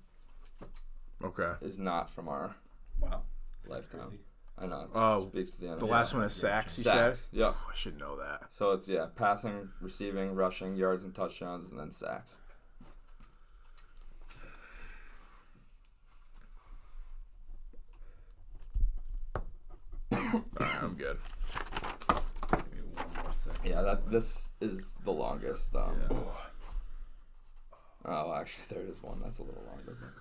[1.24, 1.54] Okay.
[1.62, 2.56] is not from our
[3.00, 3.24] Wow.
[3.68, 4.20] lifetime.
[4.62, 4.82] I know.
[4.82, 5.80] It Oh, speaks to the end.
[5.80, 6.78] The last one is sacks.
[6.78, 7.30] You sacks.
[7.32, 7.40] said.
[7.40, 7.56] Yep.
[7.58, 8.44] Oh, I should know that.
[8.52, 12.38] So it's yeah, passing, receiving, rushing, yards and touchdowns, and then sacks.
[20.14, 20.20] All
[20.60, 21.18] right, I'm good.
[22.08, 23.70] Give me one more second.
[23.70, 25.76] Yeah, that this is the longest.
[25.76, 26.18] Um, Yeah.
[28.04, 30.16] Oh, actually, there is one that's a little longer.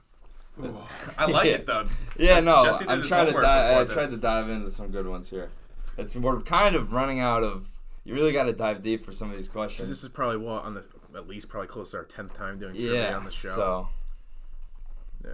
[1.18, 1.84] I like it though.
[2.18, 3.90] Yeah, no, I'm trying to dive.
[3.90, 5.48] I tried to dive into some good ones here.
[5.96, 7.70] It's we're kind of running out of.
[8.04, 9.88] You really got to dive deep for some of these questions.
[9.88, 10.84] this is probably what on the
[11.16, 13.16] at least probably close to our tenth time doing trivia yeah.
[13.16, 13.54] on the show.
[13.54, 13.88] So
[15.24, 15.30] Yeah.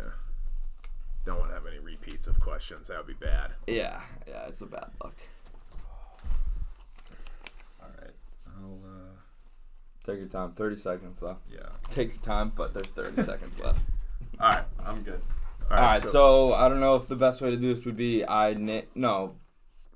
[1.25, 2.87] Don't want to have any repeats of questions.
[2.89, 3.51] That would be bad.
[3.67, 5.17] yeah, yeah, it's a bad luck.
[7.83, 8.15] All right.
[8.47, 8.79] I'll.
[8.85, 9.17] Uh,
[10.07, 10.53] Take your time.
[10.53, 11.41] Thirty seconds left.
[11.53, 11.67] yeah.
[11.91, 13.81] Take your time, but there's thirty seconds left.
[14.41, 14.65] All right.
[14.85, 15.21] I'm good.
[15.71, 18.25] All right, so, I don't know if the best way to do this would be
[18.25, 19.35] I na- no.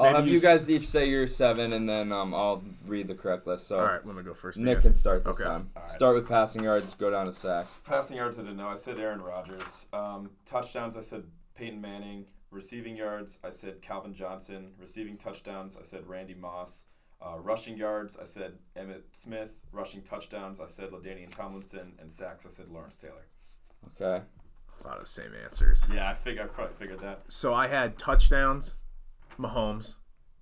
[0.01, 3.07] I'll have you you s- guys each say your seven, and then um, I'll read
[3.07, 3.69] the correct list.
[3.69, 4.59] So all right, let me go first.
[4.59, 4.83] Nick again.
[4.93, 5.45] can start this Okay.
[5.45, 5.71] time.
[5.77, 5.91] All right.
[5.93, 7.71] Start with passing yards, go down to sacks.
[7.85, 8.67] Passing yards, I didn't know.
[8.69, 9.87] I said Aaron Rodgers.
[9.93, 11.23] Um, touchdowns, I said
[11.55, 12.25] Peyton Manning.
[12.51, 14.73] Receiving yards, I said Calvin Johnson.
[14.81, 16.87] Receiving touchdowns, I said Randy Moss.
[17.25, 19.61] Uh, rushing yards, I said Emmitt Smith.
[19.71, 21.93] Rushing touchdowns, I said LaDainian Tomlinson.
[22.01, 23.27] And sacks, I said Lawrence Taylor.
[23.89, 24.23] Okay.
[24.83, 25.87] A lot of the same answers.
[25.93, 27.23] Yeah, I fig- I probably figured that.
[27.29, 28.75] So I had touchdowns,
[29.39, 29.97] Mahomes.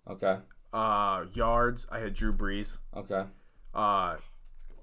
[0.09, 0.39] Okay.
[0.73, 2.79] Uh, yards, I had Drew Brees.
[2.97, 3.25] Okay.
[3.75, 4.17] Uh,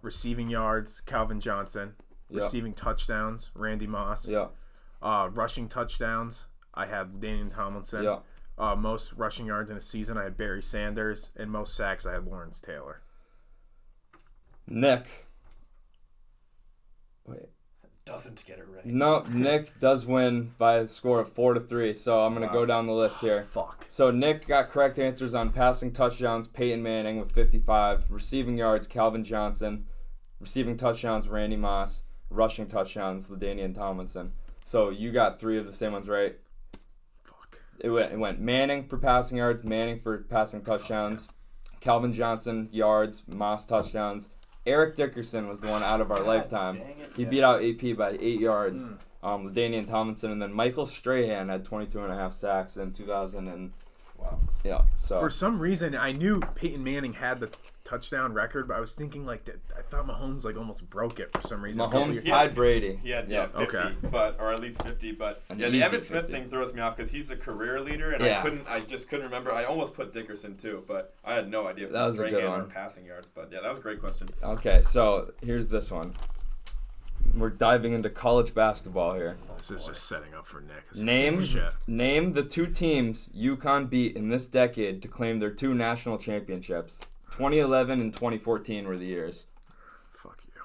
[0.02, 1.94] receiving yards, Calvin Johnson.
[2.30, 2.42] Yep.
[2.44, 4.28] Receiving touchdowns, Randy Moss.
[4.30, 4.48] Yeah.
[5.02, 8.04] Uh, rushing touchdowns, I had Daniel Tomlinson.
[8.04, 8.20] Yeah.
[8.58, 12.14] Uh, most rushing yards in a season, I had Barry Sanders, and most sacks, I
[12.14, 13.02] had Lawrence Taylor.
[14.68, 15.28] Nick.
[17.26, 17.50] Wait.
[18.06, 18.86] Doesn't get it right.
[18.86, 21.92] No, Nick does win by a score of four to three.
[21.92, 23.44] So I'm gonna go down the list here.
[23.50, 23.88] Fuck.
[23.90, 29.24] So Nick got correct answers on passing touchdowns, Peyton Manning with 55, receiving yards, Calvin
[29.24, 29.88] Johnson,
[30.40, 34.32] receiving touchdowns, Randy Moss, rushing touchdowns, LaDainian Tomlinson.
[34.68, 36.36] So you got three of the same ones right.
[37.24, 37.60] Fuck.
[37.80, 41.28] It went, it went Manning for passing yards, Manning for passing touchdowns,
[41.80, 44.30] Calvin Johnson yards, Moss touchdowns,
[44.66, 46.78] Eric Dickerson was the one out of our God lifetime.
[46.78, 47.30] it, He yeah.
[47.30, 48.84] beat out AP by eight yards.
[48.84, 48.98] Mm.
[49.24, 53.48] Um, Danian Tomlinson and then Michael Strahan had 22 and a half sacks in 2000
[53.48, 53.72] and
[54.18, 54.40] Wow.
[54.64, 54.82] yeah.
[54.98, 57.50] So For some reason, I knew Peyton Manning had the
[57.90, 59.60] touchdown record, but I was thinking like that.
[59.78, 61.82] I thought Mahomes like almost broke it for some reason.
[61.82, 62.34] a couple Mahomes years- Yeah.
[62.40, 63.00] tied Brady.
[63.02, 63.96] He had yeah, 50, Okay.
[64.12, 65.12] but or at least 50.
[65.14, 66.34] But An yeah, the easy Evan Smith 50.
[66.34, 68.40] thing throws me off because he's a career leader, and Yeah.
[68.40, 69.54] I couldn't, I just couldn't remember.
[69.54, 72.30] I almost put Dickerson too, but I had no idea if That was was a
[72.30, 72.70] good or one.
[72.70, 73.30] passing yards.
[73.34, 74.28] But yeah, that was a great question.
[74.44, 76.14] Okay, so here's this one.
[77.36, 79.36] We're diving into college basketball here.
[79.58, 80.84] This is just setting up for Nick.
[80.90, 81.44] It's Name
[81.88, 87.00] name the two teams UConn beat in this decade to claim their two national championships.
[87.38, 89.46] 2011 and 2014 were the years.
[90.24, 90.62] Fuck you.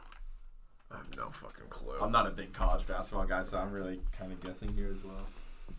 [0.91, 1.95] I have no fucking clue.
[2.01, 5.03] I'm not a big college basketball guy, so I'm really kind of guessing here as
[5.05, 5.27] well.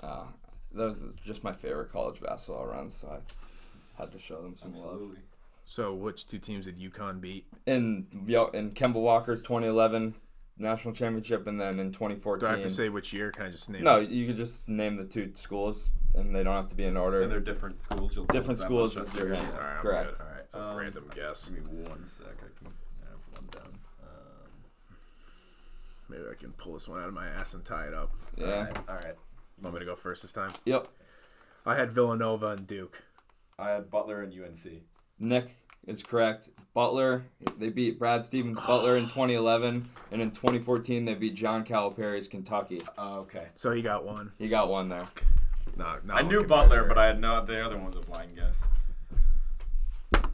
[0.02, 0.26] Uh,
[0.74, 3.08] those are just my favorite college basketball runs, so
[3.98, 5.02] I had to show them some love.
[5.66, 7.46] So, which two teams did UConn beat?
[7.66, 10.14] In yo, in Kemba Walker's 2011
[10.58, 12.40] national championship, and then in 2014.
[12.40, 13.32] Do I have to say which year?
[13.32, 14.10] Can I just name No, it?
[14.10, 17.22] you could just name the two schools, and they don't have to be in order.
[17.22, 18.16] And they're different schools.
[18.16, 20.10] You'll Different schools much, with that's different- your- All right, Correct.
[20.18, 20.22] good.
[20.26, 20.31] All right.
[20.53, 21.45] It's a um, random guess.
[21.49, 22.28] Give me one sec.
[22.28, 22.73] I can
[23.10, 23.80] have one down.
[24.03, 24.52] Um,
[26.10, 28.11] Maybe I can pull this one out of my ass and tie it up.
[28.38, 28.45] yeah.
[28.45, 28.78] All right.
[28.90, 29.15] All right.
[29.61, 30.49] Want me to go first this time?
[30.65, 30.88] Yep.
[31.65, 33.02] I had Villanova and Duke.
[33.57, 34.82] I had Butler and UNC.
[35.19, 35.56] Nick
[35.88, 36.49] is correct.
[36.73, 37.23] Butler,
[37.60, 42.82] they beat Brad Stevens Butler in 2011, and in 2014 they beat John Calipari's Kentucky.
[42.98, 43.45] Oh, okay.
[43.56, 44.32] So he got one.
[44.40, 45.06] He got one there.
[45.78, 46.88] Not, not I knew Butler, better.
[46.88, 47.45] but I had no.
[47.45, 48.64] The other one's a blind guess.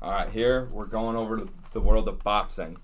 [0.08, 2.78] All right, here we're going over to the world of boxing.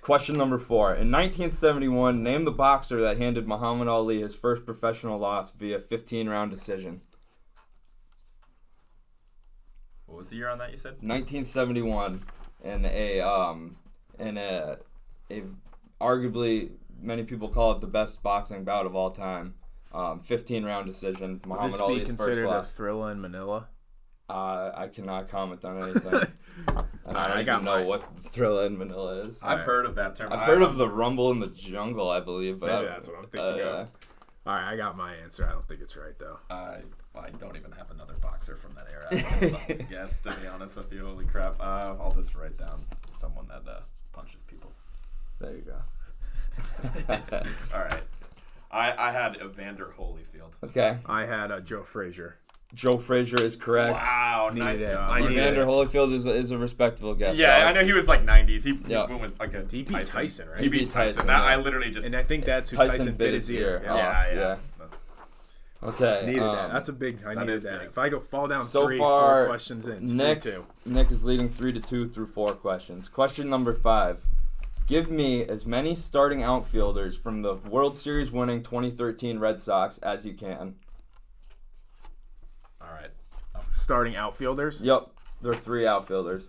[0.00, 0.88] Question number four.
[0.88, 6.28] In 1971, name the boxer that handed Muhammad Ali his first professional loss via 15
[6.28, 7.00] round decision.
[10.06, 10.72] What was the year on that?
[10.72, 10.94] You said.
[10.94, 12.20] 1971,
[12.64, 13.76] in a um,
[14.18, 14.78] in a,
[15.30, 15.44] a
[16.00, 19.54] arguably many people call it the best boxing bout of all time.
[19.94, 21.40] Um, 15 round decision.
[21.46, 23.68] Muhammad Would Muhammad this be Ali's first considered a thriller in Manila?
[24.28, 26.12] Uh, I cannot comment on anything.
[26.68, 27.86] and I Alright, don't I got even know mine.
[27.86, 29.36] what Thriller in Manila is.
[29.40, 29.66] I've Alright.
[29.66, 30.32] heard of that term.
[30.32, 32.90] I've I- heard of I'm- the Rumble in the Jungle, I believe, but Maybe I-
[32.90, 33.90] that's what I'm thinking uh, of.
[34.46, 35.46] All right, I got my answer.
[35.46, 36.38] I don't think it's right though.
[36.50, 36.78] I
[37.18, 39.06] I don't even have another boxer from that era.
[39.10, 41.04] I don't know if I can guess to be honest with you.
[41.04, 41.56] Holy crap!
[41.58, 42.80] Uh, I'll just write down
[43.18, 43.80] someone that uh,
[44.12, 44.70] punches people.
[45.40, 45.74] There you go.
[47.74, 48.02] All right.
[48.70, 50.52] I I had Evander Holyfield.
[50.62, 52.36] Okay, I had uh, Joe Frazier.
[52.74, 53.94] Joe Frazier is correct.
[53.94, 54.92] Wow, Needed nice it.
[54.92, 55.10] job.
[55.10, 55.66] I Evander it.
[55.68, 57.36] Holyfield is a, is a respectable guess.
[57.38, 57.68] Yeah, right?
[57.68, 58.64] I know he was like 90s.
[58.64, 59.06] He, Yeah.
[59.06, 60.60] he went with like a He beat Tyson, right?
[60.60, 61.14] He beat Tyson.
[61.14, 61.44] Tyson, That, yeah.
[61.44, 63.78] I literally just And I think that's who Tyson Tyson, bit his ear.
[63.78, 64.34] off, yeah, yeah.
[64.34, 64.56] yeah.
[65.82, 66.22] Okay.
[66.26, 66.72] Needed um, that.
[66.72, 67.18] That's a big.
[67.24, 67.80] I needed that.
[67.80, 67.88] big.
[67.90, 70.66] If I go fall down So three, far, four questions in, it's Nick- three two.
[70.86, 73.08] Nick is leading three to two through four questions.
[73.08, 74.20] Question number five.
[74.86, 80.24] Give me as many starting outfielders from the World Series winning 2013 Red Sox as
[80.24, 80.74] you can.
[82.80, 83.10] All right.
[83.86, 85.10] Starting outfielders Yep,
[85.40, 86.48] there are three outfielders.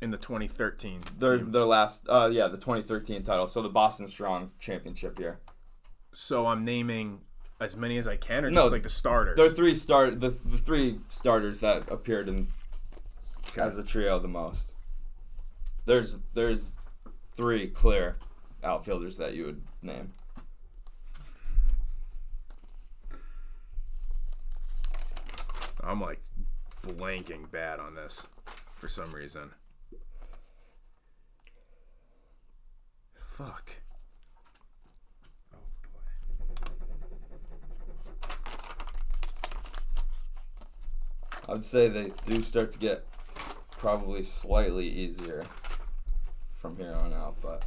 [0.00, 1.02] in the 2013.
[1.18, 1.52] Their team.
[1.52, 3.46] their last, uh, yeah, the 2013 title.
[3.46, 5.38] So the Boston Strong championship year.
[6.14, 7.20] So I'm naming
[7.60, 9.36] as many as I can, or No, just like the starters.
[9.36, 12.48] There are three start the the three starters that appeared in
[13.60, 14.72] as a trio the most.
[15.84, 16.72] There's there's
[17.34, 18.16] three clear
[18.64, 20.14] outfielders that you would name.
[25.82, 26.20] I'm like
[26.86, 28.26] blanking bad on this
[28.74, 29.50] for some reason.
[33.20, 33.70] Fuck.
[35.52, 35.58] Oh
[35.92, 36.00] boy.
[41.48, 43.04] I would say they do start to get
[43.72, 45.44] probably slightly easier
[46.54, 47.64] from here on out, but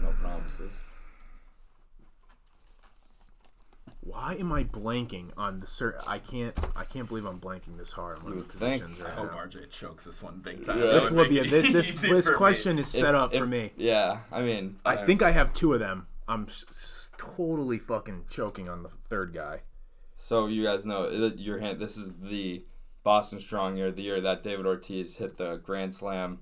[0.00, 0.72] no promises.
[4.02, 6.02] Why am I blanking on the cert?
[6.06, 6.58] I can't.
[6.74, 8.82] I can't believe I'm blanking this hard on one You of the would think.
[8.82, 9.38] positions I hope now.
[9.38, 10.78] RJ chokes this one big time.
[10.78, 10.86] Yeah.
[10.92, 12.36] This would be a, this this this for me.
[12.36, 13.72] question is set If- up for me.
[13.76, 16.06] Yeah, I mean, I think I have two of them.
[16.26, 19.60] I'm s- s- totally fucking choking on the third guy.
[20.14, 20.46] so.
[20.46, 21.78] You guys know uh, your hand.
[21.78, 22.64] This is the
[23.02, 26.38] Boston Strong year, the year that David Ortiz hit the grand slam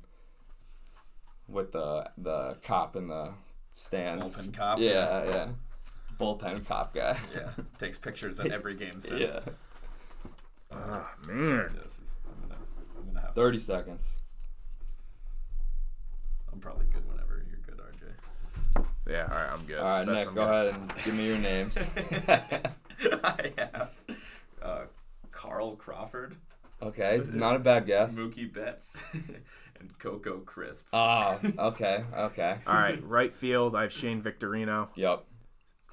[1.48, 3.32] with the the cop in the
[3.74, 4.40] stands.
[4.40, 5.48] Bullpen cop, Yeah, yeah.
[6.18, 7.16] Bullpen cop guy.
[7.34, 9.20] Yeah, takes pictures at every game since.
[9.34, 9.52] yeah.
[10.72, 11.70] Ah man.
[11.82, 12.60] This is, I'm gonna,
[12.98, 13.34] I'm gonna have.
[13.34, 14.16] Thirty seconds.
[16.52, 18.86] I'm probably good whenever you're good, RJ.
[19.08, 19.28] Yeah.
[19.30, 19.52] All right.
[19.52, 19.78] I'm good.
[19.78, 20.66] All right, Nick, I'm go good.
[20.66, 21.78] ahead and give me your names.
[23.24, 23.90] I have
[24.60, 24.80] uh,
[25.30, 26.34] Carl Crawford,
[26.82, 28.12] okay, not a bad guess.
[28.12, 29.00] Mookie Betts,
[29.78, 30.88] and Coco Crisp.
[30.92, 32.56] Oh, okay, okay.
[32.66, 34.88] All right, right field, I have Shane Victorino.
[34.96, 35.24] Yep,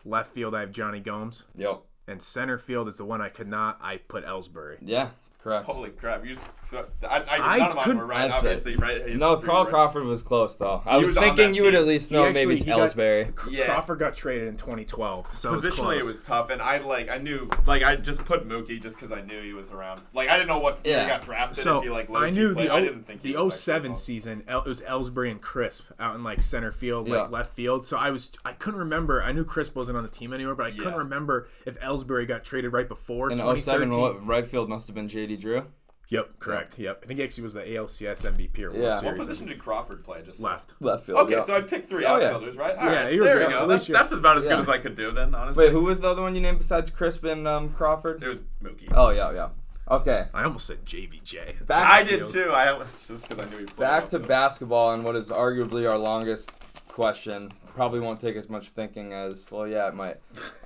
[0.05, 1.45] Left field, I have Jonny Gomes.
[1.55, 1.81] yep.
[2.07, 3.79] And center field is the one I could not.
[3.81, 4.77] I put Ellsbury.
[4.81, 5.09] Yeah,
[5.45, 5.65] correct.
[5.67, 6.25] Holy crap!
[6.25, 8.41] You just so, I, I, I none of mine couldn't- were right.
[8.41, 8.79] That's it.
[8.81, 9.07] Right?
[9.07, 9.69] He's No, Carl right.
[9.69, 10.81] Crawford was close though.
[10.85, 13.31] I was, was thinking that you would at least know actually- maybe he got- Ellsbury.
[13.51, 13.65] Yeah.
[13.67, 16.03] Crawford got traded in 2012, so it was Positionally, close.
[16.03, 19.11] it was tough, and I like I knew like I just put Mookie just because
[19.11, 20.01] I knew he was around.
[20.13, 21.03] Like I didn't know what Yeah.
[21.03, 21.63] he got drafted.
[21.63, 22.67] So if he like I knew played.
[22.69, 24.43] the I o- didn't think the 07 season.
[24.47, 27.27] El- it was Ellsbury and Crisp out in like center field, like Yeah.
[27.27, 27.85] left field.
[27.85, 29.21] So I was I couldn't remember.
[29.21, 30.97] I knew Crisp wasn't on the team anymore, but I couldn't Yeah.
[30.97, 33.91] remember if Ellsbury got traded right before In 2013.
[33.91, 35.65] 07, right field must have been JD Drew.
[36.09, 36.77] Yep, correct.
[36.77, 38.89] Yep, I think he actually was the ALCS MVP or World Yeah.
[38.91, 39.17] What Series.
[39.19, 40.21] position did Crawford play?
[40.23, 40.75] Just Left.
[40.79, 41.17] Left field.
[41.21, 41.43] Okay, yeah.
[41.43, 42.25] so I picked three Oh, yeah.
[42.25, 42.77] outfielders, right?
[42.77, 43.47] All Yeah, right, you were there good.
[43.47, 43.65] we At go.
[43.65, 44.49] least That's, you're- that's about as Yeah.
[44.51, 45.65] good as I could do then, honestly.
[45.65, 48.21] Wait, who was the other one you named besides Crisp and um, Crawford?
[48.21, 48.91] It was Mookie.
[48.93, 49.49] Oh yeah, yeah.
[49.89, 51.59] Okay, I almost said JVJ.
[51.59, 52.33] in Back- I did field.
[52.33, 52.51] too.
[52.53, 53.77] I just because I knew he played.
[53.79, 54.27] back to outfield.
[54.27, 56.53] basketball and what is arguably our longest
[56.87, 57.51] question.
[57.75, 59.67] Probably won't take as much thinking as well.
[59.67, 60.17] Yeah, it might.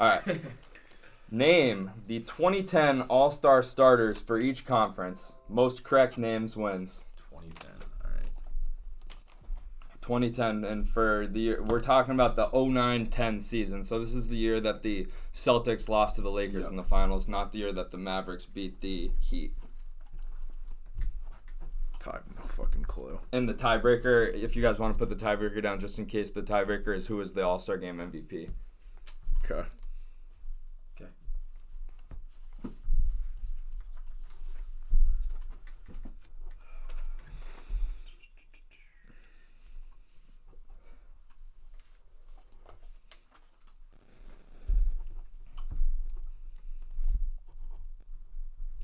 [0.02, 0.22] All right.
[1.32, 5.34] Name the 2010 All Star starters for each conference.
[5.48, 7.06] Most correct names wins.
[7.30, 7.72] 2010.
[8.04, 8.32] All right.
[10.02, 14.36] 2010 and for the year we're talking about the 09-10 season so this is the
[14.38, 16.72] year that the celtics lost to the lakers Yep.
[16.72, 19.54] in the finals not the year that the mavericks beat the heat
[22.06, 23.20] have no fucking clue.
[23.32, 26.32] and the tiebreaker if you guys want to put the tiebreaker down just in case
[26.32, 28.50] the tiebreaker is who is the all-star game mvp.
[29.46, 29.68] Okay.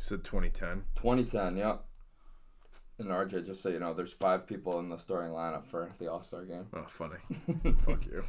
[0.06, 0.84] Said 2010.
[0.96, 1.84] 2010 yep
[3.00, 6.10] and rj just so you know there's five people in the starting lineup for the
[6.12, 7.16] all-star game Oh, funny.
[7.86, 8.24] Fuck you.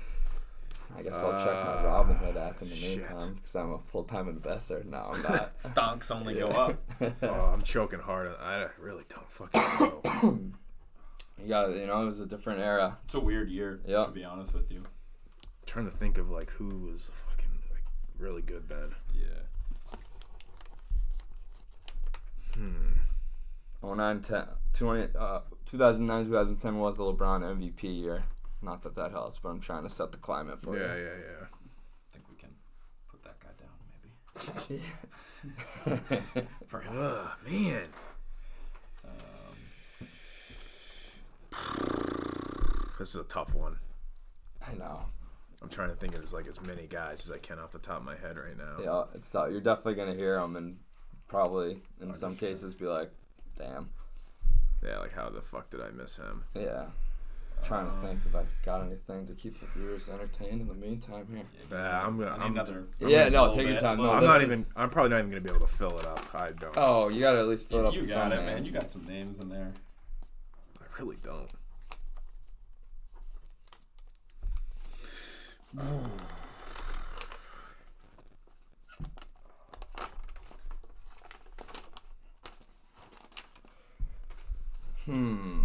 [0.96, 2.98] i guess i'll check my Robinhood app in the shit.
[3.00, 6.82] meantime because i'm a full-time investor no i'm not Stonks only go up.
[7.22, 8.34] Oh, I'm choking hard.
[8.40, 10.00] I really don't fucking know.
[11.42, 14.06] you got you know it was a different era It's a weird year, Yeah.
[14.06, 14.82] to be honest with you.
[15.66, 17.84] trying to think of like who was fucking like
[18.18, 18.94] really good then.
[19.14, 19.24] Yeah.
[22.56, 22.92] Hmm.
[23.96, 28.22] 09, 10, 20, uh, 2009, 2010 was the LeBron MVP year.
[28.62, 31.02] Not that that helps, but I'm trying to set the climate for Yeah, you.
[31.02, 31.46] yeah, yeah.
[31.46, 32.50] I think we can
[33.10, 34.80] put that guy down,
[35.84, 36.46] maybe.
[36.68, 36.96] Perhaps.
[36.96, 37.88] Ugh, man.
[42.98, 43.76] This is a tough one.
[44.66, 45.00] I know.
[45.62, 47.78] I'm trying to think of as like as many guys as I can off the
[47.78, 48.76] top of my head right now.
[48.82, 49.50] Yeah, it's tough.
[49.50, 50.78] You're definitely gonna hear them, and
[51.28, 52.38] probably in some Understand.
[52.38, 53.10] cases be like,
[53.58, 53.90] "Damn."
[54.84, 56.44] Yeah, like how the fuck did I miss him?
[56.54, 56.86] Yeah.
[57.64, 60.74] Trying to uh, think if I got anything to keep the viewers entertained in the
[60.74, 61.44] meantime here.
[61.72, 62.32] Yeah, I'm gonna.
[62.32, 62.84] I need I'm, another.
[63.00, 63.98] Yeah, a no, little take your time.
[63.98, 64.48] No, I'm not bit.
[64.48, 64.64] even.
[64.76, 66.34] I'm probably not even gonna be able to fill it up.
[66.34, 66.74] I don't.
[66.76, 68.64] Oh, you gotta at least fill it up You with got some it, man.
[68.64, 69.72] You got some names in there.
[70.80, 71.50] I really don't.
[85.06, 85.60] Hmm.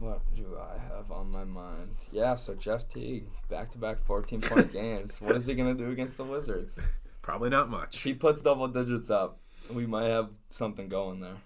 [0.00, 1.94] What do I have on my mind?
[2.10, 5.20] Yeah, so Jeff Teague, back to back 14 point games.
[5.20, 6.78] What is he going to do against the Wizards?
[7.22, 8.00] Probably not If much.
[8.02, 9.38] he puts double digits up,
[9.72, 11.36] we might have something going there.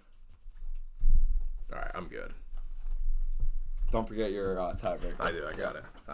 [1.73, 2.33] All right, I'm good.
[3.93, 5.21] Don't forget your uh, tiebreaker.
[5.21, 5.45] I do.
[5.47, 5.85] I got it.
[6.09, 6.13] I,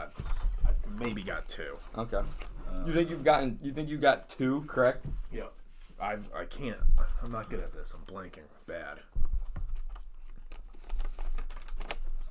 [0.66, 1.74] I maybe got two.
[1.96, 2.16] Okay.
[2.16, 3.58] Uh, You think you've gotten?
[3.62, 5.06] You think you got two correct?
[5.32, 5.52] Yep.
[6.00, 6.78] I I can't.
[7.22, 7.94] I'm not good at this.
[7.94, 8.98] I'm blanking bad.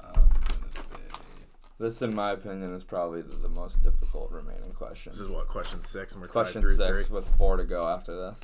[0.04, 0.82] I'm gonna say.
[1.82, 5.12] This, in my opinion, is probably the, the most difficult remaining question.
[5.12, 7.16] This is what question six, and we're Question tied three six three.
[7.16, 8.38] with four to go after this,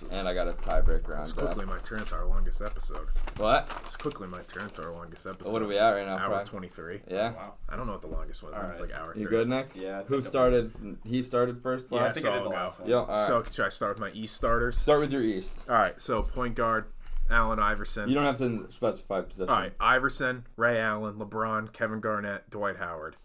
[0.00, 3.08] This and I got a tiebreaker on it's quickly my turn to our longest episode.
[3.38, 3.68] What?
[3.82, 5.52] It's quickly my turn to our longest episode.
[5.52, 6.16] What are we at right now?
[6.18, 7.00] Hour twenty three.
[7.10, 7.32] Yeah.
[7.34, 7.54] Oh, wow.
[7.68, 8.54] I don't know what the longest was.
[8.54, 9.14] All It's like hour.
[9.16, 9.30] You 30.
[9.36, 9.68] good, Nick?
[9.74, 10.02] Yeah.
[10.04, 10.98] Who I'm- started?
[11.04, 11.90] He started first.
[11.90, 12.14] Yeah, I Last.
[12.14, 12.82] think I So did the I'll last go.
[12.84, 12.90] one.
[12.90, 13.20] Yo, all right.
[13.26, 14.76] So should I start with my East starters?
[14.78, 15.58] Start with your East.
[15.68, 16.00] All right.
[16.00, 16.86] So point guard,
[17.30, 18.08] Allen Iverson.
[18.08, 19.48] You don't have to specify position.
[19.48, 23.16] All right, Iverson, Ray Allen, LeBron, Kevin Garnett, Dwight Howard.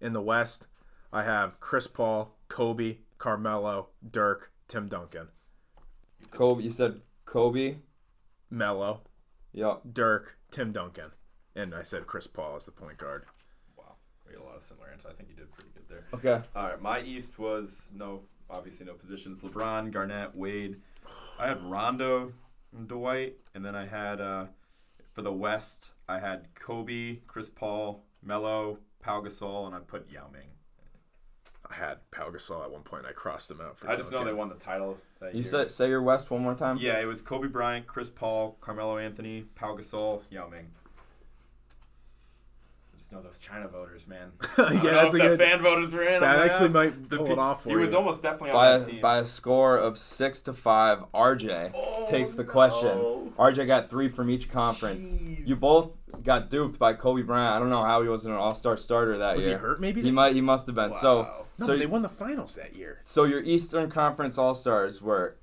[0.00, 0.66] In the West,
[1.12, 5.28] I have Chris Paul, Kobe, Carmelo, Dirk, Tim Duncan,
[6.30, 6.62] Kobe.
[6.62, 7.76] You said Kobe.
[8.50, 9.00] Mello,
[9.52, 9.82] Yup.
[9.92, 11.10] Dirk, Tim Duncan,
[11.56, 13.24] and I said Chris Paul as the point guard.
[13.76, 13.96] Wow.
[14.26, 15.10] We had a lot of similar answers.
[15.10, 16.04] I think you did pretty good there.
[16.14, 16.46] Okay.
[16.54, 19.42] All right, my East was no, obviously no positions.
[19.42, 20.76] LeBron, Garnett, Wade.
[21.40, 22.32] I had Rondo,
[22.86, 24.46] Dwight, and then I had uh,
[25.12, 30.28] for the West, I had Kobe, Chris Paul, Melo, Pau Gasol, and I put Yao
[30.32, 30.48] Ming.
[31.70, 33.06] I had Pau Gasol at one point.
[33.08, 33.88] I crossed him out for.
[33.88, 35.50] I just know they won the title that You year.
[35.50, 36.76] say say your West one more time.
[36.78, 40.66] Yeah, it was Kobe Bryant, Chris Paul, Carmelo Anthony, Pau Gasol, Yao Ming.
[43.04, 44.32] I just know those China voters, man.
[44.56, 45.38] I don't yeah, know that's if a the good.
[45.38, 46.22] fan voters were in.
[46.22, 47.80] that I'm actually might The pull pe- it off for He you.
[47.82, 49.00] was almost definitely on By that a, team.
[49.02, 52.50] by a score of six to five, RJ Oh, takes the no.
[52.50, 52.88] question.
[53.38, 55.12] RJ got three from each conference.
[55.12, 55.46] Jeez.
[55.46, 55.90] You both
[56.22, 57.56] got duped by Kobe Bryant.
[57.56, 59.54] I don't know how he wasn't an All Star starter that Was year.
[59.56, 59.80] Was he hurt?
[59.82, 60.00] Maybe.
[60.00, 60.34] He might.
[60.34, 60.94] He must have been.
[60.94, 61.24] So,
[61.58, 63.02] no, so but they won the finals that year.
[63.04, 65.36] So your Eastern Conference All Stars were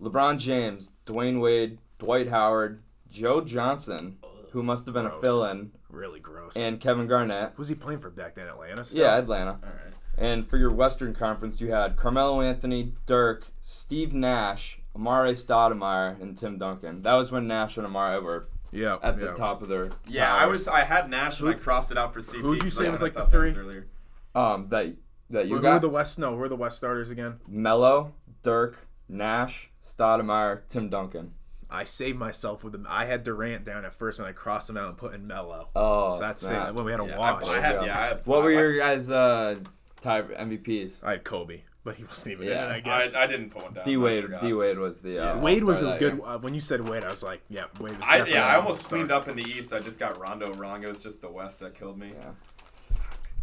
[0.00, 2.80] LeBron James, Dwyane Wade, Dwight Howard,
[3.10, 4.18] Joe Johnson,
[4.52, 5.20] who must have been a Gross.
[5.22, 6.56] fill-in, Really gross.
[6.56, 7.52] and Kevin Garnett.
[7.56, 8.48] Who's he playing for back then?
[8.48, 8.82] Atlanta.
[8.82, 9.02] Still?
[9.02, 9.52] Yeah, Atlanta.
[9.52, 9.94] All right.
[10.18, 16.36] And for your Western Conference, you had Carmelo Anthony, Dirk, Steve Nash, Amare Stoudemire, and
[16.36, 17.02] Tim Duncan.
[17.02, 18.98] That was when Nash and Amare were Yeah.
[19.02, 19.34] at the yeah.
[19.34, 19.90] top of their.
[20.08, 20.66] Yeah, I was.
[20.68, 22.40] I had Nash and I crossed it out for CP.
[22.42, 23.54] who'd you 'cause say I was, like, the thought that three?
[23.56, 23.86] earlier.
[24.34, 24.96] Um, that
[25.30, 26.18] that you Who were got the West?
[26.18, 27.40] No, who are the West starters again?
[27.48, 28.76] Melo, Dirk,
[29.08, 31.32] Nash, Stoudemire, Tim Duncan.
[31.72, 32.86] I saved myself with them.
[32.88, 35.68] I had Durant down at first, and I crossed him out and put in Melo.
[35.74, 36.68] Oh, so that's snap.
[36.70, 36.74] it.
[36.74, 37.84] When we had a Yeah, I, watch, I had.
[37.84, 38.26] Yeah, I had.
[38.26, 38.44] What five.
[38.44, 39.56] were your guys' uh,
[40.00, 41.02] tie MVPs?
[41.02, 42.66] I had Kobe, but he wasn't even Yeah.
[42.66, 42.74] in it.
[42.74, 43.14] I I, guess.
[43.14, 43.84] I didn't put one down.
[43.84, 44.26] D I Wade.
[44.40, 45.18] D Wade was the.
[45.18, 45.40] Uh, Yeah.
[45.42, 46.20] Wade was a good.
[46.24, 48.06] Uh, when you said Wade, I was like, yeah, Wade was.
[48.08, 49.72] I, yeah, I almost cleaned up in the East.
[49.72, 50.82] I just got Rondo wrong.
[50.82, 52.12] It was just the West that killed me.
[52.16, 52.30] Yeah.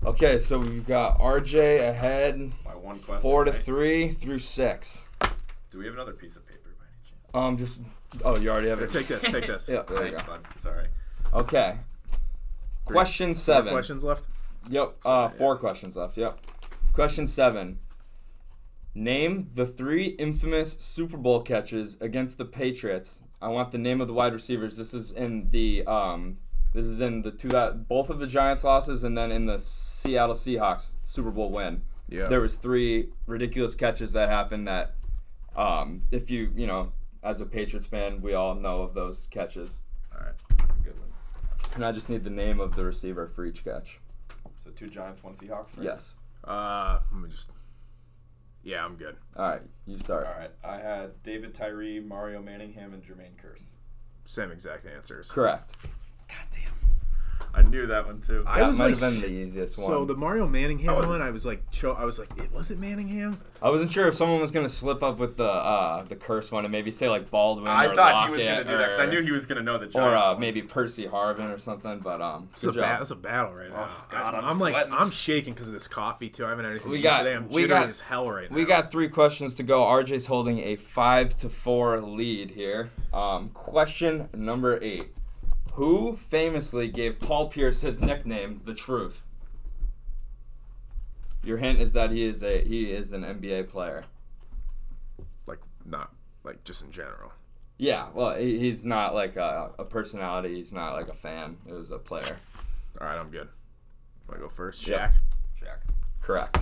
[0.06, 3.22] Okay, so we've got RJ ahead, My one question.
[3.22, 3.62] four to right?
[3.62, 5.06] three through six.
[5.72, 6.69] Do we have another piece of paper by any chance?
[7.34, 7.82] Um, just.
[8.26, 8.92] Oh, you already have it.
[8.92, 9.24] take this.
[9.24, 9.70] Take this.
[9.72, 10.22] Yeah, there you go.
[10.26, 10.40] bud.
[10.60, 10.88] Sorry.
[11.34, 11.78] Okay.
[12.88, 13.74] Three- Question Four seven.
[13.74, 14.28] questions left.
[14.70, 14.96] Yep.
[15.06, 15.60] Uh, Sorry, four yeah.
[15.60, 16.18] questions left.
[16.18, 16.40] Yep.
[16.94, 17.80] Question seven.
[18.96, 23.20] Name the three infamous Super Bowl catches against the Patriots.
[23.42, 24.76] I want the name of the wide receivers.
[24.76, 26.38] This is in the um.
[26.74, 29.58] This is in the two that both of the Giants losses and then in the
[29.60, 31.82] Seattle Seahawks Super Bowl win.
[32.10, 32.26] Yeah.
[32.26, 34.96] There was three ridiculous catches that happened that,
[35.56, 36.92] um, if you you know
[37.24, 39.82] as a Patriots fan, we all know of those catches.
[40.14, 40.58] All right.
[40.84, 41.10] Good one.
[41.76, 44.00] And I just need the name of the receiver for each catch.
[44.64, 45.78] So two Giants, one Seahawks.
[45.78, 45.86] Right?
[45.86, 46.14] Yes.
[46.44, 47.52] Uh, let me just.
[48.64, 49.16] Yeah, I'm good.
[49.38, 50.28] All right, you start.
[50.28, 50.52] All right.
[50.64, 53.64] I had David Tyree, Mario Manningham, and Jermaine Kearse.
[54.26, 55.32] Same exact answers.
[55.32, 55.72] Correct.
[56.28, 56.79] God damn.
[57.54, 58.44] I knew that one too.
[58.48, 59.88] I that was might like, have been the easiest one.
[59.88, 62.70] so the Mario Manningham was one, I was like, cho- I was like, it was
[62.72, 63.40] it Manningham?
[63.62, 66.64] I wasn't sure if someone was gonna slip up with the uh, the Kearse one
[66.64, 69.06] and maybe say like Baldwin I or thought he was gonna do that because I
[69.08, 69.96] knew he was gonna know the Giants.
[69.98, 70.40] or uh, ones.
[70.40, 72.00] maybe Percy Harvin or something.
[72.00, 72.84] But um, It's good a job.
[72.84, 73.88] ba- that's a battle right now.
[73.90, 74.88] Oh, God, I'm I'm like.
[74.92, 76.46] I'm shaking because of this coffee too.
[76.46, 77.36] I haven't had anything We to eat got- today.
[77.36, 78.56] I'm we jittery got- as hell right now.
[78.56, 79.82] We got three questions to go.
[79.84, 82.92] RJ's holding a five to four lead here.
[83.12, 85.12] Um, question number eight:
[85.80, 89.26] Who famously gave Paul Pierce his nickname, "The Truth"?
[91.42, 94.04] Your hint is that he is a he is an NBA player.
[95.48, 96.12] like not
[96.44, 97.32] like just in general.
[97.78, 100.56] Yeah, well, he, he's not like a, a personality.
[100.56, 101.56] He's not like a fan.
[101.66, 102.36] It was a player.
[103.00, 103.48] All right, I'm good.
[104.28, 104.86] Want to go first?
[104.86, 105.00] Yep.
[105.00, 105.66] Shaq.
[105.66, 105.94] Shaq.
[106.20, 106.58] Correct.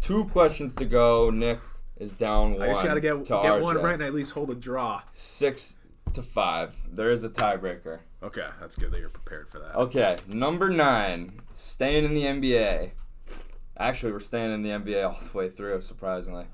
[0.00, 1.30] Two questions to go.
[1.30, 1.60] Nick
[1.98, 2.62] is down one.
[2.62, 5.02] I just gotta get to get one right and at least hold a draw.
[5.10, 5.75] Six
[6.16, 6.76] to five.
[6.92, 8.00] There is a tiebreaker.
[8.22, 9.74] Okay, that's good that you're prepared for that.
[9.76, 11.40] Okay, number nine.
[11.52, 12.90] Staying in the NBA.
[13.78, 15.82] Actually, we're staying in the NBA all the way through.
[15.82, 16.46] Surprisingly,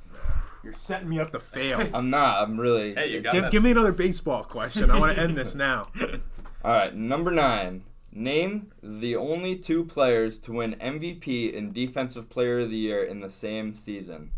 [0.62, 1.88] You're setting me up to fail.
[1.94, 2.42] I'm not.
[2.42, 2.94] I'm really.
[2.94, 3.52] Hey, you got give, that.
[3.52, 4.90] give me another baseball question.
[4.90, 5.88] I want to end this now.
[6.64, 7.84] All right, number nine.
[8.14, 13.20] Name the only two players to win MVP and Defensive Player of the Year in
[13.20, 14.32] the same season.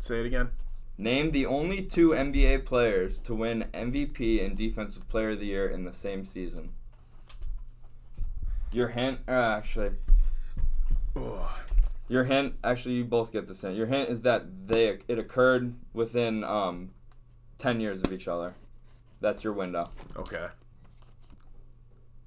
[0.00, 0.50] Say it again.
[0.96, 5.68] Name the only two NBA players to win MVP and Defensive Player of the Year
[5.68, 6.70] in the same season.
[8.70, 9.90] Your hint, uh, actually,
[11.16, 11.56] Oh,
[12.08, 13.74] your hint, actually, you both get the same.
[13.76, 16.90] Your hint is that they it occurred within um,
[17.58, 18.54] ten years of each other.
[19.20, 19.84] That's your window.
[20.16, 20.48] okay.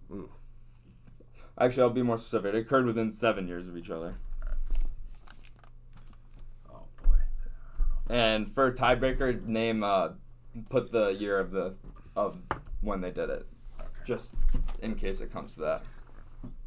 [0.09, 0.29] Ooh.
[1.59, 2.53] Actually, I'll be more specific.
[2.53, 4.15] It occurred within seven years of each other.
[6.71, 7.17] Oh boy.
[8.09, 10.09] And for a tiebreaker, name uh,
[10.69, 11.75] put the year of the
[12.15, 12.37] of
[12.81, 13.45] when they did it,
[14.05, 14.33] just
[14.81, 15.83] in case it comes to that.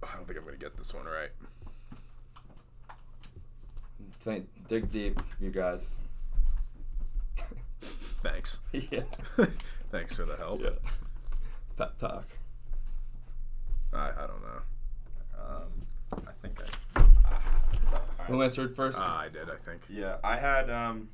[0.03, 1.31] I don't think I'm gonna get this one right.
[4.21, 5.83] Think, dig deep, you guys.
[8.23, 8.59] Thanks.
[8.73, 9.03] yeah.
[9.91, 10.61] Thanks for the help.
[10.63, 10.71] Yeah.
[11.77, 12.27] Pep talk.
[13.93, 14.61] I, I don't know.
[15.39, 17.01] Um, I think I.
[17.73, 18.11] That's tough.
[18.19, 18.99] All Who answered first?
[19.01, 19.45] Ah, I did.
[19.45, 19.81] I think.
[19.89, 21.09] Yeah, I had um,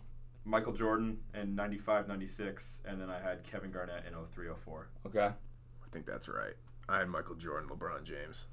[0.47, 4.89] Michael Jordan in 95, 96, and then I had Kevin Garnett in 03, 04.
[5.07, 5.27] Okay.
[5.27, 6.55] I think that's right.
[6.89, 8.47] I had Michael Jordan, LeBron James.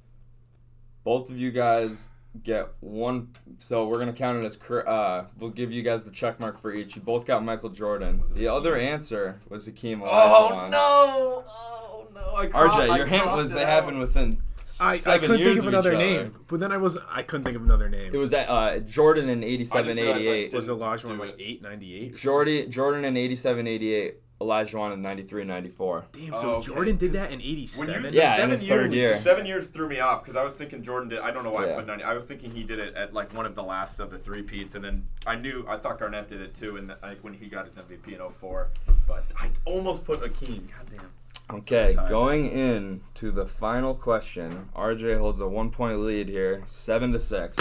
[1.04, 2.10] Both of you guys
[2.42, 3.28] get one.
[3.60, 4.58] So we're gonna count it as.
[4.72, 6.96] Uh, we'll give you guys the check mark for each.
[6.96, 8.24] You both got Michael Jordan.
[8.30, 8.52] The Hakeem?
[8.52, 10.10] other answer was Hakeem Olajuwon.
[10.10, 11.44] Oh no!
[11.48, 12.36] Oh no!
[12.36, 13.68] I cro- RJ, I your hint was they out.
[13.70, 14.42] happened within.
[14.80, 17.56] I, I couldn't think of each another name, but then I was I couldn't think
[17.56, 18.12] of another name.
[18.14, 20.54] It was at, uh, Jordan in 87 I just realized I 88.
[20.54, 21.36] was didn't Olajuwon like it.
[21.40, 22.16] eight ninety eight?
[22.16, 24.16] Jordy, Jordan in 87 88.
[24.42, 26.06] Olajuwon in 93 94.
[26.12, 28.14] Damn, Oh, so okay, Jordan did that in eighty When you, seven.
[28.14, 29.20] Yeah, in his years, third year.
[29.22, 31.20] Seven years threw me off because I was thinking Jordan did.
[31.20, 31.74] I don't know why Yeah.
[31.74, 32.04] I put 90.
[32.04, 34.42] I was thinking he did it at like one of the last of the three
[34.42, 37.46] peats, and then I knew I thought Garnett did it too, and like when he
[37.48, 38.68] got his MVP in 04.
[39.08, 40.68] But I almost put Akeem.
[40.70, 41.10] God damn.
[41.54, 44.70] Okay, going in to the final question.
[44.76, 47.58] RJ holds a one point lead here, seven to six.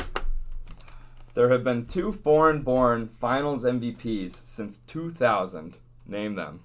[1.34, 5.76] There have been two foreign-born Finals MVPs since 2000.
[6.06, 6.60] Name them.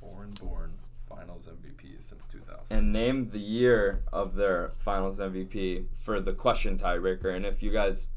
[0.00, 0.72] Foreign-born
[1.08, 2.76] Finals MVPs since 2000.
[2.76, 7.34] And name the year of their Finals MVP for the question tiebreaker.
[7.34, 8.08] And if you guys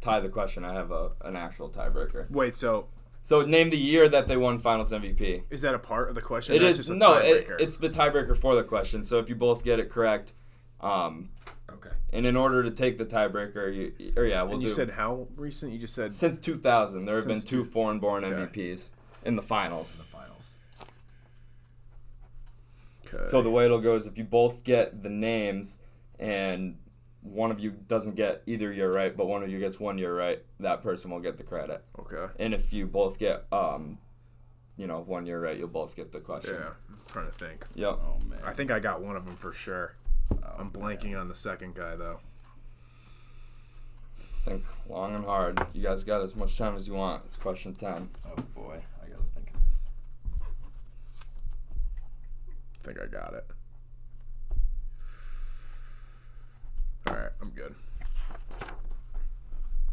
[0.00, 2.30] tie the question, I have a an actual tiebreaker.
[2.30, 2.88] Wait, so
[3.24, 5.44] So name the year that they won Finals MVP.
[5.48, 6.56] is that a part of the question?
[6.56, 6.76] It is.
[6.78, 9.04] Just a no, it, it's the tiebreaker for the question.
[9.04, 10.32] So if you both get it correct,
[10.80, 11.30] um,
[11.72, 11.90] Okay.
[12.12, 14.90] and in order to take the tiebreaker, you or yeah, we'll and you do said
[14.90, 15.72] how recent?
[15.72, 18.34] You just said since 2000 there have been two two- foreign-born Okay.
[18.34, 18.88] MVPs
[19.24, 19.94] in the finals.
[19.94, 20.48] In The finals.
[23.06, 23.30] okay.
[23.30, 25.78] So the way it'll go is if you both get the names
[26.18, 26.76] and
[27.22, 30.16] one of you doesn't get either year right, but one of you gets one year
[30.16, 31.84] right, that person will get the credit.
[31.98, 32.32] okay.
[32.38, 33.98] And if you both get um,
[34.76, 36.54] you know, one year right, you'll both get the question.
[36.54, 37.66] Yeah, I'm trying to think.
[37.74, 37.92] Yep.
[37.92, 38.40] Oh man.
[38.44, 39.94] I think I got one of them for sure.
[40.32, 42.18] Oh, I'm blanking on the second guy though.
[44.44, 45.64] Think long and hard.
[45.72, 47.22] You guys got as much time as you want.
[47.26, 48.08] It's question 10.
[48.26, 49.82] Oh boy, I gotta think of this.
[52.82, 53.46] I think I got it.
[57.12, 57.74] All right, I'm good.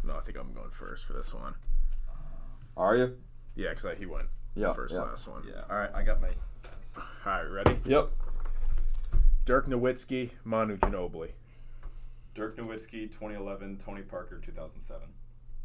[0.06, 1.54] No, I think I'm going first for this one.
[2.78, 3.18] Are you?
[3.56, 4.74] Yeah, because he went Yeah.
[4.74, 5.02] first yeah.
[5.02, 5.44] last one.
[5.46, 5.64] Yeah.
[5.70, 6.30] All right, I got my.
[6.96, 7.80] All right, ready?
[7.84, 8.10] Yep.
[9.44, 11.32] Dirk Nowitzki, Manu Ginobili.
[12.36, 13.78] Dirk Nowitzki, 2011.
[13.84, 15.10] Tony Parker, 2007.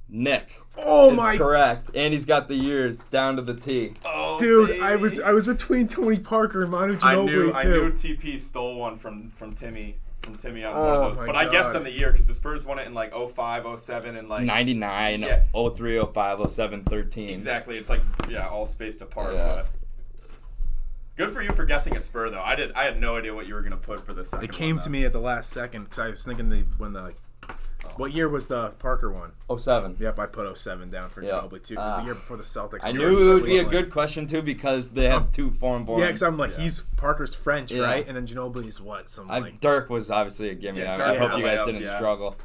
[0.09, 0.61] Nick.
[0.77, 1.91] Oh is my Correct.
[1.95, 3.95] And he's got the years down to the T.
[4.05, 4.81] Oh, dude!
[4.81, 7.55] I was I was between Tony Parker and Manu I Ginobili knew, too.
[7.55, 11.21] I knew TP stole one from from Timmy from Timmy on one Oh of those,
[11.21, 11.77] my but I guessed God.
[11.77, 15.21] on the year because the Spurs won it in like 05, 07, and like 99,
[15.23, 15.43] Yeah.
[15.53, 17.29] 03, 05, 07, 13.
[17.31, 17.77] exactly.
[17.79, 19.35] It's like yeah, all spaced apart.
[19.35, 19.49] Yeah.
[19.55, 19.69] But
[21.17, 22.41] good for you for guessing a Spur though.
[22.43, 22.73] I did.
[22.73, 24.45] I had no idea what you were gonna put for the second.
[24.45, 26.93] It came one, to me at the last second because I was thinking the when
[26.93, 27.17] the like,
[27.97, 29.33] what year was the Parker one?
[29.57, 29.97] 07.
[30.01, 31.31] Yep, I put 07 down for Yeah.
[31.31, 31.75] Ginobili too.
[31.77, 31.99] 'cause it was Ah.
[31.99, 32.81] the year before the Celtics.
[32.83, 33.71] I knew it would be a settling.
[33.85, 36.01] good question too because they have two foreign born.
[36.01, 36.65] Yeah, because I'm like Yeah.
[36.65, 37.85] he's Parker's French, Yeah.
[37.85, 38.07] right?
[38.07, 39.09] And then Ginobili's what?
[39.09, 40.81] Some I, like Dirk was obviously a gimme.
[40.81, 41.97] Yeah, I, Dirk I was hope you guys layup, didn't yeah.
[41.97, 42.37] struggle.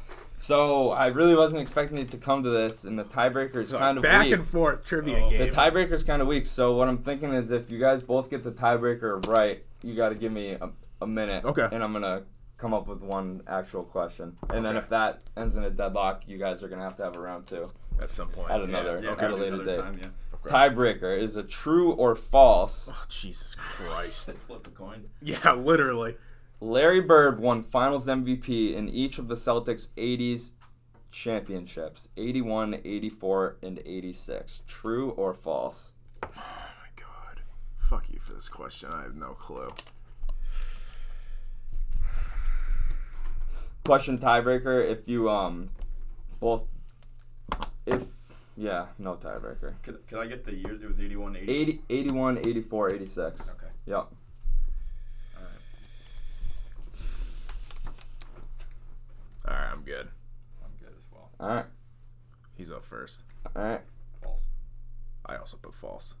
[0.42, 3.98] So I really wasn't expecting it to come to this, and the tiebreaker is kind
[3.98, 4.32] of back weak.
[4.34, 5.28] and forth trivia Oh.
[5.30, 6.46] The tiebreaker is kind of weak.
[6.46, 10.08] So what I'm thinking is, if you guys both get the tiebreaker right, you got
[10.10, 10.70] to give me a,
[11.02, 11.44] a minute.
[11.44, 11.68] Okay.
[11.70, 12.22] And I'm gonna
[12.60, 16.36] come up with one actual question, and then if that ends in a deadlock, you
[16.38, 17.70] guys are gonna have to have a round two.
[18.02, 18.50] at some point.
[18.50, 19.76] At another- Yeah, at a later another date.
[19.80, 20.08] time, yeah.
[20.34, 20.48] Okay.
[20.54, 22.88] Tiebreaker is a true or false.
[22.90, 24.30] Oh Jesus Christ!
[24.46, 25.10] Flip a coin.
[25.20, 26.16] yeah, literally.
[26.60, 30.50] Larry Bird won Finals MVP in each of the Celtics' 80s
[31.10, 34.60] championships 81, 84, and 86.
[34.66, 35.92] True or false?
[36.24, 37.42] Oh my God!
[37.88, 38.90] Fuck you for this question.
[38.92, 39.72] I have no clue.
[43.84, 45.70] Question tiebreaker if you, um,
[46.38, 46.64] both,
[47.86, 48.02] if,
[48.56, 49.74] yeah, no tiebreaker.
[49.82, 50.82] Could, could I get the years?
[50.82, 51.52] It was 81, 80.
[51.52, 53.40] 80, 81, 84, 86.
[53.40, 53.50] Okay.
[53.86, 53.96] Yep.
[53.96, 54.08] All
[55.38, 55.50] right.
[59.48, 60.08] All right, I'm good.
[60.62, 61.30] I'm good as well.
[61.40, 61.66] All right.
[62.56, 63.22] He's up first.
[63.56, 63.80] All right.
[64.22, 64.44] False.
[65.24, 66.14] I also put false.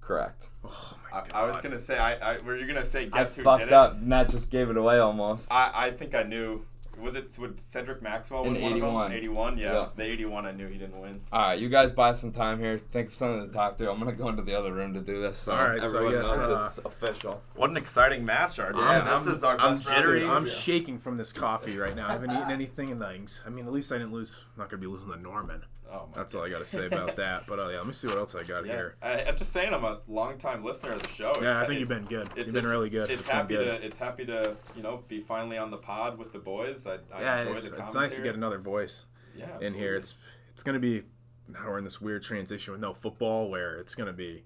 [0.00, 0.48] Correct.
[0.64, 1.30] Oh my I, God!
[1.34, 1.96] I was gonna say.
[1.98, 4.00] I, I were you gonna say I guess who fucked did up.
[4.00, 5.46] Matt just gave it away almost.
[5.50, 6.64] I, I think I knew.
[7.00, 9.02] Was it would Cedric Maxwell In win one 81.
[9.04, 9.16] of them?
[9.18, 9.58] 81.
[9.58, 9.88] Yeah, Yeah.
[9.96, 10.46] The 81.
[10.46, 11.20] I knew he didn't win.
[11.32, 12.76] All right, you guys buy some time here.
[12.78, 13.90] Think of something to talk to.
[13.90, 15.38] I'm gonna go into the other room to do this.
[15.38, 17.42] So All right, so everyone yes, knows uh, it's official.
[17.56, 18.76] What an exciting match, RJ.
[18.76, 20.20] Yeah, this I'm- is our I'm best jittery.
[20.20, 22.08] Dude, I'm shaking from this coffee right now.
[22.08, 23.42] I haven't eaten anything in things.
[23.46, 24.44] I mean, at least I didn't lose.
[24.54, 25.62] I'm not gonna be losing to Norman.
[25.92, 27.46] Oh That's all I gotta say about that.
[27.46, 28.72] But uh, yeah, let me see what else I got Yeah.
[28.72, 28.96] here.
[29.02, 31.32] I, I'm just saying, I'm a long-time listener of the show.
[31.42, 32.28] Yeah, I think you've been good.
[32.36, 33.10] It's, You've been really good.
[33.10, 33.80] It's been happy good.
[33.80, 36.86] to it's happy to you know be finally on the pod with the boys.
[36.86, 39.04] I, I Yeah, enjoy it's, the it's nice to get another voice
[39.36, 39.94] yeah, in here.
[39.94, 40.14] It's
[40.52, 41.02] it's gonna be
[41.48, 44.44] now we're in this weird transition with no football where it's gonna be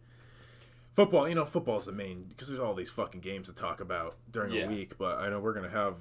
[0.94, 1.28] football.
[1.28, 4.16] You know, football is the main because there's all these fucking games to talk about
[4.30, 4.64] during Yeah.
[4.64, 4.98] a week.
[4.98, 5.98] But I know we're gonna have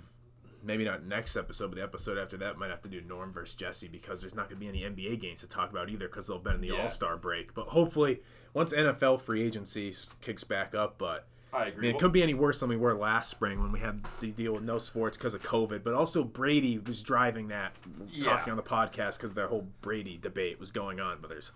[0.66, 3.56] maybe not next episode, but the episode after that might have to do Norm versus
[3.56, 6.40] Jesse because there's not gonna be any NBA games to talk about either because they'll
[6.40, 6.82] been in the Yeah.
[6.84, 7.54] All Star break.
[7.54, 8.22] But hopefully,
[8.54, 11.28] once NFL free agency kicks back up, but.
[11.54, 13.80] I I mean, it couldn't be any worse than we were last spring when we
[13.80, 15.86] had the deal with no sports because of COVID.
[15.86, 17.74] But also, Brady was driving that,
[18.12, 18.26] Yeah.
[18.26, 21.20] talking on the podcast because the whole Brady debate was going on.
[21.22, 21.54] But there's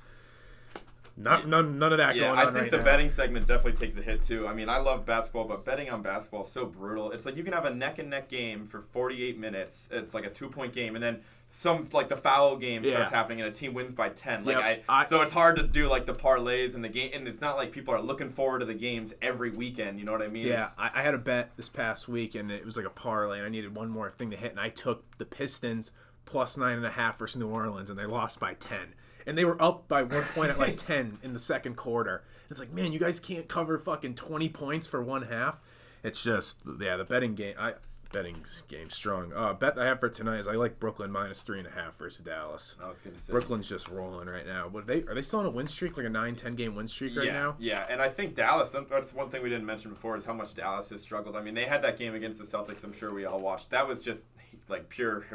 [1.19, 2.37] not none, none of that going on.
[2.37, 2.83] Yeah, I think right the now.
[2.83, 4.47] betting segment definitely takes a hit too.
[4.47, 7.11] I mean, I love basketball, but betting on basketball is so brutal.
[7.11, 9.89] It's like you can have a neck and neck game for 48 minutes.
[9.91, 11.19] It's like a two point game, and then
[11.49, 14.45] some like the foul game starts happening, and a team wins by 10.
[14.45, 17.11] Like Yep, I, I- so it's hard to do like the parlays and the game,
[17.13, 19.99] and it's not like people are looking forward to the games every weekend.
[19.99, 20.47] You know what I mean?
[20.47, 23.37] Yeah, I, I had a bet this past week, and it was like a parlay,
[23.39, 25.91] and I needed one more thing to hit, and I took the Pistons
[26.25, 28.93] plus nine and a half versus New Orleans, and they lost by ten,
[29.25, 32.23] and they were up by one point at like ten in the second quarter.
[32.49, 35.61] It's like, man, you guys can't cover fucking twenty points for one half.
[36.03, 37.55] It's just, yeah, the betting game.
[37.59, 37.73] I
[38.11, 39.31] betting game strong.
[39.33, 41.95] Uh, bet I have for tonight is I like Brooklyn minus three and a half
[41.97, 42.75] versus Dallas.
[42.81, 43.31] I was gonna say.
[43.31, 44.67] Brooklyn's just rolling right now.
[44.67, 47.15] What they are they still on a win streak, like a 9-10 game win streak
[47.15, 47.55] right yeah, now?
[47.59, 48.75] Yeah, and I think Dallas.
[48.89, 51.35] That's one thing we didn't mention before is how much Dallas has struggled.
[51.35, 52.83] I mean, they had that game against the Celtics.
[52.83, 53.69] I'm sure we all watched.
[53.69, 54.25] That was just
[54.67, 55.25] like pure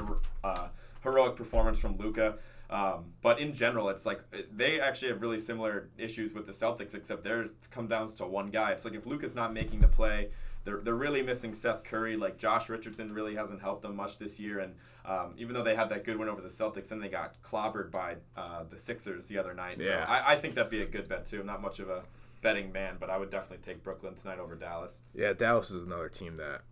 [0.43, 0.69] uh,
[1.05, 2.39] heroic performance from Luka.
[2.71, 4.21] Um, but in general, it's like
[4.53, 8.51] they actually have really similar issues with the Celtics, except theirs come down to one
[8.51, 8.73] guy.
[8.73, 10.31] It's like if Luka's not making the play,
[10.65, 12.17] they're, they're really missing Seth Curry.
[12.17, 14.61] Like Josh Richardson really hasn't helped them much this year.
[14.61, 14.75] And
[15.05, 17.93] um, even though they had that good win over the Celtics, then they got clobbered
[17.93, 19.77] by uh, the Sixers the other night.
[19.79, 20.07] Yeah.
[20.07, 21.41] So I, I think that'd be a good bet too.
[21.41, 22.03] I'm not much of a
[22.41, 25.03] betting man, but I would definitely take Brooklyn tonight over Dallas.
[25.15, 26.63] Yeah, Dallas is another team that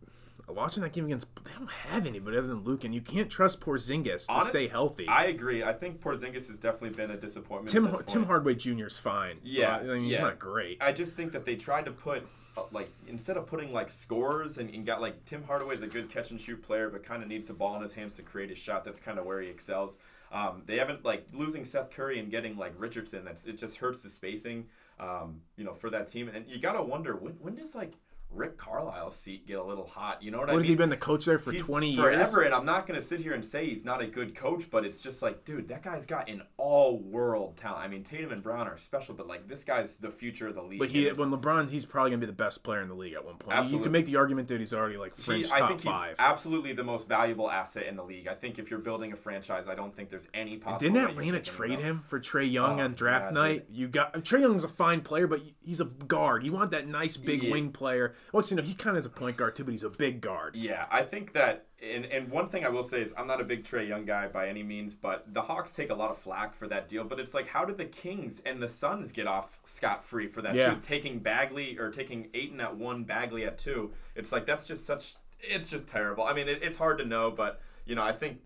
[0.49, 3.61] watching that game against they don't have anybody other than Luke, and you can't trust
[3.61, 5.07] Porzingis to Honest- stay healthy.
[5.09, 5.63] I agree.
[5.63, 7.69] I think Porzingis has definitely been a disappointment.
[7.71, 8.27] Tim at this Tim point.
[8.27, 8.87] Hardaway Jr.
[8.87, 9.39] is fine.
[9.43, 10.23] Yeah, I mean he's yeah.
[10.23, 10.79] not great.
[10.81, 14.59] I just think that they tried to put uh, like instead of putting like scores
[14.59, 17.29] and, and got like Tim Hardaway's a good catch and shoot player, but kind of
[17.29, 18.85] needs the ball in his hands to create a shot.
[18.85, 20.01] That's kind of where he excels.
[20.33, 23.25] Um, they haven't like losing Seth Curry and getting like Richardson.
[23.25, 24.67] That's it just hurts the spacing.
[25.01, 27.95] Um, you know, for that team, and you gotta wonder when when does like
[28.35, 30.23] Rick Carlisle's seat get a little hot?
[30.23, 30.63] You know what, I What mean?
[30.63, 32.35] has he been the coach there for He's twenty forever, years?
[32.47, 34.85] and I'm not going to sit here and say he's not a good coach, but
[34.85, 37.85] it's just like, dude, that guy's got an all-world talent.
[37.85, 40.63] I mean, Tatum and Brown are special, but like this guy's the future of the
[40.63, 40.79] league.
[40.79, 43.25] But he when LeBron's he's probably gonna be the best player in the league at
[43.25, 43.69] one point.
[43.71, 46.09] You can make the argument that he's already like he, fringe I top think five.
[46.11, 48.29] he's absolutely the most valuable asset in the league.
[48.29, 50.93] I think if you're building a franchise, I don't think there's any possible.
[50.93, 53.67] Didn't Atlanta trade him for Trae Young Oh, on draft God, night?
[53.71, 56.45] You got Trae Young's a fine player, but he's a guard.
[56.45, 57.53] You want that nice big Yeah.
[57.53, 58.15] wing player.
[58.31, 60.21] Well, you know he kind of is a point guard too, but he's a big
[60.21, 60.55] guard.
[60.57, 63.45] Yeah, I think that, and, and one thing I will say is I'm not a
[63.45, 66.55] big Trae Young guy by any means, but the Hawks take a lot of flack
[66.55, 67.05] for that deal.
[67.05, 70.41] But it's like, how did the Kings and the Suns get off scot free for
[70.43, 70.75] that Yeah.
[70.75, 70.81] too?
[70.87, 73.93] Taking Bagley or taking Ayton at one, Bagley at two.
[74.15, 75.17] It's like that's just such.
[75.41, 76.25] It's just terrible.
[76.25, 78.41] I mean, it, it's hard to know, but you know, I think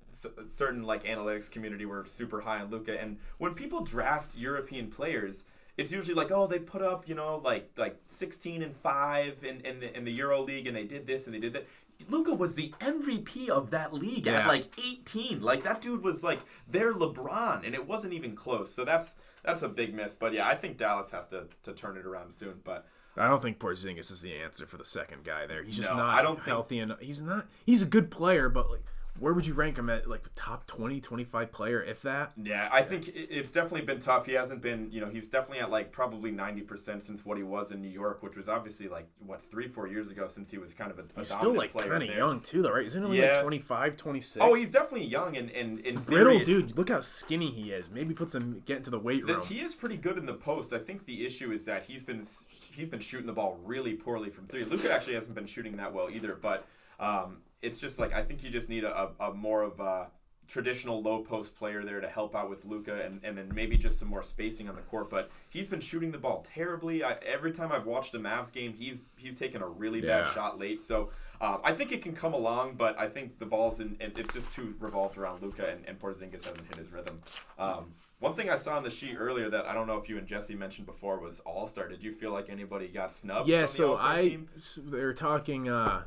[0.49, 5.45] certain like analytics community were super high on Luka, and when people draft European players.
[5.77, 9.61] It's usually like, oh, they put up, you know, like like sixteen and five in,
[9.61, 11.67] in the in the Euro League, and they did this and they did that.
[12.11, 15.41] Luka was the MVP of that league at like 18.
[15.41, 18.73] Like that dude was like their LeBron, and it wasn't even close.
[18.75, 20.15] So that's that's a big miss.
[20.15, 22.61] But yeah, I think Dallas has to to turn it around soon.
[22.65, 22.87] But
[23.17, 25.63] I don't think Porzingis is the answer for the second guy there.
[25.63, 27.01] He's just No, not I don't think- healthy enough.
[27.01, 27.47] He's not.
[27.65, 28.83] He's a good player, but like,
[29.21, 30.09] where would you rank him at?
[30.09, 32.33] Like top 20, 25 player, if that.
[32.43, 34.27] yeah, I think it's definitely been tough.
[34.27, 37.73] He hasn't been, you know, he's definitely at like probably 90% since what he was
[37.73, 40.75] in New York, which was obviously like what three four years ago since he was
[40.75, 42.87] kind of a, a He's still like kind of young too, though, right?
[42.87, 43.33] Isn't he only Yeah.
[43.33, 44.45] like 25, 26?
[44.45, 46.77] Oh, he's definitely young, and and and brittle, dude.
[46.77, 47.91] Look how skinny he is.
[47.91, 49.41] Maybe put some get into the weight room.
[49.43, 50.73] he is pretty good in the post.
[50.73, 52.23] I think the issue is that he's been
[52.71, 54.65] he's been shooting the ball really poorly from three.
[54.65, 56.67] Luka actually hasn't been shooting that well either, but
[56.99, 60.09] um, it's just like I think you just need a, a, a more of a
[60.49, 63.99] traditional low post player there to help out with Luka, and, and then maybe just
[63.99, 65.11] some more spacing on the court.
[65.11, 67.03] But he's been shooting the ball terribly.
[67.03, 70.59] I, every time I've watched a Mavs game, he's he's taken a really bad shot
[70.59, 70.83] late.
[70.83, 71.11] So
[71.41, 73.97] um, I think it can come along, but I think the ball's in.
[74.01, 77.21] and It's just too revolved around Luka, and, and Porzingis hasn't hit his rhythm.
[77.59, 80.17] Um, one thing I saw on the sheet earlier that I don't know if you
[80.17, 81.89] and Jesse mentioned before was All Star.
[81.89, 83.49] Did you feel like anybody got snubbed?
[83.49, 84.49] yeah, so I team?
[84.79, 85.69] they were talking.
[85.69, 86.05] uh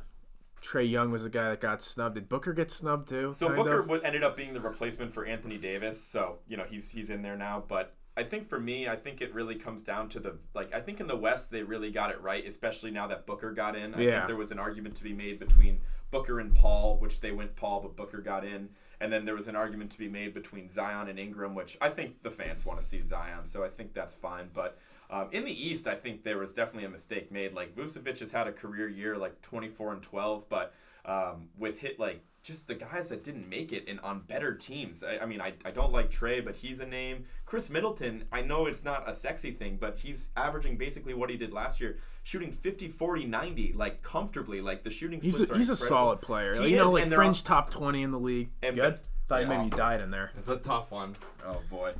[0.62, 2.14] Trae Young was the guy that got snubbed.
[2.16, 3.32] Did Booker get snubbed too?
[3.32, 4.04] So Booker of?
[4.04, 6.00] ended up being the replacement for Anthony Davis.
[6.02, 7.64] So you know he's he's in there now.
[7.66, 10.74] But I think for me, I think it really comes down to the like.
[10.74, 13.76] I think in the West they really got it right, especially now that Booker got
[13.76, 13.94] in.
[13.94, 14.10] I Yeah.
[14.16, 15.80] think there was an argument to be made between
[16.10, 18.70] Booker and Paul, which they went Paul, but Booker got in.
[19.02, 21.88] And then there was an argument to be made between Zion and Ingram, which I
[21.88, 24.50] think the fans want to see Zion, so I think that's fine.
[24.52, 24.76] But
[25.10, 27.52] um, in the East, I think there was definitely a mistake made.
[27.52, 30.72] Like Vucevic has had a career year, like 24 and 12, but
[31.04, 35.04] um, with hit like just the guys that didn't make it in on better teams.
[35.04, 37.24] I, I mean, I, I don't like Trae, but he's a name.
[37.44, 41.36] Khris Middleton, I know it's not a sexy thing, but he's averaging basically what he
[41.36, 44.60] did last year, shooting 50, 40, 90, like comfortably.
[44.60, 46.54] Like the shooting He's splits a, are he's a solid player.
[46.54, 48.50] He you know, like and they're fringe top twenty in the league.
[48.62, 49.00] And- Good.
[49.28, 49.70] Thought Yeah, maybe awesome.
[49.70, 50.32] you died in there.
[50.36, 51.14] It's a tough one.
[51.46, 51.92] Oh boy.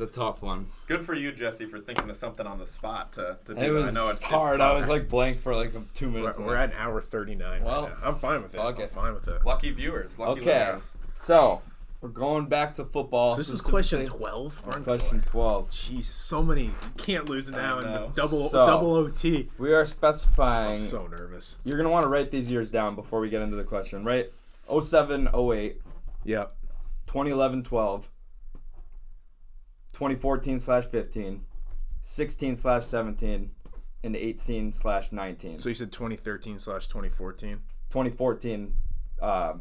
[0.00, 0.66] It's a tough one.
[0.86, 3.70] Good for you, Jesse, for thinking of something on the spot to, to do It
[3.70, 4.60] was I know it's it's hard.
[4.60, 6.38] I was like blank for like two We're, minutes.
[6.38, 7.62] we're at an hour thirty nine.
[7.64, 8.08] Well, right now.
[8.08, 8.58] I'm fine with it.
[8.58, 9.44] fuck I'm fine with it.
[9.44, 10.94] lucky viewers, lucky Okay, listeners.
[11.24, 11.60] so
[12.00, 13.32] we're going back to football.
[13.32, 14.62] So this is question twelve.
[14.62, 15.68] Question twelve.
[15.68, 16.64] Jeez, so many.
[16.64, 18.10] You can't lose now in know.
[18.14, 19.50] double So- double OT.
[19.58, 20.72] We are specifying.
[20.72, 21.58] I'm so nervous.
[21.62, 24.30] You're gonna want to write these years down before we get into the question, right?
[24.66, 25.82] 07, 08,
[26.24, 26.56] Yep.
[27.06, 28.08] 2011, 12,
[30.00, 31.42] 2014 slash 15,
[32.00, 33.50] 16 slash 17,
[34.02, 35.58] and 18 slash 19.
[35.58, 37.60] So you said 2013 slash 2014.
[37.90, 38.74] 2014.
[39.20, 39.52] Uh,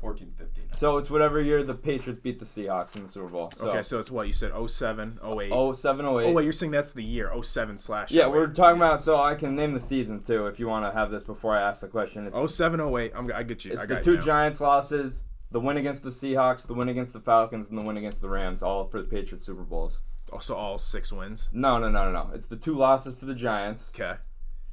[0.00, 0.64] 14, 15.
[0.78, 3.52] so it's whatever year the Patriots beat the Seahawks in the Super Bowl.
[3.58, 5.76] So Okay, so it's what you said 07, 08.
[5.76, 6.08] 07, 08.
[6.08, 8.10] Oh wait, you're saying that's the year 07 slash.
[8.10, 8.30] yeah, 08.
[8.32, 9.02] we're talking about.
[9.02, 11.60] So I can name the season too if you want to have this before I
[11.60, 12.26] ask the question.
[12.26, 13.12] It's, 07, 08.
[13.14, 13.72] I'm, I get you.
[13.72, 14.22] it's I the got two you.
[14.22, 17.96] Giants losses, the win against the Seahawks, the win against the Falcons, and the win
[17.96, 20.00] against the Rams, all for the Patriots Super Bowls.
[20.32, 21.48] Also, all six wins.
[21.52, 22.30] No, no, no, no, no.
[22.34, 24.18] It's the two losses to the Giants, Okay.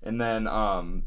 [0.02, 1.04] and then um,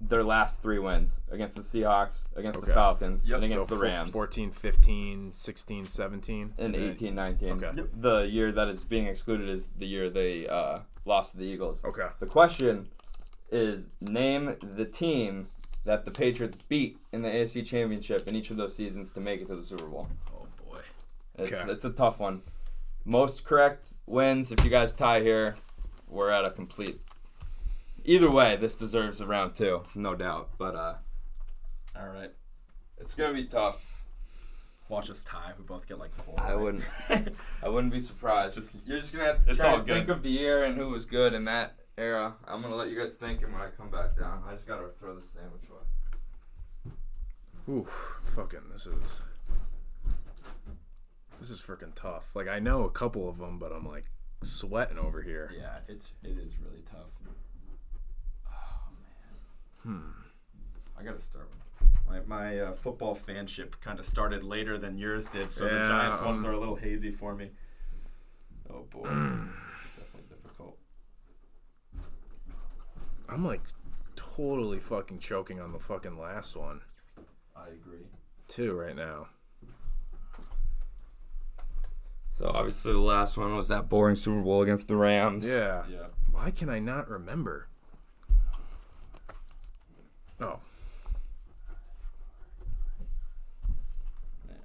[0.00, 2.66] their last three wins against the Seahawks, against Okay.
[2.66, 3.42] the Falcons, Yep.
[3.42, 4.10] and So against the Rams.
[4.10, 6.54] 14, 15, 16, 17.
[6.58, 7.52] in then- 18 19.
[7.64, 7.76] Okay.
[7.76, 7.88] Yep.
[7.94, 11.84] The year that is being excluded is the year they uh, lost to the Eagles.
[11.84, 12.08] Okay.
[12.18, 12.88] The question
[13.52, 15.46] is name the team
[15.84, 19.40] that the Patriots beat in the AFC Championship in each of those seasons to make
[19.40, 20.08] it to the Super Bowl.
[20.32, 20.80] Oh boy.
[21.38, 21.72] It's, Okay.
[21.72, 22.42] it's a tough one.
[23.04, 24.52] Most correct wins.
[24.52, 25.56] If you guys tie here,
[26.08, 27.00] we're at a complete.
[28.04, 30.50] Either way, this deserves a round two, no doubt.
[30.58, 30.94] But uh,
[31.98, 32.30] All right.
[32.98, 33.80] it's gonna be tough.
[34.88, 35.52] Watch us tie.
[35.58, 36.34] We both get like four.
[36.38, 36.60] I right?
[36.60, 36.84] wouldn't.
[37.62, 38.54] I wouldn't be surprised.
[38.54, 39.94] Just- You're just gonna have to It's try all to good.
[39.94, 42.34] think of the year and who was good and that era.
[42.46, 44.88] I'm gonna let you guys think, and when I come back down, I just gotta
[44.98, 46.94] throw the sandwich away.
[47.68, 49.22] Oof, fucking, this is.
[51.40, 52.30] This is freaking tough.
[52.34, 54.04] Like, I know a couple of them, but I'm like
[54.42, 55.50] sweating over here.
[55.56, 57.10] Yeah, it's it is really tough.
[58.48, 58.88] Oh
[59.84, 60.00] man.
[60.00, 60.10] Hmm.
[60.98, 65.26] I gotta start with my my uh, football fanship kind of started later than yours
[65.26, 67.50] did, so Yeah, the Giants ones um, are a little hazy for me.
[68.70, 70.78] Oh boy, this is definitely difficult.
[73.32, 73.62] I'm like
[74.16, 76.80] totally fucking choking on the fucking last one,
[77.56, 78.06] I agree.
[78.48, 79.28] too, right now.
[82.38, 85.46] So obviously the last one was that boring Super Bowl against the Rams.
[85.46, 85.84] Yeah.
[85.90, 86.06] Yeah.
[86.30, 87.68] Why can I not remember?
[90.40, 90.58] Oh.
[94.48, 94.56] Man.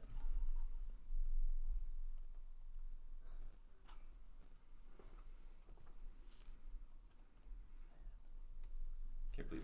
[9.35, 9.63] Can't believe.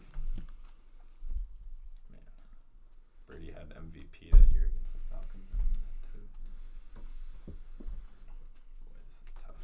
[2.12, 2.22] Man.
[3.28, 5.50] Brady had MVP that year against the Falcons.
[5.52, 6.26] I remember that too.
[8.86, 9.62] Boy, this is tough.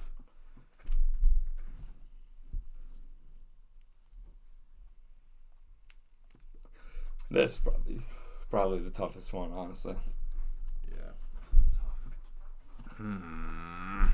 [7.49, 8.01] This is probably
[8.51, 9.95] probably the toughest one, honestly.
[10.87, 11.13] Yeah.
[12.95, 14.05] Hmm.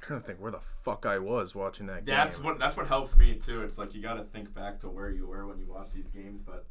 [0.00, 2.14] trying to think where the fuck I was watching that game.
[2.14, 3.62] That's what that's what helps me too.
[3.62, 6.08] It's like you got to think back to where you were when you watch these
[6.10, 6.66] games, but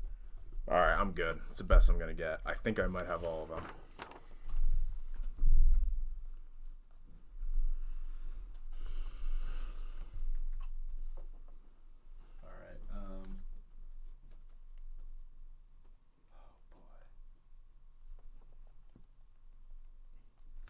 [0.69, 1.39] All right, I'm good.
[1.49, 2.39] It's the best I'm gonna get.
[2.45, 3.65] I think I might have all of them.
[12.43, 12.79] all right.
[12.93, 13.37] Um,
[16.35, 17.05] oh boy.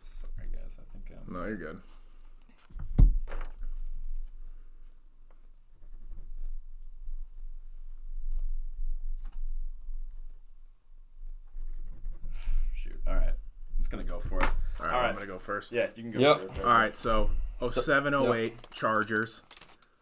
[0.02, 1.34] Sorry guys, I think I'm.
[1.34, 1.82] No, you're good.
[12.74, 13.00] Shoot.
[13.08, 13.24] All right.
[13.30, 14.46] I'm just gonna go for it.
[14.46, 15.10] All right, All right.
[15.10, 15.72] I'm gonna go first.
[15.72, 16.42] Yeah, you can go Yep.
[16.42, 16.60] first.
[16.60, 17.32] All right, so
[17.62, 19.42] 07 08 Chargers,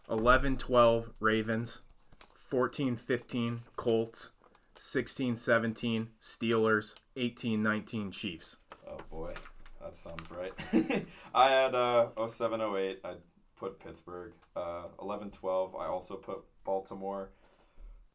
[0.10, 1.82] 11 12 Ravens,
[2.36, 4.32] 14 15 Colts,
[4.78, 8.58] 16 17 Steelers, 18 19 Chiefs.
[8.88, 9.34] Oh boy,
[9.88, 11.06] that sounds right.
[11.36, 13.14] I had uh 07 08, I
[13.58, 14.34] put Pittsburgh.
[14.56, 17.30] Uh 11 12, I also put Baltimore.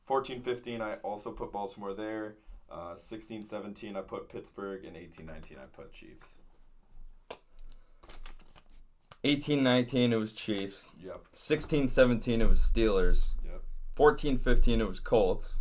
[0.07, 2.35] 14 15, I also put Baltimore there.
[2.71, 4.85] Uh, 16 17, I put Pittsburgh.
[4.85, 6.37] And 18 19, I put Chiefs.
[9.25, 10.85] 18-19 it was Chiefs.
[11.01, 11.21] Yep.
[11.37, 13.27] 16-17 it was Steelers.
[13.45, 13.63] Yep.
[13.97, 15.61] 14-15 it was Colts.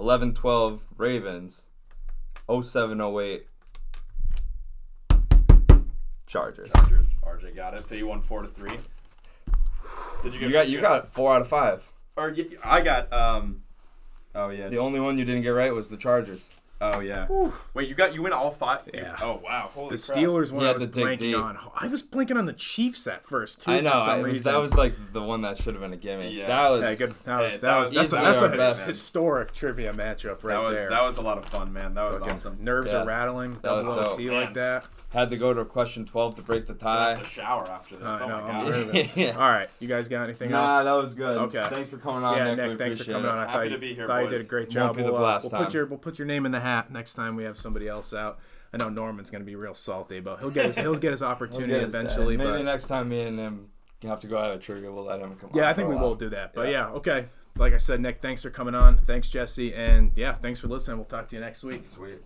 [0.00, 1.68] 11-12 Ravens.
[2.48, 3.42] 07-08
[6.30, 6.70] Chargers.
[6.70, 7.08] Chargers.
[7.26, 7.84] RJ got it.
[7.86, 8.70] So you won 4 to 3.
[10.22, 11.90] Did you get You got you got four out of five.
[12.16, 13.12] Or I got.
[13.12, 13.62] um.
[14.34, 14.68] Oh, yeah.
[14.68, 16.48] The only one you didn't get right was the Chargers.
[16.82, 17.26] Oh, yeah.
[17.74, 18.14] Wait, you got.
[18.14, 18.82] You win all five?
[18.94, 19.14] Yeah.
[19.20, 19.68] Oh, wow.
[19.74, 20.18] Holy The crap.
[20.18, 21.36] Steelers one I was blanking deep.
[21.36, 21.58] on.
[21.76, 23.72] I was blinking on the Chiefs at first too.
[23.72, 23.90] I know.
[23.90, 24.52] For some I was, reason.
[24.52, 26.30] that was like the one that should have been a gimme.
[26.32, 26.46] Yeah.
[26.46, 27.10] That was Yeah, good.
[27.26, 28.78] That was Hey, that, that was was that's a, that's a best.
[28.78, 30.88] his- historic trivia matchup right That was there.
[30.90, 31.92] that was a lot of fun, man.
[31.94, 32.56] That was Fucking awesome.
[32.60, 33.02] Nerves Yeah.
[33.02, 33.52] are rattling.
[33.54, 34.14] That Double was dope.
[34.14, 34.88] OT like that.
[35.10, 37.14] had to go to question 12 to break the tie.
[37.16, 38.06] to shower after this.
[38.06, 38.40] I oh know.
[38.40, 38.70] my I'm god.
[38.70, 39.16] nervous.
[39.16, 39.32] Yeah.
[39.32, 40.70] All right, you guys got anything Nah, else?
[40.70, 41.36] Nah, that was good.
[41.36, 41.62] Okay.
[41.68, 42.56] Thanks for coming on, yeah, Nick.
[42.70, 43.28] Nick, thanks for coming it.
[43.28, 43.36] on.
[43.38, 44.96] I Happy thought to you, be here, thought you did a great Won't job.
[44.96, 46.69] be the We'll, uh, last we'll put your we'll put your name in the hat
[46.90, 48.38] next time we have somebody else out.
[48.72, 51.72] I know Norman's gonna be real salty, but he'll get his he'll get his opportunity
[51.72, 52.36] get his- eventually.
[52.36, 53.68] Maybe but next time me and him
[54.02, 55.56] have to go out of trivia, we'll let him come on.
[55.56, 56.54] yeah, I think we will do that.
[56.54, 56.88] But Yeah.
[56.88, 57.26] yeah, okay.
[57.56, 58.96] Like I said, Nick, thanks for coming on.
[58.98, 60.96] Thanks, Jesse, and yeah, thanks for listening.
[60.98, 61.84] We'll talk to you next week.
[61.86, 62.18] Sweet.